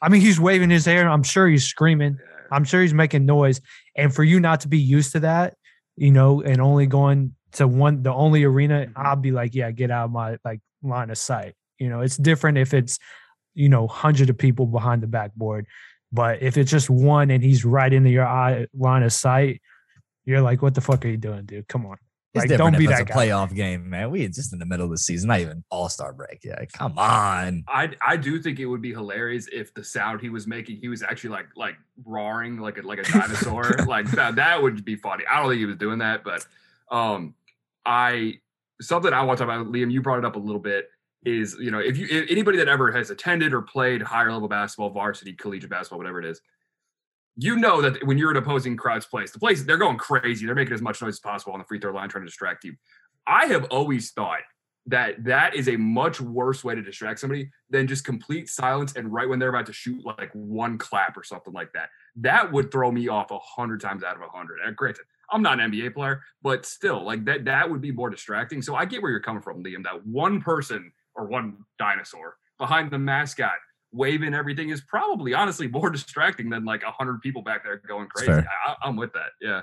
I 0.01 0.09
mean, 0.09 0.21
he's 0.21 0.39
waving 0.39 0.71
his 0.71 0.85
hair. 0.85 1.09
I'm 1.09 1.23
sure 1.23 1.49
he's 1.49 1.65
screaming. 1.65 2.19
I'm 2.53 2.65
sure 2.65 2.83
he's 2.83 2.95
making 2.95 3.27
noise. 3.27 3.61
And 3.97 4.15
for 4.15 4.23
you 4.23 4.39
not 4.39 4.61
to 4.61 4.69
be 4.69 4.79
used 4.79 5.13
to 5.13 5.21
that, 5.21 5.55
you 5.97 6.11
know, 6.11 6.43
and 6.43 6.61
only 6.61 6.87
going 6.87 7.35
to 7.53 7.67
one, 7.67 8.03
the 8.03 8.13
only 8.13 8.45
arena, 8.45 8.87
mm-hmm. 8.87 8.93
I'll 8.97 9.17
be 9.17 9.33
like, 9.33 9.55
yeah, 9.55 9.71
get 9.71 9.91
out 9.91 10.07
of 10.07 10.11
my 10.13 10.37
like 10.45 10.61
line 10.83 11.11
of 11.11 11.19
sight. 11.19 11.55
You 11.79 11.89
know, 11.89 12.01
it's 12.01 12.17
different 12.17 12.59
if 12.59 12.75
it's, 12.75 12.99
you 13.55 13.69
know, 13.69 13.87
hundred 13.87 14.31
of 14.31 14.39
people 14.39 14.67
behind 14.67 15.03
the 15.03 15.07
backboard. 15.07 15.67
But 16.13 16.43
if 16.43 16.57
it's 16.57 16.71
just 16.71 16.89
one 16.89 17.31
and 17.31 17.43
he's 17.43 17.65
right 17.65 17.93
into 17.93 18.11
your 18.11 18.27
eye 18.27 18.67
line 18.75 19.03
of 19.03 19.13
sight, 19.13 19.61
you're 20.25 20.41
like, 20.41 20.63
what 20.63 20.75
the 20.75 20.81
fuck 20.81 21.05
are 21.05 21.09
you 21.09 21.17
doing, 21.17 21.45
dude? 21.45 21.69
Come 21.69 21.87
on. 21.87 21.97
It's 22.37 22.51
like, 22.51 22.59
don't 22.59 22.79
be 22.79 22.87
that 22.87 23.03
a 23.03 23.05
guy. 23.05 23.15
playoff 23.15 23.55
game, 23.55 23.91
man. 23.91 24.11
We 24.11 24.27
just 24.29 24.53
in 24.53 24.59
the 24.59 24.67
middle 24.67 24.85
of 24.85 24.91
the 24.91 24.99
season, 24.99 25.29
not 25.29 25.41
even 25.41 25.65
all 25.71 25.89
star 25.89 26.13
break. 26.13 26.41
Yeah, 26.45 26.65
come 26.73 26.99
on. 26.99 27.65
I 27.69 27.91
I 28.07 28.17
do 28.17 28.41
think 28.41 28.59
it 28.59 28.67
would 28.67 28.83
be 28.83 28.93
hilarious 28.93 29.49
if 29.53 29.75
the 29.75 29.85
sound 29.85 30.21
he 30.21 30.29
was 30.29 30.47
making, 30.47 30.79
he 30.79 30.89
was 30.89 31.03
actually 31.03 31.31
like 31.31 31.47
like 31.57 31.77
roaring 32.05 32.59
like 32.59 32.79
a 32.79 32.83
like 32.83 32.99
a 32.99 33.03
dinosaur. 33.13 33.71
like 33.87 34.11
that 34.13 34.37
that 34.37 34.63
would 34.63 34.85
be 34.85 34.97
funny. 34.97 35.25
I 35.31 35.41
don't 35.41 35.51
think 35.51 35.59
he 35.61 35.67
was 35.67 35.77
doing 35.77 35.99
that, 35.99 36.25
but 36.25 36.47
um, 36.91 37.35
I 37.85 38.35
something 38.81 39.13
I 39.13 39.23
want 39.23 39.39
to 39.39 39.45
talk 39.45 39.55
about, 39.55 39.73
Liam. 39.73 39.91
You 39.91 40.03
brought 40.03 40.19
it 40.19 40.25
up 40.25 40.37
a 40.37 40.41
little 40.41 40.61
bit. 40.61 40.91
Is 41.25 41.57
you 41.59 41.71
know 41.71 41.81
if 41.81 41.97
you 41.97 42.07
if 42.09 42.31
anybody 42.31 42.59
that 42.59 42.69
ever 42.69 42.93
has 42.93 43.11
attended 43.11 43.53
or 43.53 43.63
played 43.63 44.01
higher 44.03 44.33
level 44.33 44.49
basketball, 44.49 44.91
varsity, 44.91 45.33
collegiate 45.33 45.71
basketball, 45.71 45.99
whatever 45.99 46.21
it 46.21 46.27
is, 46.27 46.41
you 47.37 47.57
know 47.57 47.83
that 47.83 48.05
when 48.07 48.19
you're 48.19 48.31
an 48.31 48.37
opposing 48.37 48.77
crowd's 48.77 49.07
place, 49.07 49.31
the 49.31 49.39
place 49.39 49.63
they're 49.63 49.77
going 49.77 49.99
crazy. 49.99 50.47
They're 50.47 50.55
making 50.55 50.75
as 50.75 50.83
much 50.83 51.03
noise 51.03 51.15
as 51.15 51.21
possible 51.21 51.53
on 51.53 51.59
the 51.59 51.65
free 51.65 51.79
throw 51.79 51.93
line, 51.93 52.09
trying 52.09 52.25
to 52.25 52.29
distract 52.29 52.65
you. 52.65 52.75
I 53.27 53.47
have 53.47 53.65
always 53.65 54.11
thought 54.13 54.41
that 54.87 55.23
that 55.25 55.55
is 55.55 55.69
a 55.69 55.77
much 55.77 56.21
worse 56.21 56.63
way 56.63 56.75
to 56.75 56.83
distract 56.83 57.19
somebody 57.19 57.51
than 57.71 57.89
just 57.89 58.05
complete 58.05 58.49
silence 58.49 58.95
and 58.95 59.13
right 59.13 59.29
when 59.29 59.39
they're 59.39 59.49
about 59.49 59.67
to 59.67 59.73
shoot 59.73 60.05
like 60.05 60.31
one 60.33 60.79
clap 60.79 61.17
or 61.17 61.25
something 61.25 61.53
like 61.53 61.73
that. 61.73 61.89
That 62.17 62.53
would 62.53 62.71
throw 62.71 62.93
me 62.93 63.09
off 63.09 63.33
a 63.33 63.39
hundred 63.39 63.81
times 63.81 64.05
out 64.05 64.15
of 64.15 64.23
a 64.23 64.29
hundred. 64.29 64.59
Granted, 64.77 65.05
I'm 65.31 65.43
not 65.43 65.61
an 65.61 65.73
NBA 65.73 65.95
player, 65.95 66.23
but 66.41 66.65
still, 66.65 67.05
like 67.05 67.25
that 67.25 67.45
that 67.47 67.69
would 67.69 67.81
be 67.81 67.93
more 67.93 68.11
distracting. 68.11 68.63
So 68.63 68.77
I 68.77 68.85
get 68.85 69.03
where 69.03 69.11
you're 69.11 69.21
coming 69.21 69.43
from, 69.43 69.63
Liam. 69.63 69.83
That 69.83 70.07
one 70.07 70.41
person 70.41 70.93
or 71.15 71.27
one 71.27 71.57
dinosaur 71.79 72.37
behind 72.59 72.91
the 72.91 72.99
mascot 72.99 73.57
waving 73.93 74.35
everything 74.35 74.71
is 74.71 74.81
probably 74.81 75.35
honestly 75.35 75.69
more 75.69 75.91
distracting 75.91 76.51
than 76.51 76.65
like 76.65 76.83
a 76.83 76.91
hundred 76.91 77.21
people 77.21 77.43
back 77.43 77.65
there 77.65 77.81
going 77.87 78.09
crazy. 78.09 78.33
I, 78.33 78.89
am 78.89 78.97
with 78.97 79.13
that. 79.15 79.31
Yeah. 79.41 79.63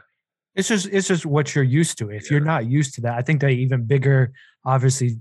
It's 0.55 0.67
just 0.67 0.88
it's 0.88 1.07
just 1.07 1.25
what 1.25 1.55
you're 1.55 1.63
used 1.63 1.97
to. 1.99 2.09
If 2.09 2.23
yeah. 2.23 2.38
you're 2.38 2.45
not 2.45 2.65
used 2.65 2.95
to 2.95 3.01
that, 3.01 3.17
I 3.17 3.21
think 3.21 3.41
the 3.41 3.49
even 3.49 3.86
bigger, 3.86 4.31
obviously, 4.63 5.17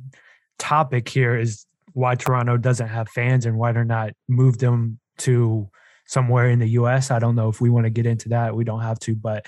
topic 0.58 1.08
here 1.08 1.38
is 1.38 1.66
why 1.94 2.14
Toronto 2.14 2.56
doesn't 2.56 2.88
have 2.88 3.08
fans 3.08 3.46
and 3.46 3.56
why 3.56 3.72
they're 3.72 3.84
not 3.84 4.12
moved 4.28 4.60
them 4.60 4.98
to 5.18 5.70
somewhere 6.06 6.50
in 6.50 6.58
the 6.58 6.68
U.S. 6.70 7.10
I 7.10 7.18
don't 7.18 7.34
know 7.34 7.48
if 7.48 7.60
we 7.60 7.70
want 7.70 7.84
to 7.84 7.90
get 7.90 8.06
into 8.06 8.28
that. 8.30 8.54
We 8.54 8.64
don't 8.64 8.82
have 8.82 8.98
to, 9.00 9.14
but 9.14 9.46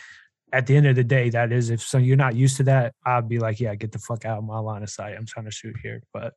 at 0.53 0.67
the 0.67 0.77
end 0.77 0.87
of 0.87 0.97
the 0.97 1.05
day, 1.05 1.31
that 1.31 1.53
is 1.53 1.69
if 1.69 1.83
so 1.83 1.99
you're 1.99 2.17
not 2.17 2.37
used 2.37 2.57
to 2.59 2.62
that, 2.64 2.95
I'd 3.05 3.29
be 3.29 3.38
like, 3.38 3.61
yeah, 3.61 3.75
get 3.75 3.93
the 3.93 3.99
fuck 3.99 4.25
out 4.25 4.38
of 4.38 4.45
my 4.45 4.59
line 4.59 4.83
of 4.83 4.90
sight. 4.90 5.17
I'm 5.17 5.27
trying 5.27 5.47
to 5.47 5.51
shoot 5.51 5.75
here, 5.83 6.03
but 6.12 6.35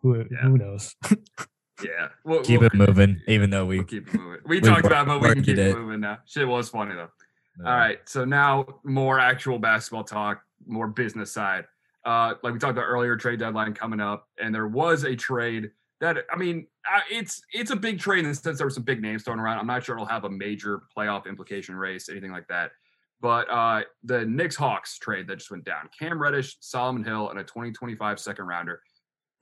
who 0.00 0.16
yeah. 0.30 0.38
who 0.42 0.56
knows? 0.56 0.94
Yeah, 1.84 2.08
we'll, 2.24 2.42
keep 2.42 2.60
we'll, 2.60 2.68
it 2.68 2.74
moving. 2.74 3.20
Even 3.26 3.50
though 3.50 3.66
we 3.66 3.78
we'll 3.78 3.86
keep 3.86 4.08
it 4.08 4.14
moving. 4.14 4.40
We, 4.46 4.60
we 4.60 4.66
talked 4.66 4.86
about, 4.86 5.06
it, 5.06 5.08
but 5.08 5.22
we 5.22 5.34
can 5.34 5.42
keep 5.42 5.58
it 5.58 5.76
moving 5.76 6.00
now. 6.00 6.18
Shit 6.24 6.46
was 6.48 6.68
funny 6.68 6.94
though. 6.94 7.08
No. 7.58 7.70
All 7.70 7.76
right, 7.76 7.98
so 8.06 8.24
now 8.24 8.66
more 8.84 9.18
actual 9.18 9.58
basketball 9.58 10.04
talk, 10.04 10.42
more 10.66 10.88
business 10.88 11.32
side. 11.32 11.64
Uh, 12.04 12.34
like 12.42 12.52
we 12.52 12.58
talked 12.58 12.72
about 12.72 12.84
earlier, 12.84 13.16
trade 13.16 13.40
deadline 13.40 13.74
coming 13.74 14.00
up, 14.00 14.28
and 14.40 14.54
there 14.54 14.68
was 14.68 15.04
a 15.04 15.16
trade 15.16 15.70
that 16.00 16.18
I 16.30 16.36
mean, 16.36 16.66
it's 17.10 17.42
it's 17.52 17.70
a 17.70 17.76
big 17.76 17.98
trade 17.98 18.20
in 18.20 18.30
the 18.30 18.34
sense 18.34 18.58
there 18.58 18.66
were 18.66 18.70
some 18.70 18.82
big 18.82 19.00
names 19.00 19.22
thrown 19.22 19.40
around. 19.40 19.58
I'm 19.58 19.66
not 19.66 19.84
sure 19.84 19.96
it'll 19.96 20.06
have 20.06 20.24
a 20.24 20.30
major 20.30 20.82
playoff 20.96 21.26
implication 21.26 21.74
race, 21.74 22.08
anything 22.08 22.32
like 22.32 22.46
that. 22.48 22.72
But 23.20 23.50
uh, 23.50 23.82
the 24.04 24.26
Knicks 24.26 24.56
Hawks 24.56 24.98
trade 24.98 25.26
that 25.28 25.36
just 25.36 25.50
went 25.50 25.64
down: 25.64 25.88
Cam 25.98 26.20
Reddish, 26.20 26.56
Solomon 26.60 27.02
Hill, 27.02 27.30
and 27.30 27.38
a 27.38 27.44
2025 27.44 28.20
second 28.20 28.46
rounder 28.46 28.82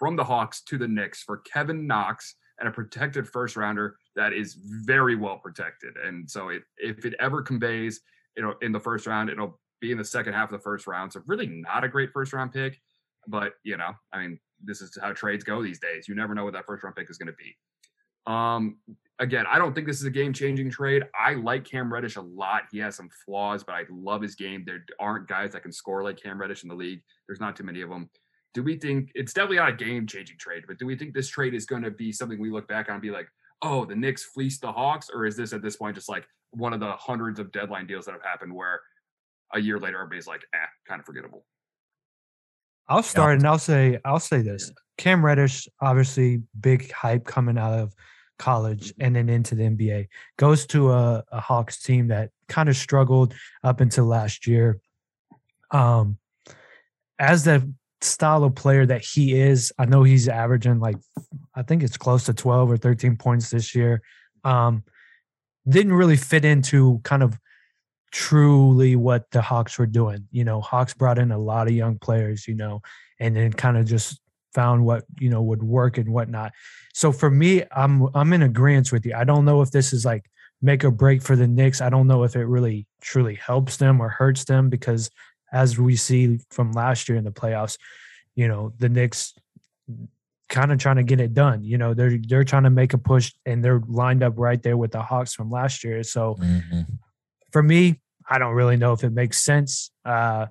from 0.04 0.16
the 0.16 0.24
Hawks 0.24 0.60
to 0.64 0.76
the 0.76 0.86
Knicks 0.86 1.22
for 1.22 1.38
Kevin 1.50 1.86
Knox 1.86 2.34
and 2.58 2.68
a 2.68 2.70
protected 2.70 3.26
first 3.26 3.56
rounder 3.56 3.96
that 4.16 4.34
is 4.34 4.54
very 4.84 5.16
well 5.16 5.38
protected. 5.38 5.94
And 5.96 6.30
so 6.30 6.50
it, 6.50 6.60
if 6.76 7.06
it 7.06 7.14
ever 7.20 7.40
conveys, 7.40 8.02
you 8.36 8.42
know, 8.42 8.52
in 8.60 8.70
the 8.70 8.78
first 8.78 9.06
round, 9.06 9.30
it'll 9.30 9.58
be 9.80 9.92
in 9.92 9.96
the 9.96 10.04
second 10.04 10.34
half 10.34 10.50
of 10.50 10.58
the 10.58 10.62
first 10.62 10.86
round. 10.86 11.10
So 11.10 11.22
really 11.24 11.46
not 11.46 11.84
a 11.84 11.88
great 11.88 12.10
first 12.12 12.34
round 12.34 12.52
pick, 12.52 12.78
but 13.26 13.54
you 13.64 13.78
know, 13.78 13.92
I 14.12 14.18
mean, 14.20 14.38
this 14.62 14.82
is 14.82 14.94
how 15.00 15.14
trades 15.14 15.42
go 15.42 15.62
these 15.62 15.80
days. 15.80 16.06
You 16.06 16.14
never 16.14 16.34
know 16.34 16.44
what 16.44 16.52
that 16.52 16.66
first 16.66 16.84
round 16.84 16.96
pick 16.96 17.08
is 17.08 17.16
going 17.16 17.32
to 17.32 17.38
be. 17.38 17.56
Um, 18.30 18.76
again, 19.20 19.46
I 19.50 19.58
don't 19.58 19.74
think 19.74 19.86
this 19.86 20.00
is 20.00 20.04
a 20.04 20.10
game 20.10 20.34
changing 20.34 20.68
trade. 20.70 21.04
I 21.18 21.32
like 21.32 21.64
Cam 21.64 21.90
Reddish 21.90 22.16
a 22.16 22.20
lot. 22.20 22.64
He 22.70 22.78
has 22.80 22.94
some 22.94 23.08
flaws, 23.24 23.64
but 23.64 23.74
I 23.74 23.84
love 23.90 24.20
his 24.20 24.34
game. 24.34 24.64
There 24.66 24.84
aren't 25.00 25.28
guys 25.28 25.52
that 25.52 25.62
can 25.62 25.72
score 25.72 26.02
like 26.02 26.22
Cam 26.22 26.38
Reddish 26.38 26.62
in 26.62 26.68
the 26.68 26.74
league. 26.74 27.00
There's 27.26 27.40
not 27.40 27.56
too 27.56 27.64
many 27.64 27.80
of 27.80 27.88
them 27.88 28.10
do 28.54 28.62
we 28.62 28.76
think 28.76 29.10
it's 29.14 29.32
definitely 29.32 29.56
not 29.56 29.70
a 29.70 29.76
game 29.76 30.06
changing 30.06 30.38
trade, 30.38 30.64
but 30.66 30.78
do 30.78 30.86
we 30.86 30.96
think 30.96 31.12
this 31.12 31.28
trade 31.28 31.54
is 31.54 31.66
going 31.66 31.82
to 31.82 31.90
be 31.90 32.12
something 32.12 32.40
we 32.40 32.50
look 32.50 32.68
back 32.68 32.88
on 32.88 32.94
and 32.94 33.02
be 33.02 33.10
like, 33.10 33.26
oh, 33.62 33.84
the 33.84 33.96
Knicks 33.96 34.24
fleeced 34.24 34.62
the 34.62 34.70
Hawks? 34.70 35.10
Or 35.12 35.26
is 35.26 35.36
this 35.36 35.52
at 35.52 35.60
this 35.60 35.76
point 35.76 35.96
just 35.96 36.08
like 36.08 36.24
one 36.52 36.72
of 36.72 36.80
the 36.80 36.92
hundreds 36.92 37.40
of 37.40 37.50
deadline 37.50 37.86
deals 37.86 38.06
that 38.06 38.12
have 38.12 38.22
happened 38.22 38.54
where 38.54 38.80
a 39.52 39.60
year 39.60 39.78
later 39.78 39.98
everybody's 39.98 40.28
like, 40.28 40.42
eh, 40.54 40.66
kind 40.86 41.00
of 41.00 41.04
forgettable? 41.04 41.44
I'll 42.88 43.02
start 43.02 43.32
yeah. 43.32 43.36
and 43.38 43.46
I'll 43.46 43.58
say 43.58 43.98
I'll 44.04 44.20
say 44.20 44.42
this. 44.42 44.70
Cam 44.98 45.24
Reddish, 45.24 45.66
obviously 45.80 46.42
big 46.60 46.92
hype 46.92 47.24
coming 47.24 47.58
out 47.58 47.72
of 47.72 47.94
college 48.38 48.92
and 49.00 49.16
then 49.16 49.28
into 49.28 49.56
the 49.56 49.64
NBA. 49.64 50.08
Goes 50.36 50.66
to 50.66 50.92
a, 50.92 51.24
a 51.32 51.40
Hawks 51.40 51.82
team 51.82 52.08
that 52.08 52.30
kind 52.48 52.68
of 52.68 52.76
struggled 52.76 53.34
up 53.64 53.80
until 53.80 54.04
last 54.04 54.46
year. 54.46 54.78
Um, 55.70 56.18
as 57.18 57.44
the 57.44 57.72
style 58.04 58.44
of 58.44 58.54
player 58.54 58.86
that 58.86 59.04
he 59.04 59.34
is, 59.38 59.72
I 59.78 59.86
know 59.86 60.02
he's 60.02 60.28
averaging 60.28 60.80
like 60.80 60.96
I 61.54 61.62
think 61.62 61.82
it's 61.82 61.96
close 61.96 62.24
to 62.24 62.34
12 62.34 62.70
or 62.70 62.76
13 62.76 63.16
points 63.16 63.50
this 63.50 63.74
year. 63.74 64.02
Um, 64.42 64.84
didn't 65.68 65.94
really 65.94 66.16
fit 66.16 66.44
into 66.44 67.00
kind 67.04 67.22
of 67.22 67.38
truly 68.10 68.96
what 68.96 69.30
the 69.30 69.42
Hawks 69.42 69.78
were 69.78 69.86
doing. 69.86 70.28
You 70.30 70.44
know, 70.44 70.60
Hawks 70.60 70.94
brought 70.94 71.18
in 71.18 71.32
a 71.32 71.38
lot 71.38 71.66
of 71.66 71.74
young 71.74 71.98
players, 71.98 72.46
you 72.46 72.54
know, 72.54 72.82
and 73.18 73.36
then 73.36 73.52
kind 73.52 73.76
of 73.76 73.86
just 73.86 74.20
found 74.52 74.84
what, 74.84 75.04
you 75.18 75.30
know, 75.30 75.42
would 75.42 75.62
work 75.62 75.98
and 75.98 76.08
whatnot. 76.08 76.52
So 76.92 77.12
for 77.12 77.30
me, 77.30 77.64
I'm 77.74 78.08
I'm 78.14 78.32
in 78.32 78.42
agreement 78.42 78.92
with 78.92 79.04
you. 79.06 79.14
I 79.14 79.24
don't 79.24 79.44
know 79.44 79.62
if 79.62 79.70
this 79.70 79.92
is 79.92 80.04
like 80.04 80.30
make 80.62 80.84
or 80.84 80.90
break 80.90 81.22
for 81.22 81.36
the 81.36 81.46
Knicks. 81.46 81.80
I 81.80 81.90
don't 81.90 82.06
know 82.06 82.22
if 82.22 82.36
it 82.36 82.44
really 82.44 82.86
truly 83.00 83.34
helps 83.34 83.76
them 83.76 84.00
or 84.00 84.08
hurts 84.08 84.44
them 84.44 84.70
because 84.70 85.10
as 85.54 85.78
we 85.78 85.96
see 85.96 86.38
from 86.50 86.72
last 86.72 87.08
year 87.08 87.16
in 87.16 87.24
the 87.24 87.32
playoffs, 87.32 87.78
you 88.34 88.48
know, 88.48 88.74
the 88.78 88.88
Knicks 88.90 89.32
kind 90.48 90.72
of 90.72 90.78
trying 90.78 90.96
to 90.96 91.04
get 91.04 91.20
it 91.20 91.32
done. 91.32 91.62
You 91.62 91.78
know, 91.78 91.94
they're 91.94 92.18
they're 92.28 92.44
trying 92.44 92.64
to 92.64 92.70
make 92.70 92.92
a 92.92 92.98
push 92.98 93.32
and 93.46 93.64
they're 93.64 93.80
lined 93.86 94.22
up 94.22 94.34
right 94.36 94.62
there 94.62 94.76
with 94.76 94.90
the 94.90 95.00
Hawks 95.00 95.32
from 95.32 95.50
last 95.50 95.84
year. 95.84 96.02
So 96.02 96.34
mm-hmm. 96.34 96.80
for 97.52 97.62
me, 97.62 98.00
I 98.28 98.38
don't 98.38 98.54
really 98.54 98.76
know 98.76 98.92
if 98.92 99.04
it 99.04 99.10
makes 99.10 99.40
sense. 99.40 99.90
Uh 100.04 100.46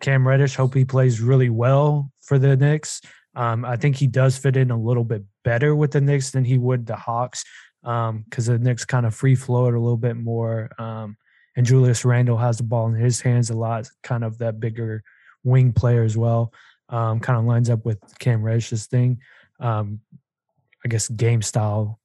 Cam 0.00 0.28
Reddish, 0.28 0.54
hope 0.54 0.74
he 0.74 0.84
plays 0.84 1.20
really 1.20 1.48
well 1.48 2.12
for 2.20 2.38
the 2.38 2.56
Knicks. 2.56 3.00
Um, 3.34 3.64
I 3.64 3.76
think 3.76 3.96
he 3.96 4.06
does 4.06 4.36
fit 4.36 4.56
in 4.56 4.70
a 4.70 4.78
little 4.78 5.04
bit 5.04 5.22
better 5.44 5.74
with 5.74 5.92
the 5.92 6.00
Knicks 6.00 6.30
than 6.30 6.44
he 6.44 6.58
would 6.58 6.84
the 6.84 6.96
Hawks 6.96 7.44
because 7.82 8.48
um, 8.48 8.54
the 8.54 8.58
Knicks 8.58 8.84
kind 8.84 9.06
of 9.06 9.14
free 9.14 9.34
flow 9.34 9.68
it 9.68 9.74
a 9.74 9.80
little 9.80 9.96
bit 9.96 10.16
more. 10.16 10.70
Um, 10.78 11.16
and 11.56 11.66
Julius 11.66 12.04
Randle 12.04 12.36
has 12.38 12.58
the 12.58 12.64
ball 12.64 12.88
in 12.88 12.94
his 12.94 13.20
hands 13.20 13.50
a 13.50 13.56
lot, 13.56 13.88
kind 14.02 14.24
of 14.24 14.38
that 14.38 14.60
bigger 14.60 15.02
wing 15.44 15.72
player 15.72 16.02
as 16.02 16.16
well. 16.16 16.52
Um, 16.88 17.20
kind 17.20 17.38
of 17.38 17.44
lines 17.44 17.70
up 17.70 17.84
with 17.84 17.98
Cam 18.18 18.42
Reddish's 18.42 18.86
thing. 18.86 19.20
Um, 19.60 20.00
I 20.84 20.88
guess 20.88 21.08
game 21.08 21.42
style 21.42 21.98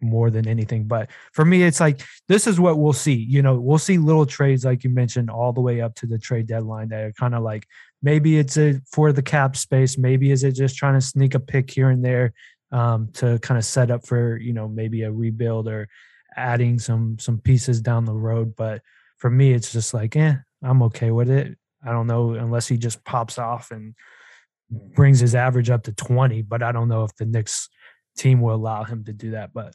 more 0.00 0.30
than 0.30 0.46
anything. 0.46 0.84
But 0.84 1.10
for 1.32 1.44
me, 1.44 1.62
it's 1.62 1.80
like 1.80 2.02
this 2.28 2.46
is 2.46 2.58
what 2.58 2.78
we'll 2.78 2.92
see. 2.92 3.14
You 3.14 3.42
know, 3.42 3.58
we'll 3.58 3.78
see 3.78 3.98
little 3.98 4.26
trades 4.26 4.64
like 4.64 4.84
you 4.84 4.90
mentioned 4.90 5.30
all 5.30 5.52
the 5.52 5.60
way 5.60 5.80
up 5.80 5.94
to 5.96 6.06
the 6.06 6.18
trade 6.18 6.46
deadline 6.46 6.88
that 6.88 7.04
are 7.04 7.12
kind 7.12 7.34
of 7.34 7.42
like 7.42 7.66
maybe 8.02 8.38
it's 8.38 8.56
a 8.56 8.80
for 8.90 9.12
the 9.12 9.22
cap 9.22 9.56
space, 9.56 9.98
maybe 9.98 10.30
is 10.30 10.44
it 10.44 10.52
just 10.52 10.76
trying 10.76 10.94
to 10.94 11.00
sneak 11.00 11.34
a 11.34 11.40
pick 11.40 11.70
here 11.70 11.90
and 11.90 12.04
there 12.04 12.32
um, 12.70 13.08
to 13.14 13.38
kind 13.40 13.58
of 13.58 13.64
set 13.64 13.90
up 13.90 14.06
for 14.06 14.36
you 14.36 14.52
know 14.52 14.68
maybe 14.68 15.02
a 15.02 15.12
rebuild 15.12 15.68
or 15.68 15.88
adding 16.36 16.78
some 16.78 17.18
some 17.18 17.38
pieces 17.38 17.80
down 17.80 18.04
the 18.04 18.12
road. 18.12 18.54
But 18.56 18.82
for 19.18 19.30
me, 19.30 19.52
it's 19.52 19.72
just 19.72 19.94
like, 19.94 20.16
eh, 20.16 20.34
I'm 20.62 20.82
okay 20.84 21.10
with 21.10 21.30
it. 21.30 21.56
I 21.84 21.92
don't 21.92 22.06
know 22.06 22.34
unless 22.34 22.68
he 22.68 22.76
just 22.76 23.04
pops 23.04 23.38
off 23.38 23.70
and 23.70 23.94
brings 24.70 25.20
his 25.20 25.34
average 25.34 25.70
up 25.70 25.82
to 25.84 25.92
20, 25.92 26.42
but 26.42 26.62
I 26.62 26.72
don't 26.72 26.88
know 26.88 27.04
if 27.04 27.14
the 27.16 27.26
Knicks 27.26 27.68
team 28.16 28.40
will 28.40 28.54
allow 28.54 28.84
him 28.84 29.04
to 29.04 29.12
do 29.12 29.32
that. 29.32 29.52
But 29.52 29.74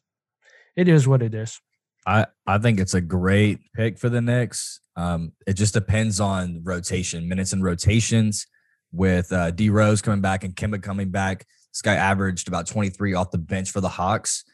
it 0.75 0.87
is 0.87 1.07
what 1.07 1.21
it 1.21 1.33
is. 1.33 1.59
I, 2.05 2.25
I 2.45 2.57
think 2.57 2.79
it's 2.79 2.93
a 2.93 3.01
great 3.01 3.59
pick 3.75 3.99
for 3.99 4.07
the 4.07 4.21
Knicks. 4.21 4.79
Um, 4.95 5.33
it 5.45 5.53
just 5.53 5.73
depends 5.73 6.19
on 6.21 6.61
rotation, 6.63 7.27
minutes 7.27 7.53
and 7.53 7.63
rotations. 7.63 8.47
With 8.93 9.33
uh, 9.33 9.51
D 9.51 9.69
Rose 9.69 10.01
coming 10.01 10.21
back 10.21 10.45
and 10.45 10.55
Kemba 10.55 10.81
coming 10.81 11.09
back, 11.09 11.45
this 11.73 11.81
guy 11.81 11.95
averaged 11.95 12.47
about 12.47 12.67
23 12.67 13.13
off 13.13 13.31
the 13.31 13.37
bench 13.37 13.69
for 13.69 13.81
the 13.81 13.89
Hawks. 13.89 14.45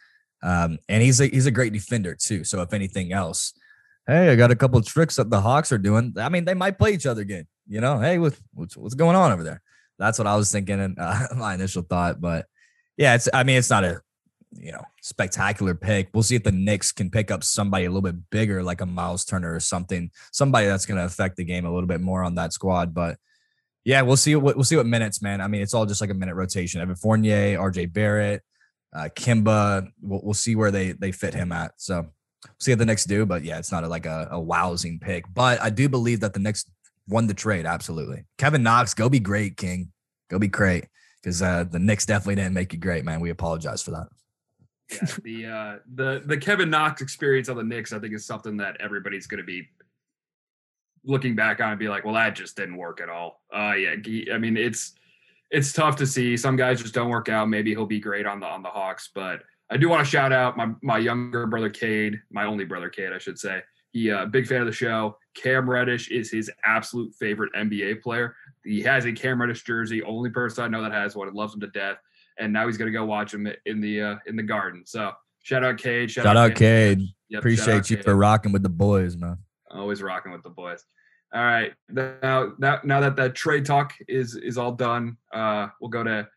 Um, 0.44 0.78
and 0.89 1.02
he's 1.02 1.22
a 1.22 1.28
he's 1.28 1.46
a 1.46 1.52
great 1.52 1.74
defender 1.74 2.16
too. 2.16 2.44
So 2.44 2.62
if 2.62 2.74
anything 2.74 3.14
else, 3.14 3.54
hey, 4.06 4.30
I 4.30 4.36
got 4.36 4.52
a 4.52 4.56
couple 4.56 4.82
tricks 4.82 5.16
that 5.16 5.30
the 5.30 5.39
Hawks 5.39 5.72
are 5.72 5.78
doing. 5.78 6.14
I 6.18 6.30
mean, 6.30 6.44
they 6.46 6.54
might 6.54 6.78
play 6.78 6.94
each 6.94 7.06
other 7.06 7.22
again. 7.22 7.48
You 7.68 7.80
know, 7.80 7.98
hey, 8.00 8.20
what's 8.20 8.39
what's, 8.54 8.94
going 8.94 9.16
on 9.16 9.32
over 9.32 9.44
there? 9.44 9.62
That's 9.98 10.20
what 10.20 10.28
I 10.28 10.36
was 10.36 10.52
thinking 10.52 10.82
and 10.82 11.00
uh, 11.00 11.28
my 11.36 11.54
initial 11.54 11.84
thought. 11.84 12.20
But 12.20 12.46
yeah, 12.98 13.16
it's 13.16 13.30
I 13.34 13.44
mean, 13.44 13.58
it's 13.58 13.70
not 13.70 13.86
a 13.86 14.02
you 14.52 14.74
know 14.74 14.84
spectacular 15.02 15.76
pick. 15.76 16.10
We'll 16.14 16.24
see 16.24 16.36
if 16.36 16.44
the 16.44 16.52
Knicks 16.52 16.91
can 16.91 17.10
pick 17.10 17.32
up 17.32 17.44
somebody 17.44 17.86
a 17.86 17.89
little 17.89 18.02
bit 18.02 18.30
bigger, 18.30 18.62
like 18.62 18.82
a 18.82 18.86
Miles 18.86 19.24
Turner 19.24 19.56
or 19.56 19.62
something, 19.62 20.12
somebody 20.34 20.68
that's 20.68 20.86
going 20.86 20.98
to 20.98 21.06
affect 21.06 21.38
the 21.38 21.46
game 21.46 21.66
a 21.66 21.74
little 21.74 21.88
bit 21.88 22.02
more 22.02 22.22
on 22.24 22.36
that 22.36 22.52
squad. 22.52 22.94
But 22.94 23.18
yeah, 23.86 24.02
we'll 24.02 24.18
see 24.18 24.36
what 24.36 24.58
we'll 24.58 24.66
see 24.66 24.76
what 24.76 24.86
minutes, 24.86 25.22
man. 25.22 25.39
I 25.39 25.48
mean, 25.48 25.62
it's 25.62 25.74
all 25.74 25.86
just 25.86 26.02
like 26.02 26.10
a 26.10 26.16
minute 26.16 26.36
rotation. 26.36 26.82
Evan 26.82 26.96
Fournier, 26.96 27.58
RJ 27.58 27.94
Barrett, 27.94 28.44
uh, 28.94 29.10
Kemba. 29.16 29.88
We'll, 30.02 30.22
we'll 30.24 30.34
see 30.34 30.56
where 30.56 30.72
they 30.72 30.91
they 30.91 31.12
fit 31.12 31.34
him 31.34 31.52
at. 31.52 31.74
So 31.78 32.02
we'll 32.02 32.52
see 32.60 32.72
what 32.72 32.80
the 32.80 32.86
Knicks 32.86 33.06
do. 33.06 33.26
But 33.26 33.44
yeah, 33.44 33.58
it's 33.58 33.72
not 33.72 33.84
a, 33.84 33.88
like 33.88 34.06
a, 34.06 34.28
a 34.32 34.39
wowsing 34.39 35.00
pick. 35.00 35.26
But 35.34 35.62
I 35.62 35.70
do 35.70 35.89
believe 35.89 36.20
that 36.22 36.34
the 36.34 36.39
Knicks 36.39 36.66
won 37.08 37.28
the 37.28 37.34
trade. 37.34 37.66
Absolutely. 37.66 38.26
Kevin 38.38 38.64
Knox, 38.64 38.94
go 38.94 39.10
be 39.10 39.20
great, 39.20 39.58
King. 39.58 39.91
Go 40.30 40.39
be 40.39 40.48
great. 40.48 40.86
Because 41.22 41.41
uh, 41.41 41.64
the 41.64 41.80
Knicks 41.80 42.06
definitely 42.06 42.36
didn't 42.36 42.54
make 42.54 42.74
you 42.74 42.80
great, 42.80 43.06
man. 43.06 43.22
We 43.22 43.30
apologize 43.30 43.82
for 43.82 43.91
that. 43.91 44.08
Yeah, 44.91 45.16
the 45.24 45.46
uh, 45.46 45.76
the 45.96 46.22
the 46.26 46.38
Kevin 46.38 46.70
Knox 46.70 47.02
experience 47.02 47.48
on 47.48 47.56
the 47.56 47.64
Knicks, 47.64 47.94
I 47.94 48.00
think, 48.00 48.14
is 48.14 48.26
something 48.26 48.58
that 48.58 48.78
everybody's 48.82 49.26
going 49.28 49.39
to 49.39 49.46
be 49.46 49.70
looking 51.06 51.36
back 51.36 51.62
on 51.62 51.72
and 51.72 51.80
be 51.80 51.88
like, 51.88 52.04
well, 52.06 52.14
that 52.16 52.36
just 52.36 52.56
didn't 52.56 52.78
work 52.78 53.02
at 53.02 53.10
all. 53.10 53.41
Uh, 53.54 53.74
yeah, 53.74 53.96
I 54.34 54.38
mean, 54.38 54.58
it's 54.58 54.94
it's 55.54 55.72
tough 55.72 55.95
to 55.97 56.08
see. 56.08 56.36
Some 56.36 56.56
guys 56.56 56.82
just 56.82 56.95
don't 56.95 57.10
work 57.10 57.30
out. 57.30 57.47
Maybe 57.47 57.70
he'll 57.72 57.86
be 57.86 57.99
great 57.99 58.26
on 58.26 58.39
the 58.39 58.47
on 58.47 58.64
the 58.64 58.70
Hawks, 58.70 59.10
but 59.14 59.43
I 59.70 59.78
do 59.78 59.88
want 59.88 60.04
to 60.04 60.10
shout 60.10 60.34
out 60.34 60.58
my 60.58 60.70
my 60.82 60.97
younger 60.97 61.45
brother 61.45 61.70
Cade, 61.70 62.20
my 62.32 62.45
only 62.45 62.66
brother 62.66 62.89
Cade, 62.89 63.14
I 63.14 63.20
should 63.20 63.39
say. 63.39 63.62
He 63.91 64.12
uh, 64.12 64.26
big 64.26 64.47
fan 64.47 64.62
of 64.62 64.66
the 64.66 64.74
show. 64.74 65.16
Cam 65.36 65.70
Reddish 65.70 66.10
is 66.10 66.32
his 66.32 66.49
absolute 66.66 67.14
favorite 67.14 67.54
NBA 67.54 68.01
player. 68.01 68.36
He 68.66 68.82
has 68.82 69.06
a 69.06 69.14
Cam 69.14 69.39
Reddish 69.39 69.64
jersey. 69.64 70.01
Only 70.01 70.32
person 70.32 70.64
I 70.64 70.68
know 70.68 70.82
that 70.82 70.91
has 70.91 71.16
one. 71.16 71.32
Loves 71.34 71.54
him 71.54 71.60
to 71.62 71.68
death. 71.68 71.97
And 72.39 72.51
now 72.51 72.66
he's 72.66 72.78
gonna 72.78 72.91
go 72.91 73.06
watch 73.06 73.32
him 73.32 73.47
in 73.68 73.80
the 73.80 74.01
uh, 74.01 74.16
in 74.26 74.36
the 74.36 74.43
garden. 74.43 74.84
So 74.88 75.12
shout 75.43 75.64
out 75.64 75.78
Cade. 75.78 76.10
Shout, 76.10 76.24
shout 76.24 76.36
out 76.38 76.56
Cade. 76.56 77.01
Yep, 77.30 77.39
Appreciate 77.39 77.76
out 77.76 77.89
you 77.91 77.97
Cade. 77.97 78.06
for 78.06 78.16
rocking 78.16 78.51
with 78.51 78.64
the 78.64 78.70
boys, 78.70 79.16
man. 79.16 79.38
Always 79.70 80.01
rocking 80.01 80.32
with 80.32 80.41
the 80.41 80.49
boys. 80.49 80.84
All 81.34 81.44
right. 81.44 81.74
Now, 81.90 82.54
now, 82.60 82.80
now 82.84 83.00
that 83.00 83.16
that 83.16 83.34
trade 83.34 83.66
talk 83.66 83.94
is 84.08 84.36
is 84.36 84.58
all 84.58 84.72
done, 84.72 85.18
uh, 85.34 85.68
we'll 85.82 85.90
go 85.90 86.04
to 86.04 86.28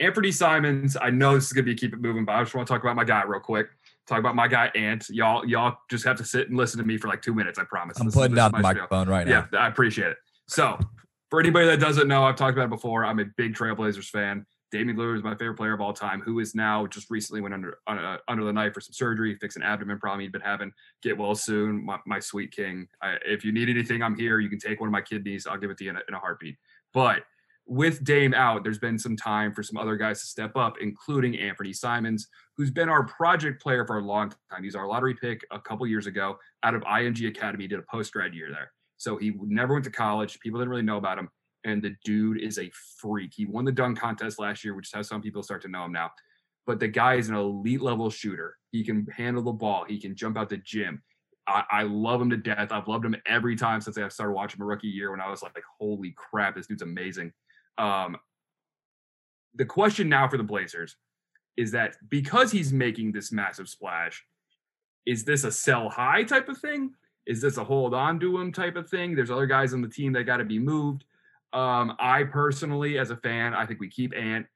Anthony 0.00 0.32
Simons. 0.32 0.96
I 1.00 1.10
know 1.10 1.34
this 1.34 1.46
is 1.46 1.52
gonna 1.52 1.64
be 1.64 1.74
keep 1.74 1.92
it 1.92 2.00
moving, 2.00 2.24
but 2.24 2.32
I 2.32 2.42
just 2.42 2.54
want 2.54 2.66
to 2.66 2.72
talk 2.72 2.82
about 2.82 2.96
my 2.96 3.04
guy 3.04 3.22
real 3.24 3.40
quick. 3.40 3.68
Talk 4.06 4.18
about 4.18 4.34
my 4.34 4.48
guy 4.48 4.70
Ant. 4.74 5.08
Y'all, 5.10 5.44
y'all 5.44 5.76
just 5.90 6.04
have 6.04 6.16
to 6.18 6.24
sit 6.24 6.48
and 6.48 6.56
listen 6.56 6.78
to 6.78 6.86
me 6.86 6.96
for 6.96 7.08
like 7.08 7.20
two 7.20 7.34
minutes. 7.34 7.58
I 7.58 7.64
promise. 7.64 7.98
I'm 8.00 8.06
this 8.06 8.14
putting 8.14 8.34
down 8.34 8.52
the 8.52 8.58
microphone 8.58 9.08
right 9.08 9.26
now. 9.26 9.46
Yeah, 9.52 9.58
I 9.58 9.68
appreciate 9.68 10.12
it. 10.12 10.16
So, 10.48 10.78
for 11.28 11.40
anybody 11.40 11.66
that 11.66 11.80
doesn't 11.80 12.08
know, 12.08 12.24
I've 12.24 12.36
talked 12.36 12.56
about 12.56 12.66
it 12.66 12.70
before. 12.70 13.04
I'm 13.04 13.18
a 13.18 13.24
big 13.36 13.54
Trailblazers 13.54 14.08
fan. 14.08 14.46
Damian 14.72 14.96
Lillard 14.96 15.16
is 15.16 15.22
my 15.22 15.34
favorite 15.34 15.56
player 15.56 15.74
of 15.74 15.80
all 15.80 15.92
time, 15.92 16.20
who 16.20 16.40
is 16.40 16.54
now 16.54 16.86
just 16.86 17.08
recently 17.10 17.40
went 17.40 17.54
under 17.54 17.78
uh, 17.86 18.16
under 18.28 18.44
the 18.44 18.52
knife 18.52 18.74
for 18.74 18.80
some 18.80 18.92
surgery, 18.92 19.36
fix 19.36 19.56
an 19.56 19.62
abdomen 19.62 19.98
problem 19.98 20.20
he'd 20.20 20.32
been 20.32 20.40
having. 20.40 20.72
Get 21.02 21.16
well 21.16 21.34
soon, 21.34 21.84
my, 21.84 21.98
my 22.06 22.18
sweet 22.18 22.50
king. 22.50 22.88
I, 23.00 23.16
if 23.24 23.44
you 23.44 23.52
need 23.52 23.68
anything, 23.68 24.02
I'm 24.02 24.16
here. 24.16 24.40
You 24.40 24.48
can 24.48 24.58
take 24.58 24.80
one 24.80 24.88
of 24.88 24.92
my 24.92 25.00
kidneys. 25.00 25.46
I'll 25.46 25.58
give 25.58 25.70
it 25.70 25.78
to 25.78 25.84
you 25.84 25.90
in 25.90 25.96
a, 25.96 26.00
in 26.08 26.14
a 26.14 26.18
heartbeat. 26.18 26.56
But 26.92 27.22
with 27.66 28.04
Dame 28.04 28.34
out, 28.34 28.64
there's 28.64 28.78
been 28.78 28.98
some 28.98 29.16
time 29.16 29.52
for 29.52 29.62
some 29.62 29.76
other 29.76 29.96
guys 29.96 30.20
to 30.20 30.26
step 30.26 30.56
up, 30.56 30.76
including 30.80 31.38
Anthony 31.38 31.72
Simons, 31.72 32.28
who's 32.56 32.70
been 32.70 32.88
our 32.88 33.04
project 33.04 33.62
player 33.62 33.84
for 33.86 33.98
a 33.98 34.02
long 34.02 34.32
time. 34.50 34.62
He's 34.62 34.76
our 34.76 34.86
lottery 34.86 35.14
pick 35.14 35.44
a 35.50 35.60
couple 35.60 35.86
years 35.86 36.06
ago 36.06 36.38
out 36.62 36.74
of 36.74 36.82
IMG 36.82 37.28
Academy, 37.28 37.66
did 37.66 37.78
a 37.78 37.84
post 37.90 38.12
grad 38.12 38.34
year 38.34 38.50
there. 38.50 38.72
So 38.98 39.16
he 39.16 39.32
never 39.42 39.74
went 39.74 39.84
to 39.84 39.90
college. 39.90 40.38
People 40.40 40.58
didn't 40.58 40.70
really 40.70 40.82
know 40.82 40.96
about 40.96 41.18
him 41.18 41.28
and 41.66 41.82
the 41.82 41.96
dude 42.04 42.40
is 42.40 42.58
a 42.58 42.70
freak. 42.72 43.32
He 43.34 43.44
won 43.44 43.64
the 43.64 43.72
dunk 43.72 43.98
contest 43.98 44.38
last 44.38 44.64
year, 44.64 44.74
which 44.74 44.86
is 44.86 44.92
how 44.94 45.02
some 45.02 45.20
people 45.20 45.42
start 45.42 45.60
to 45.62 45.68
know 45.68 45.84
him 45.84 45.92
now. 45.92 46.12
But 46.64 46.78
the 46.80 46.88
guy 46.88 47.14
is 47.14 47.28
an 47.28 47.34
elite 47.34 47.82
level 47.82 48.08
shooter. 48.08 48.56
He 48.70 48.84
can 48.84 49.06
handle 49.08 49.42
the 49.42 49.52
ball. 49.52 49.84
He 49.86 50.00
can 50.00 50.14
jump 50.14 50.38
out 50.38 50.48
the 50.48 50.58
gym. 50.58 51.02
I, 51.46 51.64
I 51.70 51.82
love 51.82 52.22
him 52.22 52.30
to 52.30 52.36
death. 52.36 52.70
I've 52.70 52.88
loved 52.88 53.04
him 53.04 53.16
every 53.26 53.56
time 53.56 53.80
since 53.80 53.98
I 53.98 54.08
started 54.08 54.32
watching 54.32 54.60
my 54.60 54.66
rookie 54.66 54.86
year 54.86 55.10
when 55.10 55.20
I 55.20 55.28
was 55.28 55.42
like, 55.42 55.56
holy 55.78 56.14
crap, 56.16 56.54
this 56.54 56.68
dude's 56.68 56.82
amazing. 56.82 57.32
Um, 57.78 58.16
the 59.54 59.64
question 59.64 60.08
now 60.08 60.28
for 60.28 60.36
the 60.36 60.44
Blazers 60.44 60.96
is 61.56 61.72
that 61.72 61.96
because 62.08 62.52
he's 62.52 62.72
making 62.72 63.10
this 63.10 63.32
massive 63.32 63.68
splash, 63.68 64.24
is 65.04 65.24
this 65.24 65.44
a 65.44 65.50
sell 65.50 65.88
high 65.88 66.22
type 66.22 66.48
of 66.48 66.58
thing? 66.58 66.92
Is 67.26 67.40
this 67.40 67.56
a 67.56 67.64
hold 67.64 67.92
on 67.92 68.20
to 68.20 68.38
him 68.38 68.52
type 68.52 68.76
of 68.76 68.88
thing? 68.88 69.16
There's 69.16 69.30
other 69.30 69.46
guys 69.46 69.74
on 69.74 69.82
the 69.82 69.88
team 69.88 70.12
that 70.12 70.24
got 70.24 70.36
to 70.36 70.44
be 70.44 70.60
moved. 70.60 71.04
Um, 71.52 71.94
I 71.98 72.24
personally, 72.24 72.98
as 72.98 73.10
a 73.10 73.16
fan, 73.16 73.54
I 73.54 73.66
think 73.66 73.80
we 73.80 73.88
keep 73.88 74.14
Ant. 74.16 74.46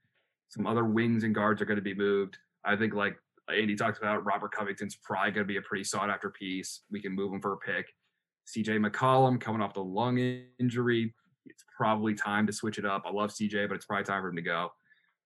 Some 0.49 0.67
other 0.67 0.85
wings 0.85 1.25
and 1.25 1.35
guards 1.35 1.63
are 1.63 1.65
going 1.65 1.77
to 1.77 1.83
be 1.83 1.95
moved. 1.95 2.37
I 2.65 2.77
think, 2.77 2.95
like 2.95 3.17
Andy 3.55 3.77
talked 3.77 3.99
about, 3.99 4.25
Robert 4.25 4.53
Covington's 4.53 4.97
probably 4.97 5.33
going 5.33 5.47
to 5.47 5.53
be 5.53 5.57
a 5.57 5.63
pretty 5.63 5.85
sought 5.85 6.11
after 6.11 6.31
piece. 6.31 6.83
We 6.91 7.01
can 7.01 7.13
move 7.13 7.33
him 7.33 7.41
for 7.41 7.53
a 7.53 7.59
pick. 7.59 7.87
CJ 8.49 8.85
McCollum 8.85 9.41
coming 9.41 9.63
off 9.63 9.75
the 9.75 9.85
lung 9.85 10.19
injury. 10.59 11.15
It's 11.47 11.65
probably 11.77 12.15
time 12.15 12.47
to 12.47 12.53
switch 12.53 12.79
it 12.79 12.85
up. 12.85 13.05
I 13.07 13.11
love 13.11 13.31
CJ, 13.31 13.69
but 13.69 13.75
it's 13.77 13.87
probably 13.87 14.05
time 14.05 14.23
for 14.23 14.29
him 14.29 14.37
to 14.37 14.43
go. 14.43 14.69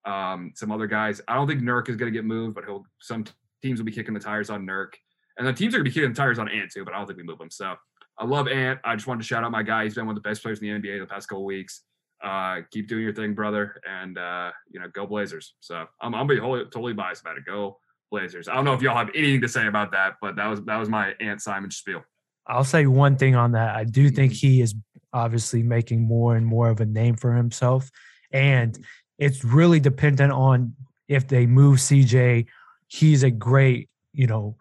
Um, 0.04 0.52
some 0.54 0.70
other 0.70 0.86
guys. 0.86 1.20
I 1.26 1.34
don't 1.34 1.48
think 1.48 1.62
Nurk 1.62 1.88
is 1.88 1.96
going 1.96 2.12
to 2.12 2.16
get 2.16 2.26
moved, 2.26 2.54
but 2.54 2.64
he'll. 2.64 2.84
Some 3.00 3.24
teams 3.62 3.80
will 3.80 3.86
be 3.86 3.92
kicking 3.92 4.14
the 4.14 4.20
tires 4.20 4.50
on 4.50 4.66
Nurk. 4.66 4.92
And 5.38 5.46
the 5.46 5.52
teams 5.52 5.74
are 5.74 5.78
gonna 5.78 5.84
be 5.84 5.90
kicking 5.90 6.10
the 6.10 6.14
tires 6.14 6.38
on 6.38 6.48
Ant 6.48 6.70
too, 6.70 6.84
but 6.84 6.94
I 6.94 6.98
don't 6.98 7.06
think 7.06 7.16
we 7.16 7.24
move 7.24 7.40
him. 7.40 7.50
So 7.50 7.74
I 8.18 8.24
love 8.24 8.48
Ant. 8.48 8.80
I 8.84 8.94
just 8.94 9.06
wanted 9.06 9.22
to 9.22 9.26
shout 9.26 9.44
out 9.44 9.50
my 9.50 9.62
guy. 9.62 9.84
He's 9.84 9.94
been 9.94 10.06
one 10.06 10.16
of 10.16 10.22
the 10.22 10.28
best 10.28 10.42
players 10.42 10.60
in 10.60 10.68
the 10.68 10.88
NBA 10.88 11.00
the 11.00 11.06
past 11.06 11.28
couple 11.28 11.44
weeks. 11.44 11.82
Uh, 12.22 12.60
keep 12.70 12.88
doing 12.88 13.02
your 13.02 13.12
thing, 13.12 13.34
brother, 13.34 13.80
and 13.88 14.16
uh, 14.16 14.50
you 14.70 14.80
know, 14.80 14.86
go 14.88 15.06
Blazers. 15.06 15.54
So 15.60 15.84
I'm 16.00 16.14
I'm 16.14 16.26
be 16.26 16.38
wholly, 16.38 16.64
totally 16.64 16.92
biased 16.92 17.22
about 17.22 17.36
it. 17.36 17.44
Go 17.44 17.78
Blazers. 18.10 18.48
I 18.48 18.54
don't 18.54 18.64
know 18.64 18.72
if 18.72 18.82
y'all 18.82 18.96
have 18.96 19.10
anything 19.14 19.40
to 19.42 19.48
say 19.48 19.66
about 19.66 19.92
that, 19.92 20.14
but 20.22 20.36
that 20.36 20.46
was 20.46 20.62
that 20.62 20.78
was 20.78 20.88
my 20.88 21.14
Ant 21.20 21.42
Simon 21.42 21.70
spiel. 21.70 22.02
I'll 22.46 22.64
say 22.64 22.86
one 22.86 23.16
thing 23.16 23.34
on 23.34 23.52
that. 23.52 23.74
I 23.74 23.84
do 23.84 24.10
think 24.10 24.32
he 24.32 24.60
is 24.60 24.74
obviously 25.12 25.62
making 25.62 26.02
more 26.02 26.36
and 26.36 26.46
more 26.46 26.68
of 26.68 26.80
a 26.80 26.86
name 26.86 27.16
for 27.16 27.32
himself. 27.32 27.90
And 28.32 28.78
it's 29.18 29.44
really 29.44 29.80
dependent 29.80 30.32
on 30.32 30.74
if 31.08 31.26
they 31.26 31.46
move 31.46 31.78
CJ. 31.78 32.46
He's 32.88 33.22
a 33.22 33.30
great, 33.30 33.88
you 34.12 34.26
know, 34.26 34.56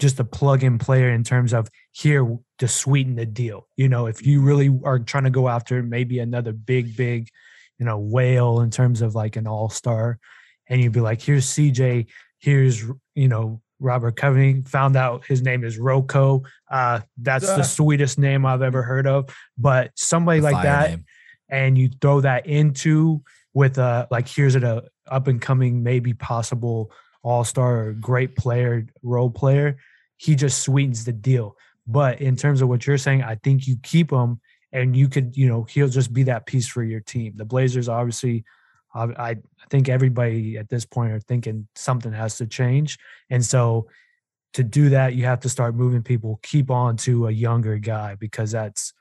just 0.00 0.18
a 0.18 0.24
plug 0.24 0.64
in 0.64 0.78
player 0.78 1.10
in 1.10 1.22
terms 1.22 1.52
of 1.52 1.68
here 1.92 2.38
to 2.58 2.66
sweeten 2.66 3.16
the 3.16 3.26
deal. 3.26 3.68
You 3.76 3.88
know, 3.88 4.06
if 4.06 4.26
you 4.26 4.40
really 4.40 4.76
are 4.82 4.98
trying 4.98 5.24
to 5.24 5.30
go 5.30 5.48
after 5.48 5.82
maybe 5.82 6.18
another 6.18 6.52
big, 6.52 6.96
big, 6.96 7.28
you 7.78 7.84
know, 7.84 7.98
whale 7.98 8.60
in 8.60 8.70
terms 8.70 9.02
of 9.02 9.14
like 9.14 9.36
an 9.36 9.46
all 9.46 9.68
star, 9.68 10.18
and 10.68 10.80
you'd 10.80 10.92
be 10.92 11.00
like, 11.00 11.20
here's 11.20 11.46
CJ, 11.46 12.06
here's, 12.38 12.82
you 13.14 13.28
know, 13.28 13.60
Robert 13.78 14.16
Covington, 14.16 14.64
found 14.64 14.96
out 14.96 15.26
his 15.26 15.42
name 15.42 15.64
is 15.64 15.78
Rocco. 15.78 16.42
Uh, 16.70 17.00
that's 17.16 17.46
the 17.46 17.62
sweetest 17.62 18.18
name 18.18 18.44
I've 18.44 18.62
ever 18.62 18.82
heard 18.82 19.06
of. 19.06 19.34
But 19.56 19.90
somebody 19.96 20.40
like 20.40 20.62
that, 20.62 20.90
name. 20.90 21.04
and 21.48 21.78
you 21.78 21.90
throw 22.00 22.20
that 22.20 22.46
into 22.46 23.22
with 23.52 23.78
a 23.78 24.06
like 24.10 24.28
here's 24.28 24.54
an 24.54 24.64
uh, 24.64 24.82
up 25.10 25.28
and 25.28 25.40
coming, 25.40 25.82
maybe 25.82 26.14
possible 26.14 26.92
all 27.22 27.44
star 27.44 27.92
great 27.92 28.36
player, 28.36 28.86
role 29.02 29.30
player, 29.30 29.76
he 30.20 30.34
just 30.34 30.60
sweetens 30.60 31.06
the 31.06 31.14
deal. 31.14 31.56
But 31.86 32.20
in 32.20 32.36
terms 32.36 32.60
of 32.60 32.68
what 32.68 32.86
you're 32.86 32.98
saying, 32.98 33.22
I 33.22 33.36
think 33.36 33.66
you 33.66 33.76
keep 33.82 34.12
him 34.12 34.38
and 34.70 34.94
you 34.94 35.08
could, 35.08 35.34
you 35.34 35.48
know, 35.48 35.62
he'll 35.64 35.88
just 35.88 36.12
be 36.12 36.24
that 36.24 36.44
piece 36.44 36.68
for 36.68 36.82
your 36.82 37.00
team. 37.00 37.32
The 37.36 37.46
Blazers 37.46 37.88
obviously 37.88 38.44
I, 38.94 39.36
think 39.70 39.88
everybody 39.88 40.58
at 40.58 40.68
this 40.68 40.84
point 40.84 41.12
are 41.12 41.20
thinking 41.20 41.68
something 41.74 42.12
has 42.12 42.36
to 42.38 42.46
change. 42.46 42.98
And 43.30 43.44
so 43.44 43.88
to 44.54 44.62
do 44.62 44.90
that, 44.90 45.14
you 45.14 45.24
have 45.24 45.40
to 45.40 45.48
start 45.48 45.74
moving 45.74 46.02
people, 46.02 46.38
keep 46.42 46.70
on 46.70 46.98
to 46.98 47.28
a 47.28 47.30
younger 47.30 47.78
guy 47.78 48.16
because 48.16 48.50
that's, 48.50 48.92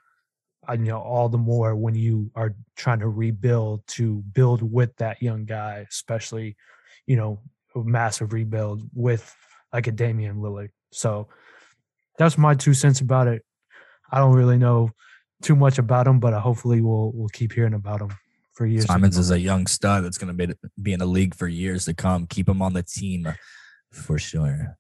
you 0.70 0.78
know, 0.78 0.99
all 0.99 1.28
the 1.28 1.38
more 1.38 1.76
when 1.76 1.95
you 1.95 2.32
are 2.36 2.55
trying 2.78 2.99
to 2.99 3.09
rebuild 3.09 3.86
to 3.88 4.24
build 4.32 4.61
with 4.61 4.95
that 4.97 5.22
young 5.22 5.43
guy, 5.45 5.86
especially, 5.89 6.55
you 7.07 7.17
know, 7.17 7.41
a 7.76 7.80
massive 7.80 8.32
rebuild 8.32 8.84
with 8.93 9.36
like 9.74 9.88
a 9.88 9.91
Damian 9.91 10.38
Lillard. 10.38 10.70
So 10.91 11.27
that's 12.17 12.37
my 12.37 12.55
two 12.55 12.73
cents 12.73 13.01
about 13.01 13.27
it. 13.27 13.43
I 14.11 14.19
don't 14.19 14.35
really 14.35 14.57
know 14.57 14.91
too 15.41 15.55
much 15.55 15.77
about 15.77 16.07
him, 16.07 16.19
but 16.19 16.33
hopefully 16.33 16.81
we'll 16.81 17.11
we'll 17.13 17.29
keep 17.29 17.53
hearing 17.53 17.73
about 17.73 18.01
him 18.01 18.11
for 18.53 18.65
years. 18.65 18.85
Simons 18.85 19.17
is 19.17 19.31
a 19.31 19.39
young 19.39 19.67
stud 19.67 20.03
that's 20.03 20.17
going 20.17 20.35
to 20.35 20.47
be 20.47 20.53
be 20.81 20.93
in 20.93 20.99
the 20.99 21.05
league 21.05 21.35
for 21.35 21.47
years 21.47 21.85
to 21.85 21.93
come. 21.93 22.27
Keep 22.27 22.49
him 22.49 22.61
on 22.61 22.73
the 22.73 22.83
team 22.83 23.27
for 23.91 24.19
sure. 24.19 24.77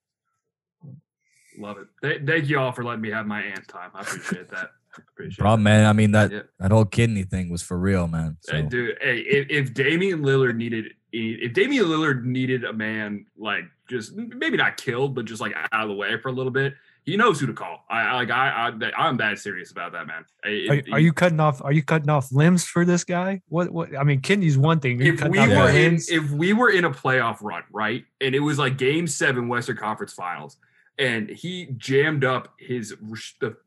Love 1.57 1.77
it. 2.01 2.25
Thank 2.25 2.49
you 2.49 2.59
all 2.59 2.71
for 2.71 2.83
letting 2.83 3.01
me 3.01 3.11
have 3.11 3.25
my 3.25 3.41
ant 3.41 3.67
time. 3.67 3.91
I 3.93 4.01
appreciate 4.01 4.49
that. 4.51 4.69
Appreciate 5.13 5.37
Problem, 5.37 5.63
man. 5.63 5.85
I 5.85 5.93
mean 5.93 6.11
that 6.11 6.31
yeah. 6.31 6.41
that 6.59 6.71
whole 6.71 6.85
kidney 6.85 7.23
thing 7.23 7.49
was 7.49 7.61
for 7.61 7.77
real, 7.77 8.07
man. 8.07 8.37
So. 8.41 8.55
Hey, 8.55 8.61
dude, 8.63 8.97
hey, 9.01 9.19
if, 9.19 9.49
if 9.49 9.73
Damian 9.73 10.23
Lillard 10.23 10.55
needed 10.55 10.93
if 11.11 11.53
Damian 11.53 11.85
Lillard 11.85 12.23
needed 12.23 12.63
a 12.63 12.73
man 12.73 13.25
like 13.37 13.65
just 13.89 14.15
maybe 14.15 14.57
not 14.57 14.77
killed, 14.77 15.15
but 15.15 15.25
just 15.25 15.41
like 15.41 15.53
out 15.71 15.83
of 15.83 15.89
the 15.89 15.95
way 15.95 16.17
for 16.17 16.29
a 16.29 16.31
little 16.31 16.51
bit, 16.51 16.75
he 17.03 17.17
knows 17.17 17.39
who 17.39 17.47
to 17.47 17.53
call. 17.53 17.83
I 17.89 18.13
like 18.13 18.29
I, 18.29 18.69
I 18.69 18.91
I'm 18.97 19.17
that 19.17 19.39
serious 19.39 19.71
about 19.71 19.93
that 19.93 20.07
man. 20.07 20.25
It, 20.43 20.89
are, 20.89 20.95
are, 20.95 20.99
you 20.99 21.11
cutting 21.11 21.39
off? 21.39 21.61
Are 21.63 21.71
you 21.71 21.83
cutting 21.83 22.09
off 22.09 22.31
limbs 22.31 22.65
for 22.65 22.85
this 22.85 23.03
guy? 23.03 23.41
What 23.49 23.71
what? 23.71 23.97
I 23.97 24.03
mean, 24.03 24.21
kidney's 24.21 24.57
one 24.57 24.79
thing. 24.79 25.01
If 25.01 25.23
we 25.23 25.39
were 25.39 25.69
in, 25.69 25.95
if 26.07 26.29
we 26.31 26.53
were 26.53 26.69
in 26.69 26.85
a 26.85 26.91
playoff 26.91 27.37
run, 27.41 27.63
right, 27.71 28.05
and 28.21 28.35
it 28.35 28.39
was 28.39 28.59
like 28.59 28.77
Game 28.77 29.07
Seven 29.07 29.47
Western 29.47 29.77
Conference 29.77 30.13
Finals, 30.13 30.57
and 30.97 31.29
he 31.29 31.73
jammed 31.77 32.23
up 32.23 32.53
his 32.59 32.95
the 33.41 33.57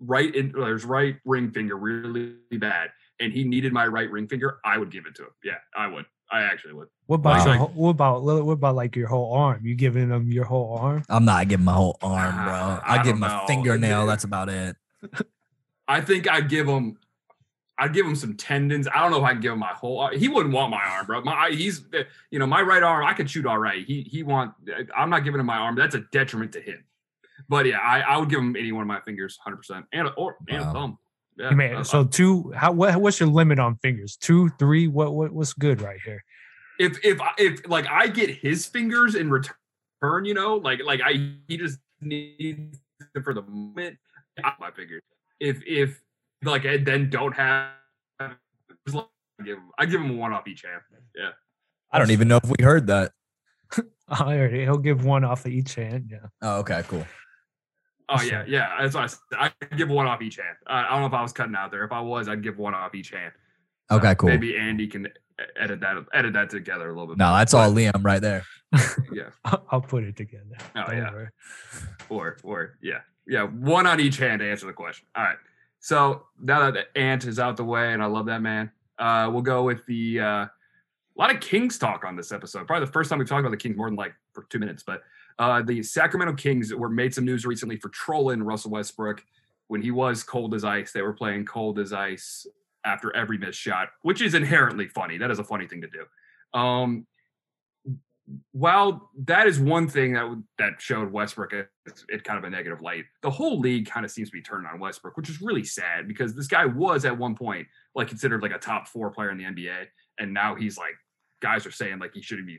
right 0.00 0.34
in 0.34 0.54
his 0.54 0.84
right 0.84 1.16
ring 1.24 1.50
finger 1.50 1.76
really 1.76 2.34
bad, 2.52 2.90
and 3.20 3.32
he 3.32 3.44
needed 3.44 3.72
my 3.72 3.86
right 3.86 4.10
ring 4.10 4.26
finger, 4.26 4.58
I 4.64 4.78
would 4.78 4.90
give 4.90 5.06
it 5.06 5.14
to 5.16 5.24
him. 5.24 5.30
Yeah, 5.44 5.58
I 5.76 5.86
would. 5.86 6.06
I 6.30 6.42
actually 6.42 6.74
would. 6.74 6.88
What 7.06 7.16
about 7.16 7.46
wow. 7.46 7.54
your, 7.54 7.66
what 7.68 7.90
about 7.90 8.22
what 8.22 8.52
about 8.52 8.74
like 8.74 8.94
your 8.96 9.08
whole 9.08 9.32
arm? 9.32 9.64
You 9.64 9.74
giving 9.74 10.08
them 10.08 10.30
your 10.30 10.44
whole 10.44 10.76
arm? 10.76 11.04
I'm 11.08 11.24
not 11.24 11.48
giving 11.48 11.64
my 11.64 11.72
whole 11.72 11.96
arm, 12.02 12.34
bro. 12.34 12.52
Uh, 12.52 12.80
I, 12.84 12.98
I 12.98 13.02
give 13.02 13.16
him 13.16 13.22
a 13.22 13.44
fingernail. 13.46 14.06
That's 14.06 14.24
about 14.24 14.48
it. 14.48 14.76
I 15.88 16.00
think 16.00 16.30
I'd 16.30 16.48
give 16.48 16.66
him. 16.66 16.98
I'd 17.78 17.94
give 17.94 18.04
him 18.04 18.16
some 18.16 18.36
tendons. 18.36 18.88
I 18.88 19.00
don't 19.00 19.12
know 19.12 19.18
if 19.18 19.24
I 19.24 19.32
can 19.32 19.40
give 19.40 19.52
him 19.52 19.60
my 19.60 19.72
whole. 19.72 20.00
Arm. 20.00 20.18
He 20.18 20.28
wouldn't 20.28 20.52
want 20.52 20.70
my 20.70 20.82
arm, 20.82 21.06
bro. 21.06 21.22
My 21.22 21.50
he's 21.50 21.84
you 22.30 22.38
know 22.38 22.46
my 22.46 22.60
right 22.60 22.82
arm. 22.82 23.06
I 23.06 23.14
could 23.14 23.30
shoot 23.30 23.46
all 23.46 23.58
right. 23.58 23.84
He 23.84 24.02
he 24.02 24.22
want. 24.22 24.52
I'm 24.94 25.08
not 25.08 25.24
giving 25.24 25.40
him 25.40 25.46
my 25.46 25.56
arm. 25.56 25.76
That's 25.76 25.94
a 25.94 26.00
detriment 26.12 26.52
to 26.52 26.60
him. 26.60 26.84
But 27.48 27.66
yeah, 27.66 27.78
I, 27.78 28.00
I 28.00 28.16
would 28.18 28.28
give 28.28 28.40
him 28.40 28.56
any 28.56 28.72
one 28.72 28.82
of 28.82 28.88
my 28.88 29.00
fingers, 29.00 29.38
hundred 29.42 29.58
percent, 29.58 29.86
and 29.92 30.08
a, 30.08 30.10
or 30.12 30.36
and 30.48 30.60
wow. 30.60 30.70
a 30.70 30.72
thumb. 30.72 30.98
Yeah, 31.38 31.50
man, 31.50 31.84
so 31.84 32.04
two. 32.04 32.52
How 32.56 32.72
what, 32.72 32.96
what's 32.96 33.20
your 33.20 33.28
limit 33.28 33.60
on 33.60 33.76
fingers? 33.76 34.16
Two, 34.16 34.48
three. 34.58 34.88
What 34.88 35.14
what 35.14 35.32
what's 35.32 35.52
good 35.52 35.80
right 35.80 36.00
here? 36.04 36.24
If 36.80 36.98
if 37.04 37.20
if 37.38 37.68
like 37.68 37.86
I 37.88 38.08
get 38.08 38.30
his 38.30 38.66
fingers 38.66 39.14
in 39.14 39.30
return, 39.30 40.24
you 40.24 40.34
know, 40.34 40.56
like 40.56 40.80
like 40.84 41.00
I 41.04 41.34
he 41.46 41.56
just 41.56 41.78
needs 42.00 42.80
for 43.22 43.34
the 43.34 43.42
moment. 43.42 43.98
My 44.58 44.70
fingers. 44.72 45.02
If 45.38 45.62
if 45.64 46.00
like 46.42 46.66
I 46.66 46.78
then 46.78 47.08
don't 47.08 47.34
have, 47.34 47.70
I 48.18 48.32
give 49.44 49.58
I 49.78 49.86
give 49.86 50.00
him 50.00 50.18
one 50.18 50.32
off 50.32 50.48
each 50.48 50.62
hand. 50.62 50.80
Yeah. 51.16 51.30
I 51.92 51.98
don't 51.98 52.10
even 52.10 52.28
know 52.28 52.40
if 52.42 52.50
we 52.50 52.64
heard 52.64 52.88
that. 52.88 53.12
I 54.08 54.34
heard. 54.34 54.52
He'll 54.52 54.78
give 54.78 55.04
one 55.04 55.24
off 55.24 55.46
of 55.46 55.52
each 55.52 55.74
hand. 55.74 56.08
Yeah. 56.10 56.26
Oh, 56.42 56.58
okay, 56.58 56.82
cool. 56.88 57.06
Oh 58.08 58.22
yeah, 58.22 58.44
yeah. 58.46 58.76
That's 58.80 58.94
what 58.94 59.04
I 59.04 59.06
said. 59.06 59.20
I 59.32 59.52
give 59.76 59.88
one 59.88 60.06
off 60.06 60.22
each 60.22 60.36
hand. 60.36 60.56
I, 60.66 60.86
I 60.86 60.90
don't 60.90 61.00
know 61.00 61.06
if 61.06 61.12
I 61.12 61.22
was 61.22 61.32
cutting 61.32 61.54
out 61.54 61.70
there. 61.70 61.84
If 61.84 61.92
I 61.92 62.00
was, 62.00 62.28
I'd 62.28 62.42
give 62.42 62.58
one 62.58 62.74
off 62.74 62.94
each 62.94 63.10
hand. 63.10 63.32
Okay, 63.90 64.14
cool. 64.14 64.28
Maybe 64.28 64.56
Andy 64.56 64.86
can 64.86 65.08
edit 65.56 65.80
that 65.80 65.96
edit 66.12 66.32
that 66.32 66.50
together 66.50 66.86
a 66.86 66.92
little 66.92 67.06
bit. 67.06 67.18
No, 67.18 67.32
that's 67.32 67.54
all 67.54 67.70
Liam 67.72 68.04
right 68.04 68.20
there. 68.20 68.44
yeah, 69.12 69.30
I'll 69.70 69.80
put 69.80 70.04
it 70.04 70.16
together. 70.16 70.56
Oh 70.76 70.84
don't 70.86 70.96
yeah. 70.96 71.12
Worry. 71.12 71.28
Or 72.08 72.36
or 72.42 72.78
yeah 72.82 73.00
yeah 73.26 73.44
one 73.44 73.86
on 73.86 74.00
each 74.00 74.16
hand 74.16 74.40
to 74.40 74.50
answer 74.50 74.66
the 74.66 74.72
question. 74.72 75.06
All 75.14 75.24
right. 75.24 75.38
So 75.80 76.24
now 76.40 76.70
that 76.70 76.74
the 76.74 77.00
ant 77.00 77.24
is 77.24 77.38
out 77.38 77.56
the 77.56 77.64
way, 77.64 77.92
and 77.92 78.02
I 78.02 78.06
love 78.06 78.26
that 78.26 78.42
man, 78.42 78.70
uh, 78.98 79.28
we'll 79.32 79.42
go 79.42 79.62
with 79.62 79.86
the 79.86 80.20
uh, 80.20 80.24
a 80.24 80.50
lot 81.16 81.34
of 81.34 81.40
Kings 81.40 81.78
talk 81.78 82.04
on 82.04 82.16
this 82.16 82.32
episode. 82.32 82.66
Probably 82.66 82.86
the 82.86 82.92
first 82.92 83.10
time 83.10 83.18
we've 83.18 83.28
talked 83.28 83.40
about 83.40 83.50
the 83.50 83.56
Kings 83.56 83.76
more 83.76 83.88
than 83.88 83.96
like 83.96 84.14
for 84.32 84.44
two 84.50 84.58
minutes, 84.58 84.82
but 84.82 85.02
uh, 85.38 85.62
the 85.62 85.82
Sacramento 85.82 86.34
Kings 86.34 86.74
were 86.74 86.88
made 86.88 87.14
some 87.14 87.24
news 87.24 87.46
recently 87.46 87.76
for 87.76 87.88
trolling 87.90 88.42
Russell 88.42 88.72
Westbrook 88.72 89.24
when 89.68 89.82
he 89.82 89.90
was 89.90 90.22
cold 90.22 90.54
as 90.54 90.64
ice. 90.64 90.92
They 90.92 91.02
were 91.02 91.12
playing 91.12 91.44
cold 91.44 91.78
as 91.78 91.92
ice 91.92 92.46
after 92.84 93.14
every 93.14 93.38
missed 93.38 93.58
shot, 93.58 93.88
which 94.02 94.20
is 94.20 94.34
inherently 94.34 94.88
funny. 94.88 95.18
That 95.18 95.30
is 95.30 95.38
a 95.38 95.44
funny 95.44 95.66
thing 95.66 95.82
to 95.82 95.88
do. 95.88 96.58
Um, 96.58 97.06
while 98.52 99.10
that 99.24 99.46
is 99.46 99.58
one 99.58 99.88
thing 99.88 100.12
that 100.12 100.42
that 100.58 100.72
showed 100.80 101.10
Westbrook 101.10 101.52
it, 101.52 101.68
it 102.08 102.24
kind 102.24 102.38
of 102.38 102.44
a 102.44 102.50
negative 102.50 102.82
light, 102.82 103.04
the 103.22 103.30
whole 103.30 103.58
league 103.60 103.88
kind 103.88 104.04
of 104.04 104.10
seems 104.10 104.28
to 104.28 104.32
be 104.32 104.42
turned 104.42 104.66
on 104.66 104.80
Westbrook, 104.80 105.16
which 105.16 105.30
is 105.30 105.40
really 105.40 105.64
sad 105.64 106.06
because 106.06 106.34
this 106.34 106.46
guy 106.46 106.66
was 106.66 107.04
at 107.04 107.16
one 107.16 107.34
point 107.34 107.66
like 107.94 108.08
considered 108.08 108.42
like 108.42 108.52
a 108.52 108.58
top 108.58 108.86
four 108.88 109.10
player 109.10 109.30
in 109.30 109.38
the 109.38 109.44
NBA, 109.44 109.86
and 110.18 110.34
now 110.34 110.54
he's 110.54 110.76
like 110.76 110.94
guys 111.40 111.64
are 111.64 111.70
saying 111.70 111.98
like 112.00 112.12
he 112.12 112.20
shouldn't 112.20 112.46
be 112.46 112.58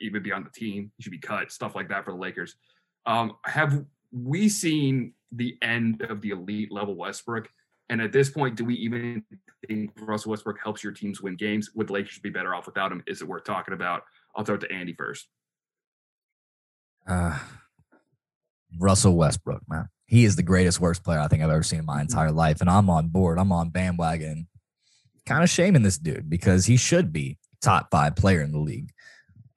even 0.00 0.22
be 0.22 0.32
on 0.32 0.44
the 0.44 0.50
team. 0.50 0.90
He 0.96 1.02
should 1.02 1.12
be 1.12 1.18
cut, 1.18 1.50
stuff 1.52 1.74
like 1.74 1.88
that 1.88 2.04
for 2.04 2.12
the 2.12 2.18
Lakers. 2.18 2.56
Um, 3.06 3.36
have 3.44 3.84
we 4.12 4.48
seen 4.48 5.14
the 5.32 5.56
end 5.62 6.02
of 6.02 6.20
the 6.20 6.30
elite 6.30 6.72
level 6.72 6.94
Westbrook? 6.94 7.48
And 7.88 8.00
at 8.00 8.12
this 8.12 8.30
point, 8.30 8.56
do 8.56 8.64
we 8.64 8.74
even 8.76 9.24
think 9.66 9.90
Russell 10.00 10.30
Westbrook 10.30 10.58
helps 10.62 10.84
your 10.84 10.92
teams 10.92 11.20
win 11.20 11.36
games? 11.36 11.70
Would 11.74 11.88
the 11.88 11.92
Lakers 11.92 12.18
be 12.20 12.30
better 12.30 12.54
off 12.54 12.66
without 12.66 12.92
him? 12.92 13.02
Is 13.06 13.20
it 13.20 13.28
worth 13.28 13.44
talking 13.44 13.74
about? 13.74 14.02
I'll 14.36 14.44
throw 14.44 14.54
it 14.54 14.60
to 14.60 14.72
Andy 14.72 14.94
first. 14.94 15.26
Uh, 17.06 17.36
Russell 18.78 19.16
Westbrook, 19.16 19.62
man. 19.68 19.88
He 20.06 20.24
is 20.24 20.36
the 20.36 20.42
greatest 20.42 20.80
worst 20.80 21.02
player 21.02 21.20
I 21.20 21.28
think 21.28 21.42
I've 21.42 21.50
ever 21.50 21.62
seen 21.62 21.80
in 21.80 21.84
my 21.84 22.00
entire 22.00 22.32
life. 22.32 22.60
And 22.60 22.70
I'm 22.70 22.90
on 22.90 23.08
board. 23.08 23.38
I'm 23.38 23.52
on 23.52 23.70
bandwagon. 23.70 24.48
Kind 25.26 25.42
of 25.42 25.50
shaming 25.50 25.82
this 25.82 25.98
dude 25.98 26.30
because 26.30 26.66
he 26.66 26.76
should 26.76 27.12
be 27.12 27.38
top 27.60 27.88
five 27.90 28.16
player 28.16 28.40
in 28.40 28.52
the 28.52 28.58
league. 28.58 28.90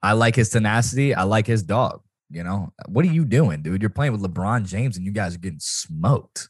I 0.04 0.12
like 0.14 0.36
his 0.36 0.50
tenacity. 0.50 1.16
I 1.16 1.24
like 1.24 1.48
his 1.48 1.64
dog. 1.64 2.02
You 2.30 2.44
know, 2.44 2.74
what 2.88 3.06
are 3.06 3.12
you 3.12 3.26
doing, 3.26 3.62
dude? 3.62 3.82
You're 3.82 3.90
playing 3.90 4.12
with 4.12 4.22
LeBron 4.22 4.68
James 4.68 4.98
and 4.98 5.06
you 5.06 5.12
guys 5.12 5.36
are 5.36 5.40
getting 5.40 5.60
smoked. 5.60 6.50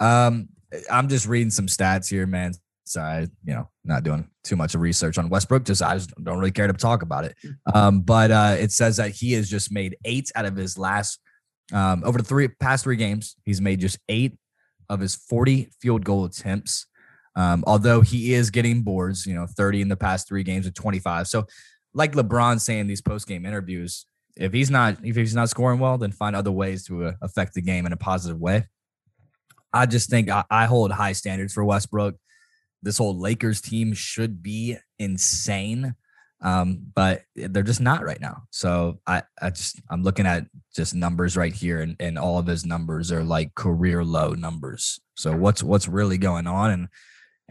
Um, 0.00 0.48
I'm 0.90 1.08
just 1.08 1.26
reading 1.26 1.50
some 1.50 1.66
stats 1.66 2.10
here, 2.10 2.26
man. 2.26 2.52
Sorry, 2.84 3.28
you 3.44 3.54
know, 3.54 3.68
not 3.84 4.02
doing 4.02 4.28
too 4.42 4.56
much 4.56 4.74
of 4.74 4.80
research 4.80 5.16
on 5.18 5.28
Westbrook. 5.28 5.64
Just 5.64 5.82
I 5.82 5.94
just 5.94 6.12
don't 6.22 6.38
really 6.38 6.50
care 6.50 6.66
to 6.66 6.72
talk 6.72 7.02
about 7.02 7.24
it. 7.24 7.36
Um, 7.72 8.00
but 8.00 8.30
uh, 8.30 8.56
it 8.58 8.72
says 8.72 8.96
that 8.96 9.10
he 9.12 9.34
has 9.34 9.48
just 9.48 9.70
made 9.70 9.96
eight 10.04 10.30
out 10.34 10.44
of 10.46 10.56
his 10.56 10.76
last 10.76 11.20
Um, 11.72 12.02
over 12.04 12.18
the 12.18 12.24
three 12.24 12.48
past 12.48 12.84
three 12.84 12.96
games, 12.96 13.36
he's 13.44 13.60
made 13.60 13.80
just 13.80 13.98
eight 14.08 14.36
of 14.88 15.00
his 15.00 15.14
40 15.14 15.70
field 15.80 16.04
goal 16.04 16.24
attempts. 16.24 16.86
Um, 17.34 17.64
although 17.66 18.02
he 18.02 18.34
is 18.34 18.50
getting 18.50 18.82
boards, 18.82 19.26
you 19.26 19.34
know, 19.34 19.46
30 19.46 19.80
in 19.82 19.88
the 19.88 19.96
past 19.96 20.28
three 20.28 20.42
games 20.42 20.66
with 20.66 20.74
25. 20.74 21.28
So, 21.28 21.46
like 21.94 22.12
LeBron 22.12 22.60
saying 22.60 22.86
these 22.86 23.02
post 23.02 23.26
game 23.26 23.44
interviews, 23.44 24.06
if 24.36 24.52
he's 24.52 24.70
not 24.70 24.96
if 25.04 25.16
he's 25.16 25.34
not 25.34 25.50
scoring 25.50 25.78
well, 25.78 25.98
then 25.98 26.12
find 26.12 26.34
other 26.34 26.52
ways 26.52 26.84
to 26.86 27.06
uh, 27.06 27.12
affect 27.20 27.54
the 27.54 27.60
game 27.60 27.86
in 27.86 27.92
a 27.92 27.96
positive 27.96 28.40
way. 28.40 28.64
I 29.72 29.86
just 29.86 30.10
think 30.10 30.28
I, 30.28 30.44
I 30.50 30.66
hold 30.66 30.92
high 30.92 31.12
standards 31.12 31.52
for 31.52 31.64
Westbrook. 31.64 32.16
This 32.82 32.98
whole 32.98 33.18
Lakers 33.18 33.60
team 33.60 33.92
should 33.94 34.42
be 34.42 34.76
insane, 34.98 35.94
um, 36.40 36.80
but 36.94 37.22
they're 37.36 37.62
just 37.62 37.80
not 37.80 38.04
right 38.04 38.20
now. 38.20 38.42
So 38.50 39.00
I, 39.06 39.22
I 39.40 39.50
just 39.50 39.80
I'm 39.90 40.02
looking 40.02 40.26
at 40.26 40.46
just 40.74 40.94
numbers 40.94 41.36
right 41.36 41.54
here, 41.54 41.80
and, 41.80 41.96
and 42.00 42.18
all 42.18 42.38
of 42.38 42.46
his 42.46 42.66
numbers 42.66 43.12
are 43.12 43.24
like 43.24 43.54
career 43.54 44.04
low 44.04 44.32
numbers. 44.32 45.00
So 45.14 45.36
what's 45.36 45.62
what's 45.62 45.88
really 45.88 46.18
going 46.18 46.46
on? 46.46 46.70
And 46.70 46.88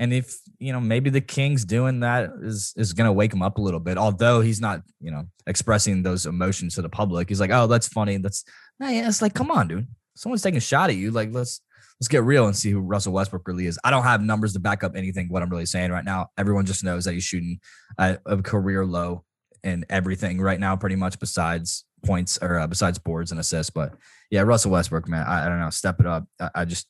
and 0.01 0.11
if 0.11 0.39
you 0.57 0.73
know 0.73 0.81
maybe 0.81 1.11
the 1.11 1.21
Kings 1.21 1.63
doing 1.63 1.99
that 1.99 2.31
is 2.41 2.73
is 2.75 2.91
going 2.91 3.05
to 3.05 3.13
wake 3.13 3.31
him 3.31 3.43
up 3.43 3.59
a 3.59 3.61
little 3.61 3.79
bit. 3.79 3.99
Although 3.99 4.41
he's 4.41 4.59
not 4.59 4.81
you 4.99 5.11
know 5.11 5.27
expressing 5.45 6.01
those 6.01 6.25
emotions 6.25 6.73
to 6.75 6.81
the 6.81 6.89
public, 6.89 7.29
he's 7.29 7.39
like, 7.39 7.51
oh, 7.51 7.67
that's 7.67 7.87
funny. 7.87 8.17
That's 8.17 8.43
yeah, 8.79 9.07
it's 9.07 9.21
like, 9.21 9.35
come 9.35 9.51
on, 9.51 9.67
dude. 9.67 9.87
Someone's 10.15 10.41
taking 10.41 10.57
a 10.57 10.61
shot 10.61 10.89
at 10.89 10.95
you. 10.95 11.11
Like 11.11 11.29
let's 11.31 11.61
let's 11.99 12.07
get 12.07 12.23
real 12.23 12.47
and 12.47 12.55
see 12.55 12.71
who 12.71 12.79
Russell 12.79 13.13
Westbrook 13.13 13.47
really 13.47 13.67
is. 13.67 13.77
I 13.83 13.91
don't 13.91 14.01
have 14.01 14.23
numbers 14.23 14.53
to 14.53 14.59
back 14.59 14.83
up 14.83 14.95
anything 14.95 15.29
what 15.29 15.43
I'm 15.43 15.51
really 15.51 15.67
saying 15.67 15.91
right 15.91 16.03
now. 16.03 16.29
Everyone 16.35 16.65
just 16.65 16.83
knows 16.83 17.05
that 17.05 17.13
he's 17.13 17.23
shooting 17.23 17.59
a, 17.99 18.17
a 18.25 18.41
career 18.41 18.83
low 18.83 19.23
in 19.63 19.85
everything 19.87 20.41
right 20.41 20.59
now, 20.59 20.75
pretty 20.75 20.95
much 20.95 21.19
besides 21.19 21.85
points 22.03 22.39
or 22.41 22.57
uh, 22.57 22.65
besides 22.65 22.97
boards 22.97 23.29
and 23.29 23.39
assists. 23.39 23.69
But 23.69 23.93
yeah, 24.31 24.41
Russell 24.41 24.71
Westbrook, 24.71 25.07
man, 25.07 25.27
I, 25.27 25.45
I 25.45 25.49
don't 25.49 25.59
know, 25.59 25.69
step 25.69 25.99
it 25.99 26.07
up. 26.07 26.25
I, 26.39 26.49
I, 26.55 26.65
just 26.65 26.87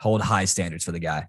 hold 0.00 0.20
high 0.20 0.46
standards 0.46 0.82
for 0.82 0.90
the 0.90 0.98
guy. 0.98 1.28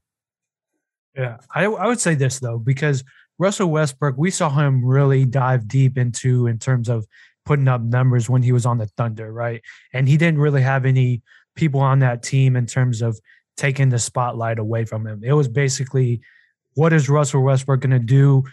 Yeah, 1.15 1.37
I, 1.53 1.65
I 1.65 1.87
would 1.87 1.99
say 1.99 2.15
this 2.15 2.39
though 2.39 2.57
because 2.57 3.03
Russell 3.37 3.69
Westbrook, 3.69 4.15
we 4.17 4.31
saw 4.31 4.49
him 4.49 4.85
really 4.85 5.25
dive 5.25 5.67
deep 5.67 5.97
into 5.97 6.47
in 6.47 6.59
terms 6.59 6.89
of 6.89 7.05
putting 7.45 7.67
up 7.67 7.81
numbers 7.81 8.29
when 8.29 8.41
he 8.41 8.51
was 8.51 8.65
on 8.65 8.77
the 8.77 8.87
Thunder, 8.87 9.31
right? 9.31 9.61
And 9.93 10.07
he 10.07 10.17
didn't 10.17 10.39
really 10.39 10.61
have 10.61 10.85
any 10.85 11.21
people 11.55 11.79
on 11.79 11.99
that 11.99 12.23
team 12.23 12.55
in 12.55 12.65
terms 12.65 13.01
of 13.01 13.19
taking 13.55 13.89
the 13.89 13.99
spotlight 13.99 14.59
away 14.59 14.85
from 14.85 15.05
him. 15.05 15.21
It 15.23 15.33
was 15.33 15.47
basically, 15.47 16.21
what 16.73 16.91
is 16.91 17.09
Russell 17.09 17.43
Westbrook 17.43 17.81
going 17.81 17.91
to 17.91 17.99
do 17.99 18.43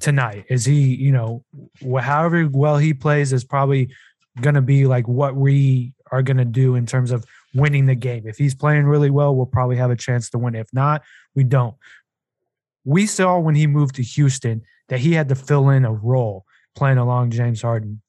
tonight? 0.00 0.46
Is 0.48 0.64
he, 0.64 0.94
you 0.94 1.12
know, 1.12 1.44
however 2.00 2.48
well 2.50 2.78
he 2.78 2.94
plays 2.94 3.32
is 3.32 3.44
probably 3.44 3.90
going 4.40 4.54
to 4.54 4.62
be 4.62 4.86
like 4.86 5.06
what 5.06 5.34
we 5.34 5.92
are 6.10 6.22
going 6.22 6.36
to 6.38 6.44
do 6.44 6.74
in 6.76 6.86
terms 6.86 7.10
of 7.10 7.24
winning 7.54 7.86
the 7.86 7.94
game. 7.94 8.26
If 8.26 8.38
he's 8.38 8.54
playing 8.54 8.84
really 8.84 9.10
well, 9.10 9.34
we'll 9.34 9.46
probably 9.46 9.76
have 9.76 9.90
a 9.90 9.96
chance 9.96 10.30
to 10.30 10.38
win. 10.38 10.54
If 10.54 10.68
not, 10.72 11.02
we 11.34 11.44
don't. 11.44 11.74
We 12.84 13.06
saw 13.06 13.38
when 13.38 13.54
he 13.54 13.66
moved 13.66 13.96
to 13.96 14.02
Houston 14.02 14.62
that 14.88 15.00
he 15.00 15.12
had 15.12 15.28
to 15.28 15.34
fill 15.34 15.70
in 15.70 15.84
a 15.84 15.92
role 15.92 16.44
playing 16.74 16.98
along 16.98 17.30
James 17.30 17.62
Harden 17.62 18.00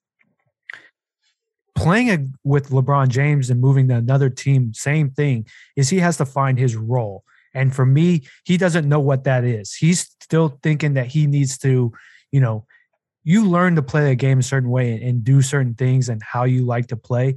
playing 1.80 2.10
a, 2.10 2.20
with 2.44 2.70
LeBron 2.70 3.08
James 3.08 3.50
and 3.50 3.62
moving 3.62 3.88
to 3.88 3.96
another 3.96 4.30
team, 4.30 4.74
same 4.74 5.10
thing, 5.10 5.48
is 5.76 5.90
he 5.90 6.00
has 6.00 6.18
to 6.18 6.26
find 6.26 6.60
his 6.60 6.76
role. 6.76 7.24
And 7.54 7.74
for 7.74 7.86
me, 7.86 8.24
he 8.44 8.58
doesn't 8.58 8.88
know 8.88 9.00
what 9.00 9.24
that 9.24 9.44
is. 9.44 9.74
He's 9.74 10.02
still 10.22 10.60
thinking 10.62 10.94
that 10.96 11.08
he 11.08 11.26
needs 11.26 11.58
to, 11.60 11.92
you 12.32 12.42
know, 12.42 12.66
you 13.24 13.48
learn 13.48 13.76
to 13.76 13.82
play 13.82 14.12
a 14.12 14.16
game 14.16 14.40
a 14.40 14.44
certain 14.44 14.70
way 14.70 14.94
and, 14.94 15.04
and 15.04 15.24
do 15.24 15.42
certain 15.42 15.74
things 15.74 16.10
and 16.10 16.22
how 16.22 16.44
you 16.44 16.66
like 16.66 16.88
to 16.88 16.98
play. 16.98 17.36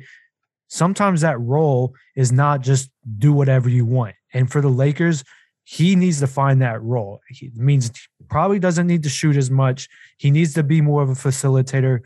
Sometimes 0.72 1.20
that 1.20 1.38
role 1.38 1.94
is 2.16 2.32
not 2.32 2.62
just 2.62 2.88
do 3.18 3.30
whatever 3.30 3.68
you 3.68 3.84
want. 3.84 4.14
And 4.32 4.50
for 4.50 4.62
the 4.62 4.70
Lakers, 4.70 5.22
he 5.64 5.96
needs 5.96 6.18
to 6.20 6.26
find 6.26 6.62
that 6.62 6.82
role. 6.82 7.20
He 7.28 7.50
means 7.54 7.90
probably 8.30 8.58
doesn't 8.58 8.86
need 8.86 9.02
to 9.02 9.10
shoot 9.10 9.36
as 9.36 9.50
much. 9.50 9.86
He 10.16 10.30
needs 10.30 10.54
to 10.54 10.62
be 10.62 10.80
more 10.80 11.02
of 11.02 11.10
a 11.10 11.12
facilitator 11.12 12.00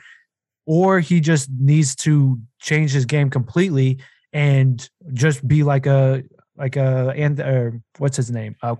or 0.66 0.98
he 0.98 1.20
just 1.20 1.48
needs 1.48 1.94
to 1.94 2.40
change 2.58 2.90
his 2.90 3.04
game 3.04 3.30
completely 3.30 3.98
and 4.32 4.90
just 5.12 5.46
be 5.46 5.62
like 5.62 5.86
a 5.86 6.24
like 6.56 6.74
a 6.74 7.14
and 7.16 7.40
uh, 7.40 7.70
what's 7.98 8.16
his 8.16 8.32
name 8.32 8.56
uh, 8.64 8.74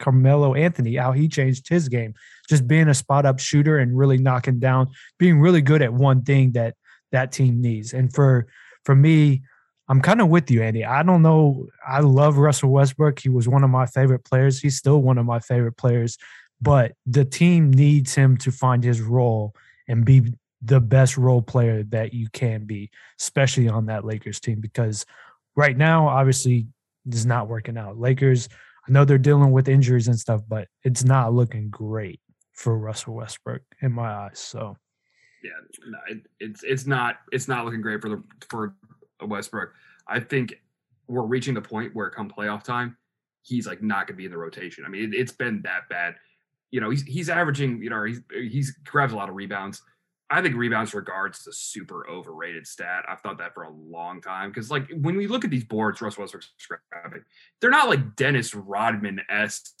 Carmelo 0.00 0.54
Anthony 0.54 0.96
how 0.96 1.12
he 1.12 1.28
changed 1.28 1.68
his 1.68 1.88
game 1.88 2.12
just 2.48 2.66
being 2.66 2.88
a 2.88 2.94
spot 2.94 3.24
up 3.24 3.38
shooter 3.38 3.78
and 3.78 3.96
really 3.96 4.18
knocking 4.18 4.58
down 4.58 4.88
being 5.16 5.38
really 5.38 5.62
good 5.62 5.80
at 5.80 5.92
one 5.92 6.22
thing 6.22 6.50
that 6.52 6.74
that 7.12 7.30
team 7.30 7.60
needs 7.60 7.94
and 7.94 8.12
for 8.12 8.48
for 8.86 8.94
me 8.94 9.42
I'm 9.88 10.00
kind 10.00 10.22
of 10.22 10.28
with 10.28 10.50
you 10.50 10.62
Andy 10.62 10.84
I 10.84 11.02
don't 11.02 11.22
know 11.22 11.66
I 11.86 12.00
love 12.00 12.38
Russell 12.38 12.70
Westbrook 12.70 13.18
he 13.18 13.28
was 13.28 13.46
one 13.46 13.62
of 13.62 13.70
my 13.70 13.84
favorite 13.84 14.24
players 14.24 14.58
he's 14.58 14.78
still 14.78 15.02
one 15.02 15.18
of 15.18 15.26
my 15.26 15.40
favorite 15.40 15.76
players 15.76 16.16
but 16.60 16.92
the 17.04 17.24
team 17.24 17.70
needs 17.70 18.14
him 18.14 18.36
to 18.38 18.50
find 18.50 18.82
his 18.82 19.00
role 19.00 19.54
and 19.88 20.04
be 20.04 20.32
the 20.62 20.80
best 20.80 21.16
role 21.16 21.42
player 21.42 21.82
that 21.84 22.14
you 22.14 22.28
can 22.32 22.64
be, 22.64 22.90
especially 23.20 23.68
on 23.68 23.86
that 23.86 24.04
Lakers 24.04 24.40
team, 24.40 24.60
because 24.60 25.04
right 25.54 25.76
now, 25.76 26.08
obviously, 26.08 26.66
it's 27.06 27.24
not 27.24 27.48
working 27.48 27.76
out. 27.76 27.98
Lakers, 27.98 28.48
I 28.88 28.92
know 28.92 29.04
they're 29.04 29.18
dealing 29.18 29.52
with 29.52 29.68
injuries 29.68 30.08
and 30.08 30.18
stuff, 30.18 30.42
but 30.48 30.68
it's 30.82 31.04
not 31.04 31.34
looking 31.34 31.70
great 31.70 32.20
for 32.52 32.76
Russell 32.76 33.14
Westbrook 33.14 33.62
in 33.80 33.92
my 33.92 34.08
eyes. 34.08 34.38
So, 34.38 34.76
yeah, 35.46 35.90
no, 35.90 35.98
it, 36.08 36.26
it's 36.40 36.62
it's 36.62 36.86
not 36.86 37.16
it's 37.32 37.48
not 37.48 37.64
looking 37.64 37.80
great 37.80 38.00
for 38.00 38.08
the 38.08 38.22
for 38.48 38.74
Westbrook. 39.22 39.72
I 40.08 40.20
think 40.20 40.60
we're 41.08 41.22
reaching 41.22 41.54
the 41.54 41.62
point 41.62 41.94
where 41.94 42.10
come 42.10 42.30
playoff 42.30 42.62
time, 42.62 42.96
he's 43.42 43.66
like 43.66 43.82
not 43.82 44.06
going 44.06 44.14
to 44.16 44.18
be 44.18 44.24
in 44.24 44.30
the 44.30 44.38
rotation. 44.38 44.84
I 44.84 44.88
mean, 44.88 45.14
it, 45.14 45.18
has 45.18 45.32
been 45.32 45.62
that 45.62 45.88
bad. 45.88 46.14
You 46.70 46.80
know, 46.80 46.90
he's 46.90 47.02
he's 47.02 47.28
averaging. 47.28 47.82
You 47.82 47.90
know, 47.90 48.04
he's 48.04 48.20
he's 48.30 48.70
grabs 48.84 49.12
a 49.12 49.16
lot 49.16 49.28
of 49.28 49.34
rebounds 49.34 49.82
I 50.28 50.42
think 50.42 50.56
rebounds 50.56 50.92
regards 50.92 51.46
a 51.46 51.52
super 51.52 52.08
overrated 52.08 52.66
stat. 52.66 53.04
I've 53.08 53.20
thought 53.20 53.38
that 53.38 53.54
for 53.54 53.62
a 53.62 53.70
long 53.70 54.20
time 54.20 54.50
because, 54.50 54.70
like, 54.70 54.90
when 55.00 55.16
we 55.16 55.28
look 55.28 55.44
at 55.44 55.50
these 55.50 55.64
boards, 55.64 56.00
Russ 56.00 56.18
Westbrook's 56.18 56.50
grabbing, 56.90 57.24
they're 57.60 57.70
not 57.70 57.88
like 57.88 58.16
Dennis 58.16 58.54
Rodman 58.54 59.20
esque 59.28 59.72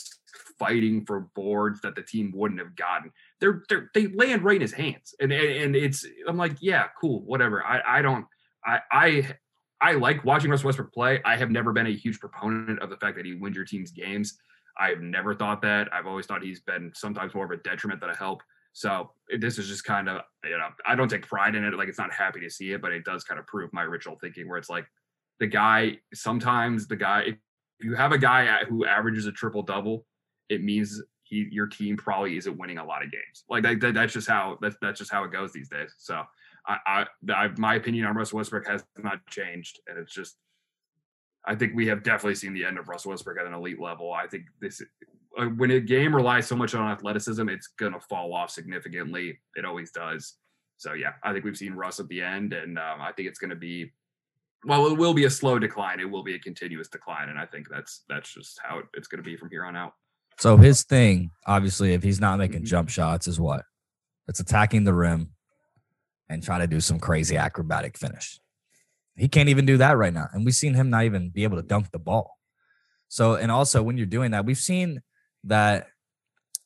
fighting 0.58 1.04
for 1.04 1.20
boards 1.34 1.80
that 1.80 1.96
the 1.96 2.02
team 2.02 2.32
wouldn't 2.34 2.60
have 2.60 2.76
gotten. 2.76 3.10
They're, 3.40 3.62
they're 3.68 3.90
they 3.92 4.06
land 4.08 4.42
right 4.44 4.56
in 4.56 4.62
his 4.62 4.72
hands, 4.72 5.14
and 5.20 5.30
and 5.32 5.76
it's 5.76 6.06
I'm 6.26 6.38
like, 6.38 6.56
yeah, 6.60 6.86
cool, 7.00 7.22
whatever. 7.24 7.64
I 7.64 7.98
I 7.98 8.02
don't 8.02 8.24
I 8.64 8.80
I 8.90 9.36
I 9.80 9.92
like 9.92 10.24
watching 10.24 10.50
Russ 10.50 10.64
Westbrook 10.64 10.92
play. 10.92 11.20
I 11.24 11.36
have 11.36 11.50
never 11.50 11.72
been 11.72 11.86
a 11.86 11.94
huge 11.94 12.18
proponent 12.18 12.80
of 12.80 12.90
the 12.90 12.96
fact 12.96 13.16
that 13.16 13.26
he 13.26 13.34
wins 13.34 13.56
your 13.56 13.66
team's 13.66 13.90
games. 13.90 14.38
I've 14.78 15.00
never 15.00 15.34
thought 15.34 15.62
that. 15.62 15.92
I've 15.92 16.06
always 16.06 16.26
thought 16.26 16.42
he's 16.42 16.60
been 16.60 16.92
sometimes 16.94 17.34
more 17.34 17.44
of 17.44 17.50
a 17.50 17.56
detriment 17.58 18.00
than 18.00 18.10
a 18.10 18.16
help. 18.16 18.42
So 18.72 19.10
this 19.38 19.58
is 19.58 19.68
just 19.68 19.84
kind 19.84 20.08
of, 20.08 20.20
you 20.44 20.50
know, 20.50 20.68
I 20.86 20.94
don't 20.94 21.08
take 21.08 21.26
pride 21.26 21.54
in 21.54 21.64
it. 21.64 21.74
Like 21.74 21.88
it's 21.88 21.98
not 21.98 22.12
happy 22.12 22.40
to 22.40 22.50
see 22.50 22.72
it, 22.72 22.82
but 22.82 22.92
it 22.92 23.04
does 23.04 23.24
kind 23.24 23.40
of 23.40 23.46
prove 23.46 23.72
my 23.72 23.82
original 23.82 24.18
thinking 24.20 24.48
where 24.48 24.58
it's 24.58 24.68
like 24.68 24.86
the 25.40 25.46
guy, 25.46 25.98
sometimes 26.12 26.86
the 26.86 26.96
guy, 26.96 27.22
if 27.22 27.36
you 27.80 27.94
have 27.94 28.12
a 28.12 28.18
guy 28.18 28.64
who 28.64 28.84
averages 28.84 29.24
a 29.24 29.32
triple 29.32 29.62
double, 29.62 30.04
it 30.50 30.62
means 30.62 31.02
he, 31.28 31.48
your 31.50 31.66
team 31.66 31.96
probably 31.96 32.36
isn't 32.36 32.58
winning 32.58 32.78
a 32.78 32.84
lot 32.84 33.04
of 33.04 33.10
games. 33.10 33.44
Like 33.48 33.62
that, 33.64 33.94
that's 33.94 34.12
just 34.12 34.28
how, 34.28 34.58
that's, 34.60 34.76
that's 34.80 34.98
just 34.98 35.12
how 35.12 35.24
it 35.24 35.32
goes 35.32 35.52
these 35.52 35.68
days. 35.68 35.94
So 35.98 36.22
I, 36.66 36.76
I, 36.86 37.06
I 37.32 37.48
my 37.58 37.74
opinion 37.74 38.06
on 38.06 38.16
Russell 38.16 38.38
Westbrook 38.38 38.66
has 38.66 38.84
not 38.98 39.26
changed. 39.26 39.80
And 39.86 39.98
it's 39.98 40.12
just, 40.12 40.36
I 41.44 41.54
think 41.54 41.74
we 41.74 41.86
have 41.88 42.02
definitely 42.02 42.34
seen 42.34 42.54
the 42.54 42.64
end 42.64 42.78
of 42.78 42.88
Russell 42.88 43.10
Westbrook 43.10 43.38
at 43.38 43.46
an 43.46 43.54
elite 43.54 43.80
level. 43.80 44.12
I 44.12 44.26
think 44.26 44.44
this 44.60 44.82
uh, 45.38 45.44
when 45.46 45.70
a 45.70 45.80
game 45.80 46.14
relies 46.14 46.46
so 46.46 46.56
much 46.56 46.74
on 46.74 46.90
athleticism, 46.90 47.48
it's 47.48 47.68
gonna 47.78 48.00
fall 48.00 48.34
off 48.34 48.50
significantly. 48.50 49.38
It 49.54 49.64
always 49.64 49.92
does. 49.92 50.34
So 50.76 50.94
yeah, 50.94 51.12
I 51.22 51.32
think 51.32 51.44
we've 51.44 51.56
seen 51.56 51.74
Russ 51.74 52.00
at 52.00 52.08
the 52.08 52.20
end, 52.20 52.52
and 52.52 52.78
um, 52.78 53.00
I 53.00 53.12
think 53.12 53.28
it's 53.28 53.38
gonna 53.38 53.54
be 53.54 53.92
well, 54.66 54.86
it 54.88 54.98
will 54.98 55.14
be 55.14 55.24
a 55.24 55.30
slow 55.30 55.58
decline. 55.58 56.00
It 56.00 56.10
will 56.10 56.24
be 56.24 56.34
a 56.34 56.38
continuous 56.38 56.88
decline, 56.88 57.28
and 57.28 57.38
I 57.38 57.46
think 57.46 57.68
that's 57.70 58.02
that's 58.08 58.32
just 58.32 58.58
how 58.62 58.78
it, 58.78 58.86
it's 58.94 59.06
going 59.06 59.22
to 59.22 59.28
be 59.28 59.36
from 59.36 59.48
here 59.48 59.64
on 59.64 59.76
out. 59.76 59.92
So 60.38 60.56
his 60.56 60.82
thing, 60.82 61.30
obviously, 61.46 61.94
if 61.94 62.02
he's 62.02 62.20
not 62.20 62.38
making 62.38 62.58
mm-hmm. 62.58 62.66
jump 62.66 62.88
shots, 62.88 63.26
is 63.26 63.40
what? 63.40 63.62
It's 64.28 64.40
attacking 64.40 64.84
the 64.84 64.94
rim 64.94 65.32
and 66.28 66.42
trying 66.42 66.60
to 66.60 66.66
do 66.66 66.80
some 66.80 66.98
crazy 66.98 67.36
acrobatic 67.36 67.96
finish. 67.96 68.38
He 69.16 69.28
can't 69.28 69.48
even 69.48 69.64
do 69.64 69.78
that 69.78 69.96
right 69.96 70.12
now, 70.12 70.28
and 70.32 70.44
we've 70.44 70.54
seen 70.54 70.74
him 70.74 70.90
not 70.90 71.04
even 71.04 71.30
be 71.30 71.44
able 71.44 71.56
to 71.56 71.62
dunk 71.62 71.90
the 71.90 71.98
ball. 71.98 72.36
So, 73.08 73.36
and 73.36 73.50
also 73.50 73.82
when 73.82 73.96
you're 73.96 74.06
doing 74.06 74.32
that, 74.32 74.44
we've 74.44 74.58
seen 74.58 75.00
that 75.44 75.86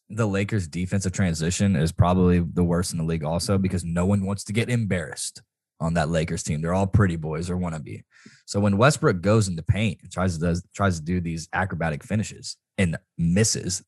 the 0.09 0.27
Lakers 0.27 0.67
defensive 0.67 1.13
transition 1.13 1.77
is 1.77 1.93
probably 1.93 2.41
the 2.41 2.65
worst 2.65 2.93
in 2.93 2.99
the 2.99 3.05
league 3.05 3.25
also 3.25 3.59
because 3.59 3.85
no 3.85 4.05
one 4.05 4.27
wants 4.27 4.43
to 4.45 4.53
get 4.53 4.69
embarrassed 4.69 5.43
on 5.81 5.95
that 5.95 6.11
Lakers 6.11 6.43
team. 6.43 6.61
They're 6.61 6.75
all 6.75 6.87
pretty 6.87 7.17
boys 7.17 7.51
or 7.51 7.57
wanna 7.57 7.81
be. 7.81 8.05
So 8.47 8.61
when 8.61 8.77
Westbrook 8.77 9.21
goes 9.21 9.49
into 9.49 9.63
paint 9.63 9.99
and 10.03 10.13
tries 10.13 10.35
to 10.35 10.41
does, 10.41 10.65
tries 10.75 10.99
to 10.99 11.05
do 11.05 11.21
these 11.21 11.49
acrobatic 11.53 12.05
finishes 12.05 12.57
and 12.79 12.99
misses, 13.17 13.83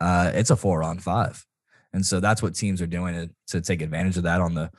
uh, 0.00 0.30
it's 0.34 0.50
a 0.50 0.56
four 0.56 0.82
on 0.82 0.98
five. 0.98 1.44
And 1.92 2.04
so 2.04 2.20
that's 2.20 2.42
what 2.42 2.54
teams 2.54 2.82
are 2.82 2.86
doing 2.86 3.14
to, 3.14 3.30
to 3.48 3.60
take 3.60 3.80
advantage 3.80 4.16
of 4.16 4.24
that 4.24 4.40
on 4.40 4.54
the 4.54 4.70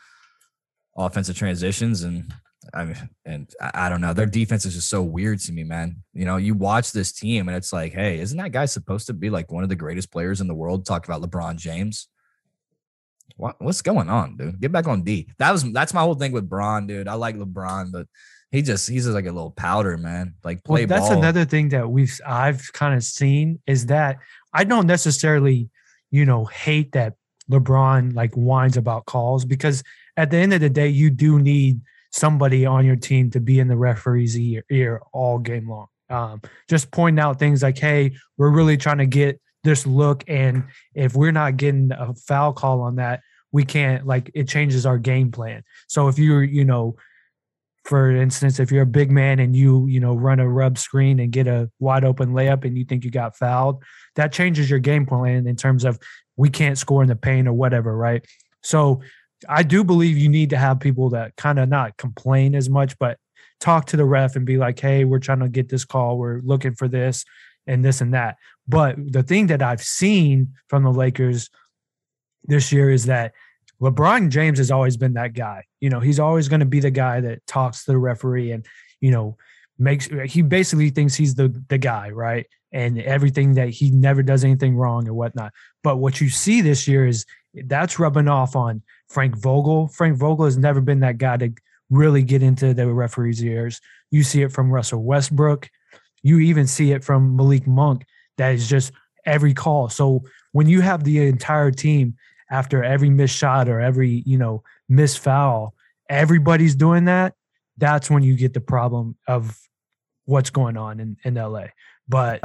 offensive 0.95 1.35
transitions. 1.35 2.03
And 2.03 2.31
I 2.73 2.85
mean, 2.85 3.09
and 3.25 3.49
I, 3.61 3.71
I 3.73 3.89
don't 3.89 4.01
know. 4.01 4.13
Their 4.13 4.25
defense 4.25 4.65
is 4.65 4.75
just 4.75 4.89
so 4.89 5.01
weird 5.01 5.39
to 5.41 5.51
me, 5.51 5.63
man. 5.63 6.03
You 6.13 6.25
know, 6.25 6.37
you 6.37 6.53
watch 6.53 6.91
this 6.91 7.11
team 7.11 7.47
and 7.47 7.57
it's 7.57 7.73
like, 7.73 7.93
hey, 7.93 8.19
isn't 8.19 8.37
that 8.37 8.51
guy 8.51 8.65
supposed 8.65 9.07
to 9.07 9.13
be 9.13 9.29
like 9.29 9.51
one 9.51 9.63
of 9.63 9.69
the 9.69 9.75
greatest 9.75 10.11
players 10.11 10.41
in 10.41 10.47
the 10.47 10.55
world? 10.55 10.85
Talk 10.85 11.07
about 11.07 11.21
LeBron 11.21 11.57
James. 11.57 12.07
What, 13.37 13.61
what's 13.61 13.81
going 13.81 14.09
on, 14.09 14.35
dude? 14.35 14.59
Get 14.59 14.71
back 14.71 14.87
on 14.87 15.03
D. 15.03 15.29
That 15.37 15.51
was 15.51 15.63
that's 15.71 15.93
my 15.93 16.01
whole 16.01 16.15
thing 16.15 16.31
with 16.31 16.49
Bron, 16.49 16.87
dude. 16.87 17.07
I 17.07 17.13
like 17.13 17.35
LeBron, 17.35 17.91
but 17.91 18.07
he 18.51 18.61
just 18.61 18.89
he's 18.89 19.05
just 19.05 19.13
like 19.13 19.25
a 19.25 19.31
little 19.31 19.51
powder, 19.51 19.97
man. 19.97 20.33
Like 20.43 20.63
play 20.63 20.81
well, 20.81 20.87
that's 20.87 21.09
ball. 21.09 21.19
another 21.19 21.45
thing 21.45 21.69
that 21.69 21.89
we've 21.89 22.19
I've 22.25 22.71
kind 22.73 22.95
of 22.95 23.03
seen 23.03 23.59
is 23.67 23.85
that 23.87 24.17
I 24.53 24.63
don't 24.63 24.87
necessarily, 24.87 25.69
you 26.11 26.25
know, 26.25 26.45
hate 26.45 26.93
that 26.93 27.13
LeBron 27.49 28.15
like 28.15 28.33
whines 28.33 28.77
about 28.77 29.05
calls 29.05 29.45
because 29.45 29.83
at 30.15 30.31
the 30.31 30.37
end 30.37 30.53
of 30.53 30.61
the 30.61 30.69
day, 30.69 30.87
you 30.87 31.09
do 31.09 31.39
need 31.39 31.81
somebody 32.11 32.65
on 32.65 32.85
your 32.85 32.95
team 32.95 33.29
to 33.31 33.39
be 33.39 33.59
in 33.59 33.67
the 33.67 33.77
referee's 33.77 34.37
ear, 34.37 34.63
ear 34.71 35.01
all 35.13 35.37
game 35.37 35.69
long. 35.69 35.87
Um, 36.09 36.41
just 36.69 36.89
pointing 36.91 37.19
out 37.19 37.37
things 37.37 37.61
like, 37.61 37.77
hey, 37.77 38.15
we're 38.37 38.49
really 38.49 38.77
trying 38.77 38.97
to 38.99 39.05
get 39.05 39.39
this 39.63 39.85
look, 39.85 40.23
and 40.27 40.63
if 40.95 41.13
we're 41.13 41.33
not 41.33 41.57
getting 41.57 41.91
a 41.91 42.13
foul 42.13 42.53
call 42.53 42.81
on 42.81 42.95
that, 42.95 43.21
we 43.57 43.65
can't 43.65 44.05
like 44.05 44.29
it 44.35 44.47
changes 44.47 44.85
our 44.85 44.99
game 44.99 45.31
plan. 45.31 45.63
So 45.87 46.09
if 46.09 46.19
you're, 46.19 46.43
you 46.43 46.63
know, 46.63 46.95
for 47.85 48.15
instance, 48.15 48.59
if 48.59 48.71
you're 48.71 48.83
a 48.83 48.85
big 49.01 49.09
man 49.09 49.39
and 49.39 49.55
you, 49.55 49.87
you 49.87 49.99
know, 49.99 50.13
run 50.13 50.39
a 50.39 50.47
rub 50.47 50.77
screen 50.77 51.19
and 51.19 51.31
get 51.31 51.47
a 51.47 51.71
wide 51.79 52.03
open 52.03 52.33
layup 52.33 52.65
and 52.65 52.77
you 52.77 52.85
think 52.85 53.03
you 53.03 53.09
got 53.09 53.35
fouled, 53.35 53.81
that 54.15 54.31
changes 54.31 54.69
your 54.69 54.77
game 54.77 55.07
plan 55.07 55.47
in 55.47 55.55
terms 55.55 55.85
of 55.85 55.97
we 56.35 56.49
can't 56.49 56.77
score 56.77 57.01
in 57.01 57.09
the 57.09 57.15
paint 57.15 57.47
or 57.47 57.53
whatever, 57.53 57.97
right? 57.97 58.23
So 58.61 59.01
I 59.49 59.63
do 59.63 59.83
believe 59.83 60.19
you 60.19 60.29
need 60.29 60.51
to 60.51 60.57
have 60.59 60.79
people 60.79 61.09
that 61.09 61.35
kind 61.35 61.57
of 61.57 61.67
not 61.67 61.97
complain 61.97 62.53
as 62.53 62.69
much, 62.69 62.95
but 62.99 63.17
talk 63.59 63.87
to 63.87 63.97
the 63.97 64.05
ref 64.05 64.35
and 64.35 64.45
be 64.45 64.57
like, 64.57 64.79
hey, 64.79 65.03
we're 65.03 65.17
trying 65.17 65.39
to 65.39 65.49
get 65.49 65.69
this 65.69 65.83
call. 65.83 66.19
We're 66.19 66.41
looking 66.43 66.75
for 66.75 66.87
this 66.87 67.25
and 67.65 67.83
this 67.83 68.01
and 68.01 68.13
that. 68.13 68.35
But 68.67 68.97
the 69.11 69.23
thing 69.23 69.47
that 69.47 69.63
I've 69.63 69.81
seen 69.81 70.53
from 70.67 70.83
the 70.83 70.93
Lakers 70.93 71.49
this 72.47 72.71
year 72.71 72.89
is 72.89 73.05
that 73.05 73.33
LeBron 73.81 74.29
James 74.29 74.57
has 74.57 74.71
always 74.71 74.97
been 74.97 75.13
that 75.13 75.33
guy. 75.33 75.63
You 75.79 75.89
know, 75.89 75.99
he's 75.99 76.19
always 76.19 76.47
going 76.47 76.61
to 76.61 76.65
be 76.65 76.79
the 76.79 76.91
guy 76.91 77.21
that 77.21 77.45
talks 77.45 77.85
to 77.85 77.91
the 77.91 77.97
referee 77.97 78.51
and, 78.51 78.65
you 79.01 79.11
know, 79.11 79.37
makes 79.79 80.09
he 80.25 80.41
basically 80.41 80.89
thinks 80.89 81.15
he's 81.15 81.35
the 81.35 81.49
the 81.69 81.77
guy, 81.77 82.09
right? 82.09 82.47
And 82.71 82.99
everything 82.99 83.53
that 83.53 83.69
he 83.69 83.91
never 83.91 84.23
does 84.23 84.43
anything 84.43 84.75
wrong 84.75 85.07
or 85.07 85.13
whatnot. 85.13 85.53
But 85.83 85.97
what 85.97 86.19
you 86.19 86.29
see 86.29 86.61
this 86.61 86.87
year 86.87 87.05
is 87.05 87.25
that's 87.53 87.99
rubbing 87.99 88.27
off 88.27 88.55
on 88.55 88.81
Frank 89.07 89.37
Vogel. 89.37 89.87
Frank 89.87 90.17
Vogel 90.17 90.45
has 90.45 90.57
never 90.57 90.81
been 90.81 91.01
that 91.01 91.17
guy 91.17 91.37
to 91.37 91.53
really 91.89 92.23
get 92.23 92.43
into 92.43 92.73
the 92.73 92.91
referee's 92.91 93.43
ears. 93.43 93.79
You 94.11 94.23
see 94.23 94.41
it 94.41 94.51
from 94.51 94.71
Russell 94.71 95.03
Westbrook. 95.03 95.69
You 96.23 96.39
even 96.39 96.67
see 96.67 96.91
it 96.91 97.03
from 97.03 97.35
Malik 97.35 97.67
Monk. 97.67 98.05
That 98.37 98.53
is 98.53 98.67
just 98.67 98.91
every 99.25 99.53
call. 99.53 99.89
So 99.89 100.23
when 100.51 100.67
you 100.67 100.81
have 100.81 101.03
the 101.03 101.25
entire 101.27 101.71
team 101.71 102.15
after 102.49 102.83
every 102.83 103.09
missed 103.09 103.35
shot 103.35 103.69
or 103.69 103.79
every 103.79 104.23
you 104.25 104.37
know 104.37 104.63
missed 104.89 105.19
foul, 105.19 105.73
everybody's 106.09 106.75
doing 106.75 107.05
that. 107.05 107.33
That's 107.77 108.09
when 108.09 108.23
you 108.23 108.35
get 108.35 108.53
the 108.53 108.61
problem 108.61 109.15
of 109.27 109.57
what's 110.25 110.49
going 110.49 110.77
on 110.77 110.99
in, 110.99 111.17
in 111.23 111.35
LA. 111.35 111.67
But 112.07 112.43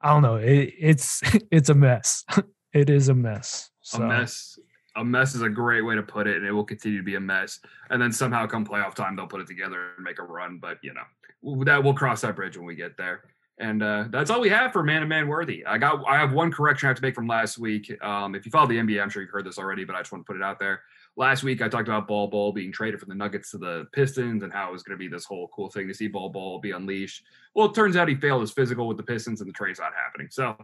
I 0.00 0.10
don't 0.10 0.22
know. 0.22 0.36
It, 0.36 0.74
it's 0.78 1.20
it's 1.50 1.68
a 1.68 1.74
mess. 1.74 2.24
it 2.72 2.90
is 2.90 3.08
a 3.08 3.14
mess. 3.14 3.70
So. 3.80 4.02
A 4.02 4.06
mess. 4.06 4.58
A 4.96 5.04
mess 5.04 5.34
is 5.34 5.42
a 5.42 5.48
great 5.48 5.82
way 5.82 5.96
to 5.96 6.04
put 6.04 6.28
it, 6.28 6.36
and 6.36 6.46
it 6.46 6.52
will 6.52 6.64
continue 6.64 6.98
to 6.98 7.04
be 7.04 7.16
a 7.16 7.20
mess. 7.20 7.58
And 7.90 8.00
then 8.00 8.12
somehow, 8.12 8.46
come 8.46 8.64
playoff 8.64 8.94
time, 8.94 9.16
they'll 9.16 9.26
put 9.26 9.40
it 9.40 9.48
together 9.48 9.90
and 9.96 10.04
make 10.04 10.20
a 10.20 10.22
run. 10.22 10.58
But 10.58 10.78
you 10.82 10.94
know, 10.94 11.64
that 11.64 11.82
we'll 11.82 11.94
cross 11.94 12.20
that 12.20 12.36
bridge 12.36 12.56
when 12.56 12.64
we 12.64 12.76
get 12.76 12.96
there. 12.96 13.24
And 13.58 13.84
uh, 13.84 14.06
that's 14.10 14.30
all 14.30 14.40
we 14.40 14.48
have 14.48 14.72
for 14.72 14.82
man 14.82 15.00
to 15.02 15.06
man 15.06 15.28
worthy. 15.28 15.64
I 15.64 15.78
got 15.78 16.04
I 16.08 16.16
have 16.18 16.32
one 16.32 16.50
correction 16.50 16.88
I 16.88 16.90
have 16.90 16.96
to 16.96 17.02
make 17.02 17.14
from 17.14 17.28
last 17.28 17.56
week. 17.56 17.92
Um, 18.02 18.34
if 18.34 18.44
you 18.44 18.50
follow 18.50 18.66
the 18.66 18.78
NBA, 18.78 19.00
I'm 19.00 19.08
sure 19.10 19.22
you've 19.22 19.30
heard 19.30 19.46
this 19.46 19.58
already, 19.58 19.84
but 19.84 19.94
I 19.94 20.00
just 20.00 20.10
want 20.10 20.26
to 20.26 20.32
put 20.32 20.36
it 20.36 20.42
out 20.42 20.58
there. 20.58 20.82
Last 21.16 21.44
week 21.44 21.62
I 21.62 21.68
talked 21.68 21.86
about 21.86 22.08
Bol 22.08 22.26
Ball 22.26 22.50
being 22.50 22.72
traded 22.72 22.98
from 22.98 23.10
the 23.10 23.14
Nuggets 23.14 23.52
to 23.52 23.58
the 23.58 23.86
Pistons 23.92 24.42
and 24.42 24.52
how 24.52 24.68
it 24.70 24.72
was 24.72 24.82
going 24.82 24.98
to 24.98 25.02
be 25.02 25.06
this 25.06 25.24
whole 25.24 25.48
cool 25.54 25.70
thing 25.70 25.86
to 25.86 25.94
see 25.94 26.08
Ball 26.08 26.30
Bol 26.30 26.58
be 26.58 26.72
unleashed. 26.72 27.22
Well, 27.54 27.66
it 27.66 27.74
turns 27.74 27.94
out 27.96 28.08
he 28.08 28.16
failed 28.16 28.40
his 28.40 28.50
physical 28.50 28.88
with 28.88 28.96
the 28.96 29.04
Pistons 29.04 29.40
and 29.40 29.48
the 29.48 29.52
trade's 29.52 29.78
not 29.78 29.92
happening. 29.94 30.26
So 30.32 30.56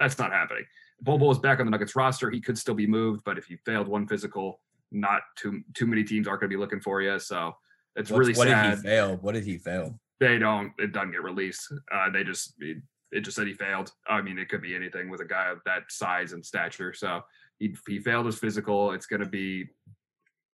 that's 0.00 0.18
not 0.18 0.32
happening. 0.32 0.64
Bol 1.00 1.18
Bol 1.18 1.30
is 1.30 1.38
back 1.38 1.60
on 1.60 1.66
the 1.66 1.70
Nuggets 1.70 1.94
roster. 1.94 2.28
He 2.28 2.40
could 2.40 2.58
still 2.58 2.74
be 2.74 2.88
moved, 2.88 3.22
but 3.24 3.38
if 3.38 3.48
you 3.48 3.56
failed 3.64 3.86
one 3.86 4.08
physical, 4.08 4.58
not 4.90 5.22
too 5.36 5.62
too 5.74 5.86
many 5.86 6.02
teams 6.02 6.26
aren't 6.26 6.40
going 6.40 6.50
to 6.50 6.56
be 6.56 6.60
looking 6.60 6.80
for 6.80 7.00
you. 7.00 7.20
So 7.20 7.54
it's 7.94 8.10
What's- 8.10 8.18
really 8.18 8.34
what 8.34 8.48
sad 8.48 8.70
did 8.70 8.76
he 8.78 8.82
fail? 8.82 9.16
What 9.18 9.34
did 9.34 9.44
he 9.44 9.58
fail? 9.58 9.98
They 10.22 10.38
don't 10.38 10.72
it 10.78 10.92
doesn't 10.92 11.10
get 11.10 11.22
released 11.24 11.72
uh 11.92 12.08
they 12.08 12.22
just 12.22 12.54
it, 12.60 12.76
it 13.10 13.20
just 13.22 13.36
said 13.36 13.46
he 13.48 13.52
failed 13.54 13.90
i 14.08 14.22
mean 14.22 14.38
it 14.38 14.48
could 14.48 14.62
be 14.62 14.74
anything 14.74 15.10
with 15.10 15.20
a 15.20 15.24
guy 15.24 15.48
of 15.50 15.58
that 15.66 15.82
size 15.90 16.32
and 16.32 16.46
stature 16.46 16.92
so 16.92 17.20
he, 17.58 17.74
he 17.88 17.98
failed 17.98 18.24
his 18.26 18.38
physical 18.38 18.92
it's 18.92 19.06
going 19.06 19.20
to 19.20 19.28
be 19.28 19.66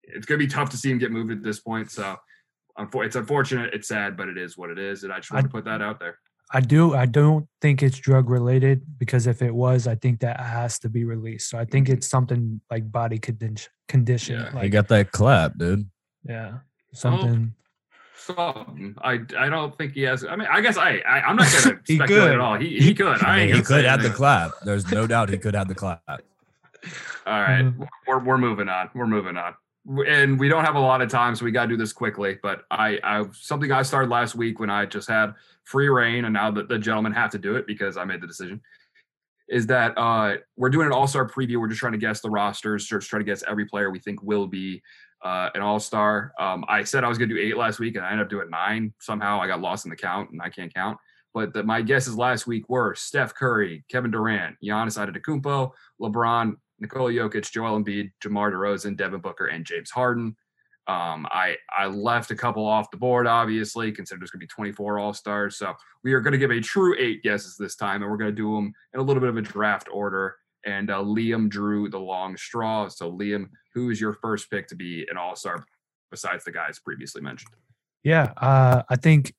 it's 0.05 0.25
going 0.27 0.41
to 0.41 0.47
be 0.47 0.51
tough 0.51 0.71
to 0.71 0.79
see 0.79 0.91
him 0.91 0.97
get 0.99 1.13
moved 1.13 1.31
at 1.31 1.43
this 1.43 1.61
point 1.61 1.91
so 1.91 2.17
it's 2.95 3.17
unfortunate 3.17 3.75
it's 3.75 3.89
sad 3.89 4.17
but 4.17 4.29
it 4.29 4.39
is 4.39 4.57
what 4.57 4.71
it 4.71 4.79
is 4.79 5.05
and 5.05 5.13
i 5.13 5.19
just 5.19 5.31
want 5.31 5.45
to 5.45 5.51
put 5.51 5.67
that 5.67 5.83
out 5.83 6.01
there 6.01 6.19
I 6.51 6.61
do. 6.63 6.95
I 6.95 7.05
don't 7.05 7.47
think 7.61 7.83
it's 7.83 7.99
drug 7.99 8.31
related 8.31 8.81
because 8.97 9.27
if 9.27 9.43
it 9.43 9.55
was, 9.55 9.87
I 9.87 9.97
think 9.97 10.21
that 10.21 10.41
has 10.41 10.79
to 10.79 10.89
be 10.89 11.05
released. 11.05 11.51
So 11.51 11.59
I 11.59 11.67
think 11.67 11.89
Mhm. 11.89 11.93
it's 11.93 12.09
something 12.09 12.63
like 12.71 12.91
body 12.91 13.19
condition. 13.19 13.71
Condition. 13.87 14.41
Yeah. 14.41 14.51
He 14.53 14.57
like, 14.57 14.73
got 14.73 14.89
that 14.89 15.13
clap, 15.13 15.59
dude. 15.59 15.91
yeah, 16.25 16.61
something. 16.95 17.53
So 18.19 18.67
i 19.03 19.19
i 19.39 19.49
don't 19.49 19.77
think 19.79 19.93
he 19.93 20.03
has 20.03 20.25
i 20.25 20.35
mean 20.37 20.49
i 20.51 20.61
guess 20.61 20.77
i, 20.77 20.99
I 21.09 21.21
i'm 21.23 21.37
not 21.37 21.47
He 21.87 21.97
speculate 21.97 22.09
could. 22.09 22.33
at 22.33 22.41
all 22.41 22.57
he, 22.59 22.79
he 22.81 22.93
could 22.95 23.23
I 23.23 23.47
mean, 23.47 23.55
he 23.55 23.63
could 23.63 23.85
have 23.85 24.03
the 24.03 24.11
clap. 24.11 24.51
There's 24.65 24.91
no 24.91 25.07
doubt 25.07 25.29
he 25.31 25.39
could 25.39 25.55
have 25.55 25.69
the 25.69 25.75
clap. 25.75 26.03
All 27.27 27.41
right, 27.41 27.63
Mhm. 27.65 27.87
we're 28.07 28.19
we're 28.21 28.39
moving 28.39 28.69
on. 28.69 28.89
We're 28.95 29.07
moving 29.07 29.37
on, 29.37 29.55
and 30.07 30.39
we 30.39 30.49
don't 30.49 30.65
have 30.65 30.77
a 30.77 30.81
lot 30.81 31.03
of 31.03 31.11
time, 31.11 31.35
so 31.35 31.45
we 31.45 31.51
got 31.51 31.63
to 31.65 31.69
do 31.69 31.77
this 31.77 31.93
quickly. 31.93 32.39
But 32.43 32.63
I, 32.71 32.99
I 33.03 33.25
something 33.33 33.71
I 33.73 33.83
started 33.83 34.11
last 34.11 34.35
week 34.35 34.61
when 34.61 34.71
I 34.71 34.87
just 34.87 35.09
had 35.09 35.35
free 35.65 35.89
reign, 35.89 36.25
and 36.25 36.33
now 36.33 36.51
that 36.53 36.69
the 36.69 36.79
gentlemen 36.79 37.13
have 37.13 37.31
to 37.33 37.39
do 37.39 37.57
it 37.57 37.67
because 37.67 37.97
I 37.97 38.05
made 38.05 38.21
the 38.23 38.27
decision. 38.27 38.61
Is 39.49 39.67
that 39.69 39.97
uh, 39.99 40.37
we're 40.57 40.71
doing 40.71 40.87
an 40.87 40.93
All 40.93 41.07
Star 41.07 41.27
preview? 41.29 41.57
We're 41.59 41.69
just 41.69 41.81
trying 41.81 41.93
to 41.93 41.99
guess 41.99 42.21
the 42.21 42.31
rosters, 42.31 42.87
just 42.87 43.09
trying 43.11 43.21
to 43.21 43.25
guess 43.27 43.43
every 43.49 43.65
player 43.67 43.91
we 43.91 43.99
think 43.99 44.23
will 44.23 44.47
be 44.47 44.83
uh, 45.25 45.51
an 45.55 45.63
All 45.63 45.81
Star. 45.81 46.33
Um, 46.39 46.65
I 46.69 46.85
said 46.85 47.05
I 47.05 47.09
was 47.09 47.19
going 47.19 47.29
to 47.29 47.35
do 47.35 47.41
eight 47.41 47.57
last 47.57 47.79
week, 47.79 47.97
and 47.97 48.05
I 48.05 48.11
ended 48.11 48.27
up 48.27 48.31
doing 48.31 48.51
nine. 48.51 48.95
Somehow 49.01 49.41
I 49.41 49.47
got 49.47 49.61
lost 49.61 49.87
in 49.87 49.91
the 49.91 49.97
count, 49.97 50.31
and 50.31 50.41
I 50.41 50.49
can't 50.49 50.73
count. 50.73 50.99
But 51.35 51.53
the, 51.53 51.63
my 51.63 51.83
guesses 51.83 52.17
last 52.17 52.47
week 52.47 52.69
were 52.69 52.95
Steph 52.95 53.35
Curry, 53.35 53.85
Kevin 53.91 54.11
Durant, 54.11 54.57
Giannis 54.65 54.99
Antetokounmpo, 54.99 55.71
LeBron, 56.01 56.55
Nikola 56.81 57.13
Jokic, 57.13 57.51
Joel 57.51 57.83
Embiid, 57.83 58.13
DeMar 58.21 58.53
DeRozan, 58.53 58.97
Devin 58.97 59.21
Booker, 59.21 59.47
and 59.47 59.65
James 59.65 59.91
Harden. 59.91 60.37
Um, 60.87 61.27
I 61.31 61.57
I 61.71 61.87
left 61.87 62.31
a 62.31 62.35
couple 62.35 62.65
off 62.65 62.91
the 62.91 62.97
board, 62.97 63.27
obviously, 63.27 63.93
considering 63.93 64.21
there's 64.21 64.31
going 64.31 64.41
to 64.41 64.45
be 64.45 64.49
24 64.49 64.99
All 64.99 65.13
Stars. 65.13 65.59
So 65.59 65.75
we 66.03 66.15
are 66.15 66.21
going 66.21 66.33
to 66.33 66.39
give 66.39 66.51
a 66.51 66.61
true 66.61 66.97
eight 66.99 67.23
guesses 67.23 67.57
this 67.59 67.77
time, 67.77 68.03
and 68.03 68.11
we're 68.11 68.17
going 68.17 68.31
to 68.31 68.37
do 68.37 68.55
them 68.55 68.73
in 68.95 69.01
a 69.01 69.03
little 69.03 69.21
bit 69.21 69.29
of 69.29 69.37
a 69.37 69.43
draft 69.43 69.89
order. 69.93 70.37
And 70.67 70.91
uh, 70.91 70.99
Liam 70.99 71.49
drew 71.49 71.89
the 71.89 71.99
long 71.99 72.37
straw. 72.37 72.89
So 72.89 73.13
Liam, 73.13 73.49
who 73.75 73.91
is 73.91 74.01
your 74.01 74.15
first 74.15 74.51
pick 74.51 74.67
to 74.69 74.77
be 74.77 75.07
an 75.11 75.17
All 75.17 75.37
Star 75.37 75.65
besides 76.11 76.45
the 76.45 76.53
guys 76.53 76.79
previously 76.79 77.23
mentioned? 77.23 77.53
Yeah, 78.03 78.33
uh, 78.37 78.83
I 78.89 78.97
think 78.97 79.35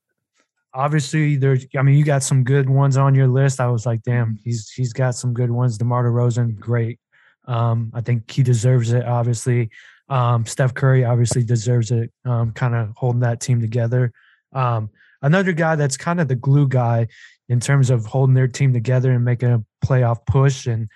obviously 0.73 1.35
there's. 1.35 1.65
I 1.77 1.81
mean, 1.81 1.95
you 1.95 2.03
got 2.03 2.23
some 2.23 2.43
good 2.43 2.69
ones 2.69 2.97
on 2.97 3.15
your 3.15 3.27
list. 3.27 3.59
I 3.59 3.67
was 3.67 3.85
like, 3.85 4.03
damn, 4.03 4.37
he's 4.43 4.69
he's 4.69 4.93
got 4.93 5.15
some 5.15 5.33
good 5.33 5.51
ones. 5.51 5.77
DeMar 5.77 6.03
DeRozan, 6.03 6.59
great. 6.59 6.99
Um, 7.47 7.91
I 7.93 8.01
think 8.01 8.29
he 8.29 8.43
deserves 8.43 8.91
it. 8.91 9.05
Obviously, 9.05 9.69
um, 10.09 10.45
Steph 10.45 10.73
Curry 10.73 11.05
obviously 11.05 11.43
deserves 11.43 11.91
it. 11.91 12.11
Um, 12.25 12.51
kind 12.51 12.75
of 12.75 12.93
holding 12.95 13.21
that 13.21 13.41
team 13.41 13.61
together. 13.61 14.11
Um, 14.53 14.89
another 15.21 15.53
guy 15.53 15.75
that's 15.75 15.97
kind 15.97 16.19
of 16.19 16.27
the 16.27 16.35
glue 16.35 16.67
guy 16.67 17.07
in 17.49 17.59
terms 17.59 17.89
of 17.89 18.05
holding 18.05 18.35
their 18.35 18.47
team 18.47 18.71
together 18.71 19.11
and 19.11 19.25
making 19.25 19.49
a 19.49 19.63
playoff 19.85 20.25
push 20.25 20.67
and 20.67 20.87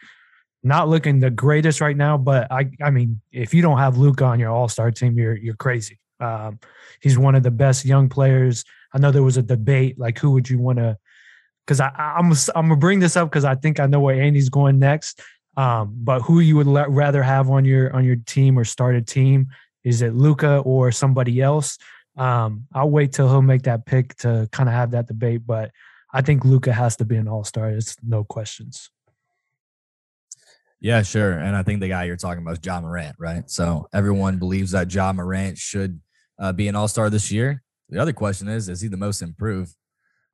not 0.64 0.88
looking 0.88 1.20
the 1.20 1.30
greatest 1.30 1.82
right 1.82 1.98
now. 1.98 2.18
But 2.18 2.50
I, 2.52 2.70
I 2.82 2.92
mean, 2.92 3.20
if 3.32 3.54
you 3.54 3.62
don't 3.62 3.80
have 3.80 3.98
Luka 3.98 4.24
on 4.24 4.40
your 4.40 4.52
All 4.52 4.70
Star 4.70 4.92
team, 4.92 5.18
you're 5.18 5.36
you're 5.36 5.56
crazy. 5.56 6.00
Um, 6.20 6.60
he's 7.02 7.18
one 7.18 7.36
of 7.36 7.44
the 7.44 7.52
best 7.52 7.86
young 7.86 8.08
players. 8.08 8.64
I 8.94 9.00
know 9.00 9.12
there 9.12 9.24
was 9.24 9.38
a 9.38 9.44
debate 9.44 10.00
like 10.00 10.20
who 10.20 10.32
would 10.32 10.50
you 10.50 10.60
want 10.60 10.78
to? 10.78 10.98
Because 11.66 11.82
I, 11.82 11.90
I'm 11.98 12.32
I'm 12.56 12.70
gonna 12.70 12.78
bring 12.78 13.00
this 13.00 13.18
up 13.18 13.30
because 13.30 13.46
I 13.46 13.56
think 13.56 13.80
I 13.80 13.88
know 13.88 14.00
where 14.00 14.22
Andy's 14.22 14.50
going 14.50 14.80
next. 14.80 15.22
Um, 15.56 15.94
but 15.96 16.22
who 16.22 16.40
you 16.40 16.56
would 16.56 16.68
la- 16.68 16.86
rather 16.88 17.22
have 17.22 17.50
on 17.50 17.66
your 17.66 17.94
on 17.96 18.06
your 18.06 18.16
team 18.16 18.58
or 18.58 18.64
start 18.64 18.96
a 18.96 19.02
team? 19.02 19.48
Is 19.84 20.02
it 20.02 20.16
Luka 20.16 20.60
or 20.60 20.92
somebody 20.92 21.42
else? 21.42 21.78
Um, 22.16 22.68
I'll 22.74 22.90
wait 22.90 23.12
till 23.12 23.28
he'll 23.28 23.42
make 23.42 23.64
that 23.64 23.86
pick 23.86 24.16
to 24.18 24.48
kind 24.52 24.70
of 24.70 24.76
have 24.76 24.92
that 24.92 25.08
debate. 25.08 25.42
But 25.46 25.72
I 26.14 26.22
think 26.22 26.46
Luka 26.46 26.72
has 26.72 26.96
to 26.98 27.06
be 27.06 27.16
an 27.16 27.28
All 27.28 27.44
Star. 27.44 27.70
It's 27.70 27.98
no 28.04 28.24
questions. 28.24 28.90
Yeah, 30.80 31.02
sure. 31.02 31.32
And 31.32 31.56
I 31.56 31.64
think 31.64 31.80
the 31.80 31.88
guy 31.88 32.04
you're 32.04 32.18
talking 32.18 32.44
about 32.44 32.60
is 32.60 32.60
Ja 32.64 32.80
Morant, 32.82 33.16
right? 33.18 33.50
So 33.50 33.88
everyone 33.94 34.38
believes 34.38 34.72
that 34.72 34.94
Ja 34.94 35.14
Morant 35.14 35.58
should 35.58 36.00
uh, 36.38 36.52
be 36.52 36.68
an 36.68 36.76
All 36.76 36.88
Star 36.88 37.10
this 37.10 37.32
year. 37.32 37.64
The 37.90 38.00
other 38.00 38.14
question 38.14 38.48
is, 38.48 38.70
is 38.70 38.82
he 38.82 38.90
the 38.90 38.98
most 38.98 39.22
improved? 39.22 39.74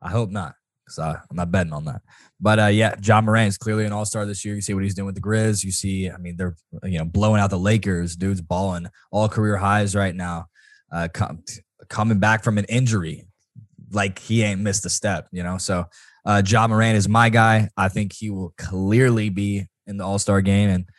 I 0.01 0.09
hope 0.09 0.31
not, 0.31 0.55
because 0.83 0.97
I'm 0.99 1.35
not 1.35 1.51
betting 1.51 1.71
on 1.71 1.85
that. 1.85 2.01
But 2.41 2.59
uh, 2.59 2.65
yeah, 2.67 2.95
Ja 3.03 3.21
Morant 3.21 3.49
is 3.49 3.57
clearly 3.57 3.85
an 3.85 3.93
All 3.93 4.05
Star 4.05 4.25
this 4.25 4.43
year. 4.43 4.55
You 4.55 4.61
see 4.61 4.73
what 4.73 4.83
he's 4.83 4.95
doing 4.95 5.05
with 5.05 5.15
the 5.15 5.21
Grizz. 5.21 5.63
You 5.63 5.71
see, 5.71 6.09
I 6.09 6.17
mean, 6.17 6.35
they're 6.35 6.55
you 6.83 6.97
know 6.97 7.05
blowing 7.05 7.39
out 7.39 7.51
the 7.51 7.59
Lakers. 7.59 8.15
Dude's 8.15 8.41
balling 8.41 8.87
all 9.11 9.29
career 9.29 9.57
highs 9.57 9.95
right 9.95 10.15
now. 10.15 10.47
Uh, 10.91 11.07
com- 11.13 11.43
coming 11.89 12.17
back 12.17 12.43
from 12.43 12.57
an 12.57 12.65
injury, 12.65 13.25
like 13.91 14.19
he 14.19 14.43
ain't 14.43 14.61
missed 14.61 14.85
a 14.85 14.89
step. 14.89 15.27
You 15.31 15.43
know, 15.43 15.57
so 15.57 15.85
uh, 16.25 16.41
Ja 16.45 16.67
Morant 16.67 16.97
is 16.97 17.09
my 17.09 17.29
guy. 17.29 17.69
I 17.77 17.89
think 17.89 18.13
he 18.13 18.29
will 18.29 18.53
clearly 18.57 19.29
be 19.29 19.67
in 19.87 19.97
the 19.97 20.03
All 20.03 20.19
Star 20.19 20.41
game 20.41 20.69
and 20.69 20.89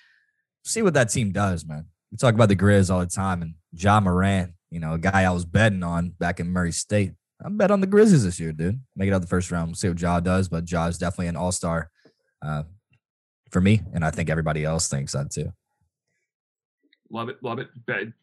see 0.64 0.82
what 0.82 0.94
that 0.94 1.10
team 1.10 1.32
does, 1.32 1.64
man. 1.66 1.86
We 2.10 2.18
talk 2.18 2.34
about 2.34 2.48
the 2.48 2.56
Grizz 2.56 2.92
all 2.92 3.00
the 3.00 3.06
time, 3.06 3.42
and 3.42 3.54
Ja 3.72 4.00
Morant, 4.00 4.52
you 4.70 4.80
know, 4.80 4.94
a 4.94 4.98
guy 4.98 5.22
I 5.22 5.30
was 5.30 5.44
betting 5.44 5.82
on 5.82 6.10
back 6.10 6.40
in 6.40 6.48
Murray 6.48 6.72
State. 6.72 7.12
I'm 7.42 7.56
bet 7.56 7.70
on 7.70 7.80
the 7.80 7.86
Grizzlies 7.86 8.24
this 8.24 8.38
year, 8.38 8.52
dude. 8.52 8.80
Make 8.96 9.08
it 9.08 9.14
out 9.14 9.22
the 9.22 9.26
first 9.26 9.50
round. 9.50 9.68
We'll 9.68 9.76
see 9.76 9.88
what 9.88 10.00
Ja 10.00 10.20
does, 10.20 10.48
but 10.48 10.70
Ja 10.70 10.86
is 10.86 10.98
definitely 10.98 11.28
an 11.28 11.36
All 11.36 11.52
Star 11.52 11.90
uh, 12.42 12.64
for 13.50 13.60
me, 13.60 13.80
and 13.94 14.04
I 14.04 14.10
think 14.10 14.28
everybody 14.30 14.64
else 14.64 14.88
thinks 14.88 15.12
that 15.12 15.30
too. 15.30 15.52
Love 17.12 17.28
it, 17.28 17.38
love 17.42 17.58
it. 17.58 17.68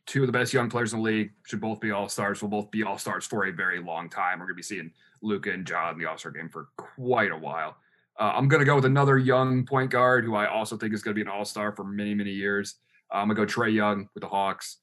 Two 0.06 0.24
of 0.24 0.28
the 0.28 0.32
best 0.34 0.54
young 0.54 0.70
players 0.70 0.94
in 0.94 1.00
the 1.00 1.04
league 1.06 1.32
should 1.46 1.60
both 1.60 1.82
be 1.82 1.92
all 1.92 2.08
stars. 2.08 2.42
Will 2.42 2.50
both 2.50 2.72
be 2.72 2.84
all 2.84 2.98
stars 2.98 3.26
for 3.26 3.46
a 3.46 3.52
very 3.52 3.82
long 3.82 4.10
time. 4.10 4.40
We're 4.40 4.46
going 4.46 4.56
to 4.56 4.60
be 4.60 4.64
seeing 4.64 4.92
Luka 5.22 5.52
and 5.52 5.68
Ja 5.68 5.92
in 5.92 5.98
the 5.98 6.06
All 6.06 6.18
Star 6.18 6.32
game 6.32 6.50
for 6.50 6.70
quite 6.78 7.32
a 7.32 7.38
while. 7.38 7.76
Uh, 8.20 8.32
I'm 8.36 8.48
going 8.48 8.60
to 8.60 8.66
go 8.66 8.76
with 8.76 8.86
another 8.86 9.18
young 9.18 9.66
point 9.66 9.92
guard 9.92 10.26
who 10.26 10.36
I 10.36 10.48
also 10.48 10.76
think 10.76 10.94
is 10.94 11.04
going 11.04 11.14
to 11.14 11.24
be 11.24 11.30
an 11.30 11.36
all 11.36 11.46
star 11.46 11.72
for 11.72 11.84
many, 11.84 12.16
many 12.16 12.32
years. 12.32 12.76
Uh, 13.14 13.18
I'm 13.18 13.28
going 13.28 13.36
to 13.38 13.46
go 13.46 13.62
Trae 13.62 13.74
Young 13.74 14.10
with 14.16 14.22
the 14.22 14.28
Hawks. 14.28 14.78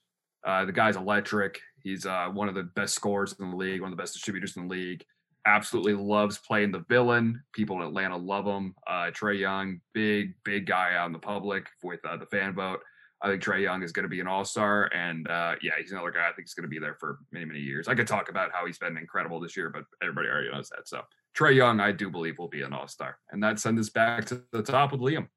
Uh, 0.46 0.64
the 0.64 0.72
guy's 0.72 0.96
electric. 0.96 1.60
He's 1.82 2.06
uh, 2.06 2.28
one 2.28 2.48
of 2.48 2.54
the 2.54 2.62
best 2.62 2.94
scorers 2.94 3.34
in 3.40 3.50
the 3.50 3.56
league, 3.56 3.80
one 3.80 3.90
of 3.90 3.96
the 3.96 4.00
best 4.00 4.12
distributors 4.12 4.56
in 4.56 4.68
the 4.68 4.74
league. 4.74 5.04
Absolutely 5.46 5.94
loves 5.94 6.38
playing 6.38 6.70
the 6.70 6.84
villain. 6.88 7.42
People 7.52 7.80
in 7.80 7.88
Atlanta 7.88 8.16
love 8.16 8.46
him. 8.46 8.74
Uh, 8.86 9.10
Trae 9.10 9.38
Young, 9.38 9.80
big, 9.92 10.34
big 10.44 10.66
guy 10.66 10.94
out 10.94 11.06
in 11.06 11.12
the 11.12 11.18
public 11.18 11.66
with 11.82 12.00
the 12.02 12.26
fan 12.26 12.54
vote. 12.54 12.80
I 13.24 13.28
think 13.28 13.42
Trae 13.42 13.62
Young 13.62 13.82
is 13.82 13.90
going 13.90 14.02
to 14.02 14.08
be 14.08 14.20
an 14.20 14.26
all 14.26 14.44
star. 14.44 14.90
And 14.94 15.26
uh, 15.28 15.54
yeah, 15.62 15.72
he's 15.80 15.92
another 15.92 16.10
guy 16.10 16.28
I 16.28 16.32
think 16.32 16.46
is 16.46 16.52
going 16.52 16.64
to 16.64 16.68
be 16.68 16.78
there 16.78 16.94
for 17.00 17.20
many, 17.32 17.46
many 17.46 17.60
years. 17.60 17.88
I 17.88 17.94
could 17.94 18.06
talk 18.06 18.28
about 18.28 18.52
how 18.52 18.66
he's 18.66 18.76
been 18.76 18.98
incredible 18.98 19.40
this 19.40 19.56
year, 19.56 19.70
but 19.70 19.84
everybody 20.02 20.28
already 20.28 20.50
knows 20.50 20.68
that. 20.68 20.86
So 20.86 21.00
Trae 21.34 21.54
Young, 21.54 21.80
I 21.80 21.90
do 21.90 22.10
believe, 22.10 22.38
will 22.38 22.48
be 22.48 22.60
an 22.60 22.74
all 22.74 22.86
star. 22.86 23.16
And 23.30 23.42
that 23.42 23.58
sends 23.58 23.80
us 23.80 23.88
back 23.88 24.26
to 24.26 24.42
the 24.52 24.62
top 24.62 24.92
with 24.92 25.00
Liam. 25.00 25.28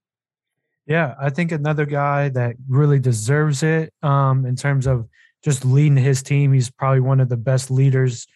Yeah, 0.85 1.15
I 1.19 1.29
think 1.29 1.53
another 1.53 1.85
guy 1.85 2.27
that 2.29 2.57
really 2.67 2.99
deserves 2.99 3.63
it 3.63 3.93
um, 4.03 4.45
in 4.45 4.57
terms 4.57 4.85
of 4.85 5.07
just 5.41 5.63
leading 5.63 5.95
his 5.95 6.21
team. 6.21 6.51
He's 6.51 6.69
probably 6.69 6.99
one 6.99 7.21
of 7.21 7.29
the 7.29 7.37
best 7.37 7.71
leaders. 7.71 8.27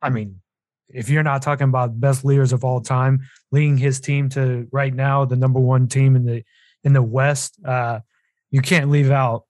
I 0.00 0.08
mean, 0.08 0.40
if 0.88 1.10
you're 1.10 1.22
not 1.22 1.42
talking 1.42 1.68
about 1.68 2.00
best 2.00 2.24
leaders 2.24 2.54
of 2.54 2.64
all 2.64 2.80
time, 2.80 3.20
leading 3.50 3.76
his 3.76 4.00
team 4.00 4.30
to 4.30 4.66
right 4.72 4.94
now 4.94 5.26
the 5.26 5.36
number 5.36 5.60
one 5.60 5.88
team 5.88 6.16
in 6.16 6.24
the 6.24 6.42
in 6.84 6.94
the 6.94 7.02
West, 7.02 7.58
uh, 7.66 8.00
you 8.52 8.60
can't 8.60 8.90
leave 8.90 9.10
out 9.10 9.44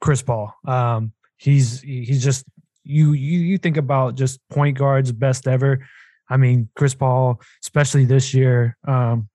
Chris 0.00 0.22
Paul. 0.22 0.54
Um, 0.68 1.12
he's 1.36 1.80
he's 1.80 2.22
just 2.22 2.44
you 2.84 3.14
you 3.14 3.40
you 3.40 3.58
think 3.58 3.76
about 3.76 4.14
just 4.14 4.38
point 4.48 4.78
guards 4.78 5.10
best 5.10 5.48
ever. 5.48 5.84
I 6.28 6.36
mean, 6.36 6.68
Chris 6.76 6.94
Paul, 6.94 7.40
especially 7.64 8.04
this 8.04 8.34
year, 8.34 8.76
um, 8.86 9.28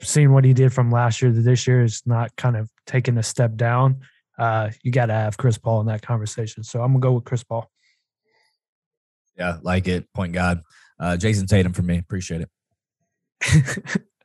seeing 0.00 0.32
what 0.32 0.44
he 0.44 0.52
did 0.52 0.72
from 0.72 0.90
last 0.90 1.20
year 1.20 1.32
to 1.32 1.40
this 1.40 1.66
year 1.66 1.82
is 1.82 2.02
not 2.06 2.34
kind 2.36 2.56
of 2.56 2.70
taking 2.86 3.18
a 3.18 3.22
step 3.22 3.54
down. 3.56 4.00
Uh, 4.38 4.70
you 4.82 4.90
got 4.90 5.06
to 5.06 5.14
have 5.14 5.36
Chris 5.36 5.58
Paul 5.58 5.80
in 5.80 5.86
that 5.86 6.02
conversation. 6.02 6.64
So 6.64 6.82
I'm 6.82 6.92
gonna 6.92 7.00
go 7.00 7.12
with 7.12 7.24
Chris 7.24 7.44
Paul. 7.44 7.70
Yeah, 9.36 9.58
like 9.62 9.86
it. 9.88 10.10
Point 10.14 10.32
God. 10.32 10.62
Uh, 10.98 11.16
Jayson 11.16 11.46
Tatum 11.46 11.74
for 11.74 11.82
me. 11.82 11.98
Appreciate 11.98 12.40
it. 12.40 14.02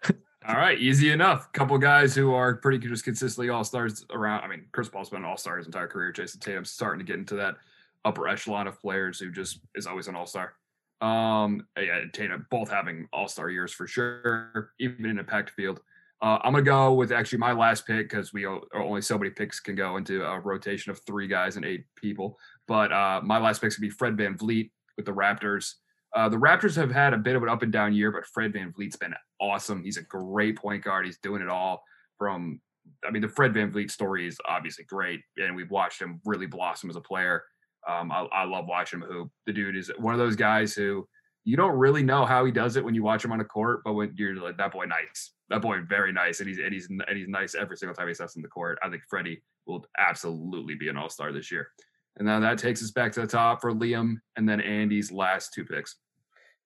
All 0.48 0.56
right, 0.56 0.80
easy 0.80 1.12
enough. 1.12 1.52
Couple 1.54 1.78
guys 1.78 2.16
who 2.16 2.34
are 2.34 2.56
pretty 2.56 2.80
just 2.80 3.04
consistently 3.04 3.50
all 3.50 3.64
stars 3.64 4.06
around. 4.12 4.44
I 4.44 4.48
mean, 4.48 4.66
Chris 4.72 4.90
Paul's 4.90 5.12
been 5.12 5.20
an 5.20 5.26
all 5.26 5.38
star 5.38 5.58
his 5.58 5.68
entire 5.68 5.88
career. 5.88 6.12
Jayson 6.12 6.40
Tatum's 6.40 6.72
starting 6.72 7.00
to 7.00 7.06
get 7.06 7.20
into 7.20 7.36
that 7.36 7.58
upper 8.06 8.28
echelon 8.28 8.66
of 8.66 8.82
players 8.82 9.20
who 9.20 9.32
just 9.32 9.60
is 9.76 9.86
always 9.86 10.08
an 10.08 10.16
all 10.16 10.26
star. 10.26 10.54
Um, 11.00 11.68
yeah, 11.78 12.06
Tatum 12.12 12.48
both 12.50 12.72
having 12.72 13.08
all 13.14 13.28
star 13.28 13.52
years 13.52 13.72
for 13.72 13.86
sure, 13.86 14.74
even 14.80 15.06
in 15.06 15.20
a 15.20 15.24
packed 15.24 15.52
field. 15.52 15.80
Uh, 16.24 16.40
I'm 16.44 16.54
gonna 16.54 16.64
go 16.64 16.94
with 16.94 17.12
actually 17.12 17.40
my 17.40 17.52
last 17.52 17.86
pick 17.86 18.10
because 18.10 18.34
we 18.34 18.46
only 18.46 19.02
so 19.02 19.18
many 19.18 19.30
picks 19.30 19.60
can 19.60 19.76
go 19.76 19.98
into 19.98 20.24
a 20.24 20.40
rotation 20.40 20.92
of 20.92 21.00
three 21.00 21.28
guys 21.28 21.56
and 21.56 21.66
eight 21.66 21.86
people. 21.96 22.40
But 22.68 22.92
uh, 22.92 23.22
my 23.24 23.40
last 23.40 23.62
pick's 23.62 23.78
gonna 23.78 23.88
be 23.88 23.92
Fred 23.92 24.18
Van 24.18 24.38
VanVleet 24.38 24.72
with 24.98 25.06
the 25.06 25.14
Raptors. 25.14 25.76
Uh, 26.16 26.30
the 26.30 26.38
Raptors 26.38 26.76
have 26.76 26.92
had 26.92 27.14
a 27.14 27.18
bit 27.18 27.36
of 27.36 27.44
an 27.44 27.50
up 27.50 27.64
and 27.64 27.72
down 27.72 27.94
year, 27.94 28.12
but 28.12 28.26
Fred 28.26 28.54
Van 28.54 28.72
VanVleet's 28.72 28.98
been 28.98 29.14
awesome. 29.42 29.84
He's 29.84 29.98
a 29.98 30.04
great 30.04 30.58
point 30.58 30.84
guard. 30.84 31.06
He's 31.06 31.18
doing 31.18 31.42
it 31.42 31.50
all 31.50 31.84
from, 32.18 32.62
I 33.06 33.12
mean, 33.12 33.22
the 33.22 33.28
Fred 33.28 33.54
VanVleet 33.54 33.92
story 33.92 34.28
is 34.28 34.38
obviously 34.48 34.86
great, 34.86 35.22
and 35.38 35.56
we've 35.56 35.72
watched 35.72 36.02
him 36.02 36.22
really 36.24 36.46
blossom 36.46 36.90
as 36.90 36.96
a 36.96 37.02
player. 37.02 37.44
Um, 37.90 38.12
I, 38.12 38.28
I, 38.32 38.44
love 38.44 38.68
watching 38.68 39.02
him 39.02 39.08
hoop. 39.08 39.32
The 39.48 39.54
dude 39.54 39.76
is 39.76 39.92
one 39.98 40.14
of 40.14 40.20
those 40.20 40.36
guys 40.36 40.76
who 40.76 41.08
you 41.46 41.58
don't 41.58 41.76
really 41.76 42.04
know 42.04 42.26
how 42.26 42.46
he 42.46 42.52
does 42.52 42.76
it 42.76 42.86
when 42.86 42.94
you 42.94 43.02
watch 43.02 43.26
him 43.26 43.32
on 43.32 43.40
a 43.40 43.46
court, 43.46 43.82
but 43.84 43.94
when 43.94 44.14
you're 44.16 44.36
like, 44.36 44.58
that 44.58 44.72
boy 44.72 44.86
nice, 44.86 45.32
that 45.50 45.64
boy 45.64 45.80
very 45.90 46.14
nice, 46.14 46.40
and 46.40 46.48
he's 46.48 46.60
and 46.60 46.72
he's 46.72 46.88
and 46.90 47.18
he's 47.18 47.28
nice 47.28 47.56
every 47.56 47.76
single 47.76 47.96
time 47.96 48.08
he 48.08 48.14
steps 48.14 48.36
in 48.36 48.44
the 48.44 48.48
court. 48.48 48.78
I 48.84 48.90
think 48.90 49.02
Freddie 49.10 49.42
will 49.66 49.84
absolutely 49.98 50.76
be 50.76 50.90
an 50.90 50.98
all 50.98 51.10
star 51.10 51.32
this 51.32 51.52
year. 51.52 51.70
And 52.18 52.28
now 52.28 52.40
that 52.40 52.58
takes 52.58 52.84
us 52.84 52.92
back 52.92 53.12
to 53.14 53.22
the 53.22 53.28
top 53.28 53.62
for 53.62 53.72
Liam 53.72 54.16
and 54.36 54.48
then 54.48 54.62
Andy's 54.62 55.12
last 55.12 55.54
two 55.54 55.66
picks. 55.66 55.96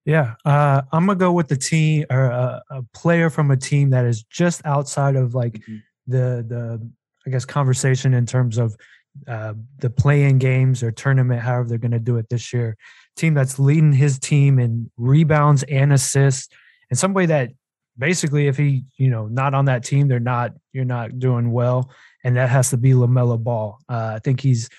Yeah, 0.05 0.35
uh, 0.45 0.83
I'm 0.91 1.07
gonna 1.07 1.17
go 1.17 1.31
with 1.31 1.47
the 1.47 1.57
team 1.57 2.05
or 2.11 2.25
a, 2.25 2.61
a, 2.69 2.83
player 2.93 3.31
from 3.31 3.49
a 3.49 3.57
team 3.57 3.89
that 3.89 4.05
is 4.05 4.23
just 4.23 4.61
outside 4.63 5.15
of 5.15 5.33
like 5.33 5.53
mm-hmm. 5.53 5.77
the 6.05 6.45
the 6.47 6.89
I 7.25 7.31
guess 7.31 7.43
conversation 7.43 8.13
in 8.13 8.27
terms 8.27 8.59
of 8.59 8.75
uh, 9.27 9.55
the 9.79 9.89
play-in 9.89 10.37
games 10.37 10.83
or 10.83 10.91
tournament, 10.91 11.41
however 11.41 11.67
they're 11.67 11.79
gonna 11.79 11.99
do 11.99 12.17
it 12.17 12.29
this 12.29 12.53
year. 12.53 12.77
Team 13.15 13.33
that's 13.33 13.57
leading 13.57 13.93
his 13.93 14.19
team 14.19 14.59
in 14.59 14.91
rebounds 14.95 15.63
and 15.63 15.91
assists, 15.91 16.53
and 16.91 16.99
somebody 16.99 17.25
that 17.27 17.49
basically, 17.97 18.47
if 18.47 18.57
he 18.57 18.83
you 18.97 19.09
know 19.09 19.25
not 19.25 19.55
on 19.55 19.65
that 19.65 19.83
team, 19.83 20.07
they're 20.07 20.19
not 20.19 20.51
you're 20.71 20.85
not 20.85 21.17
doing 21.17 21.51
well, 21.51 21.89
and 22.23 22.35
that 22.35 22.49
has 22.49 22.69
to 22.69 22.77
be 22.77 22.91
LaMelo 22.91 23.43
Ball. 23.43 23.79
Uh, 23.89 24.13
I 24.15 24.19
think 24.19 24.39
he's, 24.39 24.69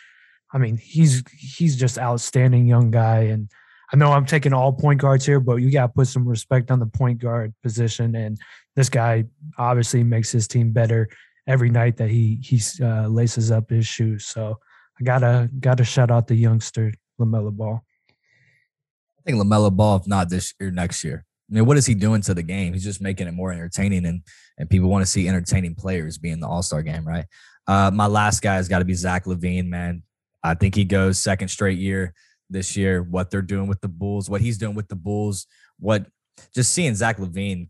I 0.52 0.58
mean, 0.58 0.76
he's 0.76 1.24
he's 1.36 1.74
just 1.74 1.98
outstanding 1.98 2.66
young 2.66 2.92
guy 2.92 3.22
and 3.22 3.50
I 3.92 3.96
know 3.96 4.12
I'm 4.12 4.26
taking 4.26 4.52
all 4.52 4.72
point 4.72 5.00
guards 5.00 5.24
here, 5.24 5.40
but 5.40 5.56
you 5.56 5.70
got 5.70 5.86
to 5.86 5.92
put 5.92 6.08
some 6.08 6.26
respect 6.26 6.70
on 6.70 6.80
the 6.80 6.86
point 6.86 7.20
guard 7.20 7.54
position. 7.62 8.16
And 8.16 8.38
this 8.74 8.88
guy 8.88 9.24
obviously 9.58 10.02
makes 10.02 10.32
his 10.32 10.48
team 10.48 10.72
better 10.72 11.08
every 11.46 11.70
night 11.70 11.96
that 11.98 12.10
he 12.10 12.40
he 12.42 12.60
uh, 12.82 13.06
laces 13.06 13.50
up 13.50 13.70
his 13.70 13.86
shoes. 13.86 14.26
So 14.26 14.58
I 15.00 15.04
gotta 15.04 15.48
gotta 15.60 15.84
shout 15.84 16.10
out 16.10 16.26
the 16.26 16.34
youngster 16.34 16.92
LaMelo 17.20 17.52
Ball. 17.52 17.84
I 18.10 19.22
think 19.24 19.42
LaMelo 19.42 19.74
Ball, 19.74 19.96
if 19.96 20.06
not 20.06 20.28
this 20.28 20.52
year, 20.60 20.70
next 20.70 21.04
year. 21.04 21.24
I 21.48 21.54
mean, 21.54 21.66
what 21.66 21.76
is 21.76 21.86
he 21.86 21.94
doing 21.94 22.22
to 22.22 22.34
the 22.34 22.42
game? 22.42 22.72
He's 22.72 22.82
just 22.82 23.00
making 23.00 23.28
it 23.28 23.34
more 23.34 23.52
entertaining, 23.52 24.04
and 24.06 24.22
and 24.58 24.68
people 24.68 24.88
want 24.88 25.04
to 25.04 25.10
see 25.10 25.28
entertaining 25.28 25.76
players 25.76 26.18
be 26.18 26.30
in 26.30 26.40
the 26.40 26.48
All 26.48 26.62
Star 26.62 26.82
game, 26.82 27.06
right? 27.06 27.26
Uh, 27.68 27.90
my 27.92 28.06
last 28.06 28.42
guy 28.42 28.54
has 28.54 28.68
got 28.68 28.80
to 28.80 28.84
be 28.84 28.94
Zach 28.94 29.26
LaVine, 29.26 29.66
man. 29.66 30.02
I 30.42 30.54
think 30.54 30.74
he 30.74 30.84
goes 30.84 31.18
second 31.18 31.48
straight 31.48 31.78
year 31.78 32.14
this 32.50 32.76
year, 32.76 33.02
what 33.02 33.30
they're 33.30 33.42
doing 33.42 33.66
with 33.66 33.80
the 33.80 33.88
Bulls, 33.88 34.30
what 34.30 34.40
he's 34.40 34.58
doing 34.58 34.74
with 34.74 34.88
the 34.88 34.96
Bulls, 34.96 35.46
what 35.78 36.06
just 36.54 36.72
seeing 36.72 36.94
Zach 36.94 37.18
LaVine, 37.18 37.68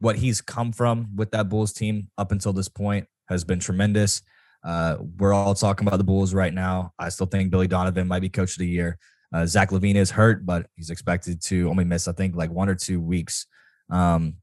what 0.00 0.16
he's 0.16 0.40
come 0.40 0.72
from 0.72 1.08
with 1.16 1.30
that 1.32 1.48
Bulls 1.48 1.72
team 1.72 2.08
up 2.18 2.32
until 2.32 2.52
this 2.52 2.68
point 2.68 3.06
has 3.28 3.44
been 3.44 3.58
tremendous. 3.58 4.22
Uh, 4.62 4.96
we're 5.18 5.32
all 5.32 5.54
talking 5.54 5.86
about 5.86 5.98
the 5.98 6.04
Bulls 6.04 6.32
right 6.34 6.52
now. 6.52 6.92
I 6.98 7.08
still 7.10 7.26
think 7.26 7.50
Billy 7.50 7.66
Donovan 7.66 8.08
might 8.08 8.22
be 8.22 8.28
coach 8.28 8.52
of 8.52 8.58
the 8.58 8.68
year. 8.68 8.98
Uh, 9.32 9.44
Zach 9.46 9.70
LaVine 9.70 9.96
is 9.96 10.10
hurt, 10.10 10.46
but 10.46 10.66
he's 10.76 10.90
expected 10.90 11.42
to 11.42 11.68
only 11.68 11.84
miss, 11.84 12.08
I 12.08 12.12
think, 12.12 12.36
like 12.36 12.50
one 12.50 12.68
or 12.68 12.74
two 12.74 13.00
weeks. 13.00 13.46
Um, 13.90 14.36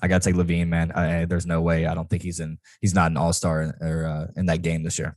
I 0.00 0.06
gotta 0.06 0.22
take 0.22 0.36
LaVine, 0.36 0.68
man. 0.68 0.92
I, 0.92 1.24
there's 1.24 1.46
no 1.46 1.60
way. 1.60 1.86
I 1.86 1.94
don't 1.94 2.08
think 2.08 2.22
he's 2.22 2.38
in. 2.38 2.58
He's 2.80 2.94
not 2.94 3.10
an 3.10 3.16
All 3.16 3.32
Star 3.32 3.76
or 3.80 4.06
uh, 4.06 4.26
in 4.36 4.46
that 4.46 4.62
game 4.62 4.82
this 4.82 4.98
year. 4.98 5.16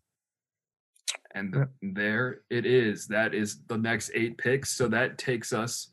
And 1.33 1.53
yep. 1.55 1.69
there 1.81 2.41
it 2.49 2.65
is. 2.65 3.07
That 3.07 3.33
is 3.33 3.63
the 3.67 3.77
next 3.77 4.11
eight 4.13 4.37
picks. 4.37 4.71
So 4.71 4.87
that 4.89 5.17
takes 5.17 5.53
us 5.53 5.87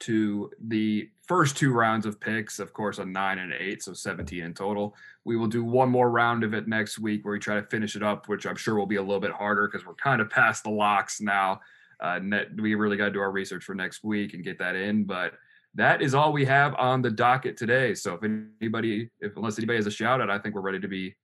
to 0.00 0.50
the 0.66 1.08
first 1.26 1.56
two 1.56 1.72
rounds 1.72 2.04
of 2.04 2.20
picks, 2.20 2.58
of 2.58 2.72
course, 2.72 2.98
a 2.98 3.04
nine 3.04 3.38
and 3.38 3.52
eight, 3.58 3.82
so 3.82 3.92
17 3.92 4.42
in 4.42 4.54
total. 4.54 4.94
We 5.24 5.36
will 5.36 5.46
do 5.46 5.64
one 5.64 5.88
more 5.88 6.10
round 6.10 6.44
of 6.44 6.52
it 6.52 6.68
next 6.68 6.98
week 6.98 7.24
where 7.24 7.32
we 7.32 7.38
try 7.38 7.54
to 7.54 7.66
finish 7.66 7.96
it 7.96 8.02
up, 8.02 8.28
which 8.28 8.46
I'm 8.46 8.56
sure 8.56 8.74
will 8.74 8.86
be 8.86 8.96
a 8.96 9.02
little 9.02 9.20
bit 9.20 9.30
harder 9.32 9.66
because 9.66 9.86
we're 9.86 9.94
kind 9.94 10.20
of 10.20 10.30
past 10.30 10.64
the 10.64 10.70
locks 10.70 11.20
now. 11.20 11.60
Uh, 12.00 12.18
net, 12.18 12.48
we 12.58 12.74
really 12.74 12.96
got 12.96 13.06
to 13.06 13.12
do 13.12 13.20
our 13.20 13.30
research 13.30 13.64
for 13.64 13.74
next 13.74 14.04
week 14.04 14.34
and 14.34 14.44
get 14.44 14.58
that 14.58 14.76
in. 14.76 15.04
But 15.04 15.34
that 15.74 16.02
is 16.02 16.14
all 16.14 16.32
we 16.32 16.44
have 16.44 16.74
on 16.74 17.02
the 17.02 17.10
docket 17.10 17.56
today. 17.56 17.94
So 17.94 18.14
if 18.14 18.30
anybody, 18.60 19.10
if 19.20 19.36
unless 19.36 19.58
anybody 19.58 19.78
has 19.78 19.86
a 19.86 19.90
shout 19.90 20.20
out, 20.20 20.30
I 20.30 20.38
think 20.38 20.54
we're 20.54 20.60
ready 20.60 20.80
to 20.80 20.88
be 20.88 21.14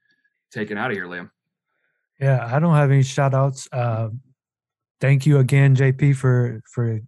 taken 0.51 0.79
out 0.79 0.91
of 0.91 0.97
here, 0.97 1.07
Liam. 1.07 1.31
Yeah, 2.21 2.47
I 2.55 2.59
don't 2.59 2.75
have 2.75 2.91
any 2.91 3.03
shout 3.03 3.35
outs. 3.35 3.68
Uh, 3.73 4.11
thank 5.01 5.27
you 5.27 5.39
again, 5.39 5.75
JP, 5.75 6.16
for 6.16 6.62
for 6.73 7.01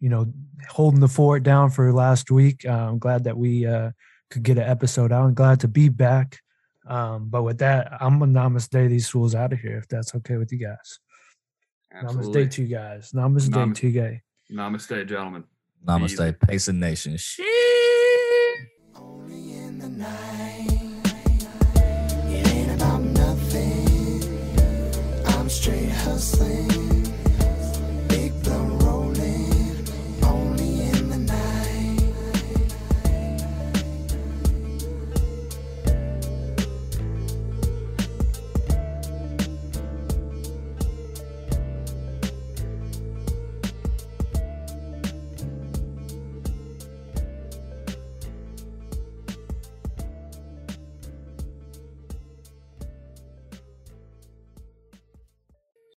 you 0.00 0.08
know 0.08 0.32
holding 0.68 1.00
the 1.00 1.08
fort 1.08 1.42
down 1.42 1.70
for 1.70 1.92
last 1.92 2.30
week. 2.30 2.64
Uh, 2.66 2.88
I'm 2.90 2.98
glad 2.98 3.24
that 3.24 3.36
we 3.36 3.66
uh, 3.66 3.90
could 4.30 4.42
get 4.42 4.58
an 4.58 4.64
episode 4.64 5.12
out. 5.12 5.24
I'm 5.24 5.34
glad 5.34 5.60
to 5.60 5.68
be 5.68 5.88
back. 5.88 6.38
Um, 6.86 7.28
but 7.28 7.42
with 7.42 7.58
that, 7.58 7.92
I'm 8.00 8.18
gonna 8.18 8.32
namaste 8.32 8.88
these 8.88 9.08
fools 9.08 9.34
out 9.34 9.52
of 9.52 9.60
here 9.60 9.78
if 9.78 9.86
that's 9.88 10.14
okay 10.16 10.36
with 10.36 10.50
you 10.50 10.58
guys. 10.58 10.98
Absolutely. 11.92 12.46
Namaste 12.46 12.50
to 12.52 12.62
you 12.62 12.68
guys. 12.68 13.12
Namaste 13.12 13.50
Nam- 13.50 13.74
to 13.74 13.88
you 13.88 14.00
guys. 14.00 14.18
Namaste, 14.50 15.06
gentlemen. 15.06 15.44
Namaste, 15.86 16.38
Payson 16.40 16.78
Nation. 16.80 17.16
Shit. 17.16 17.46
Hustling. 26.10 26.69
Big 26.69 26.69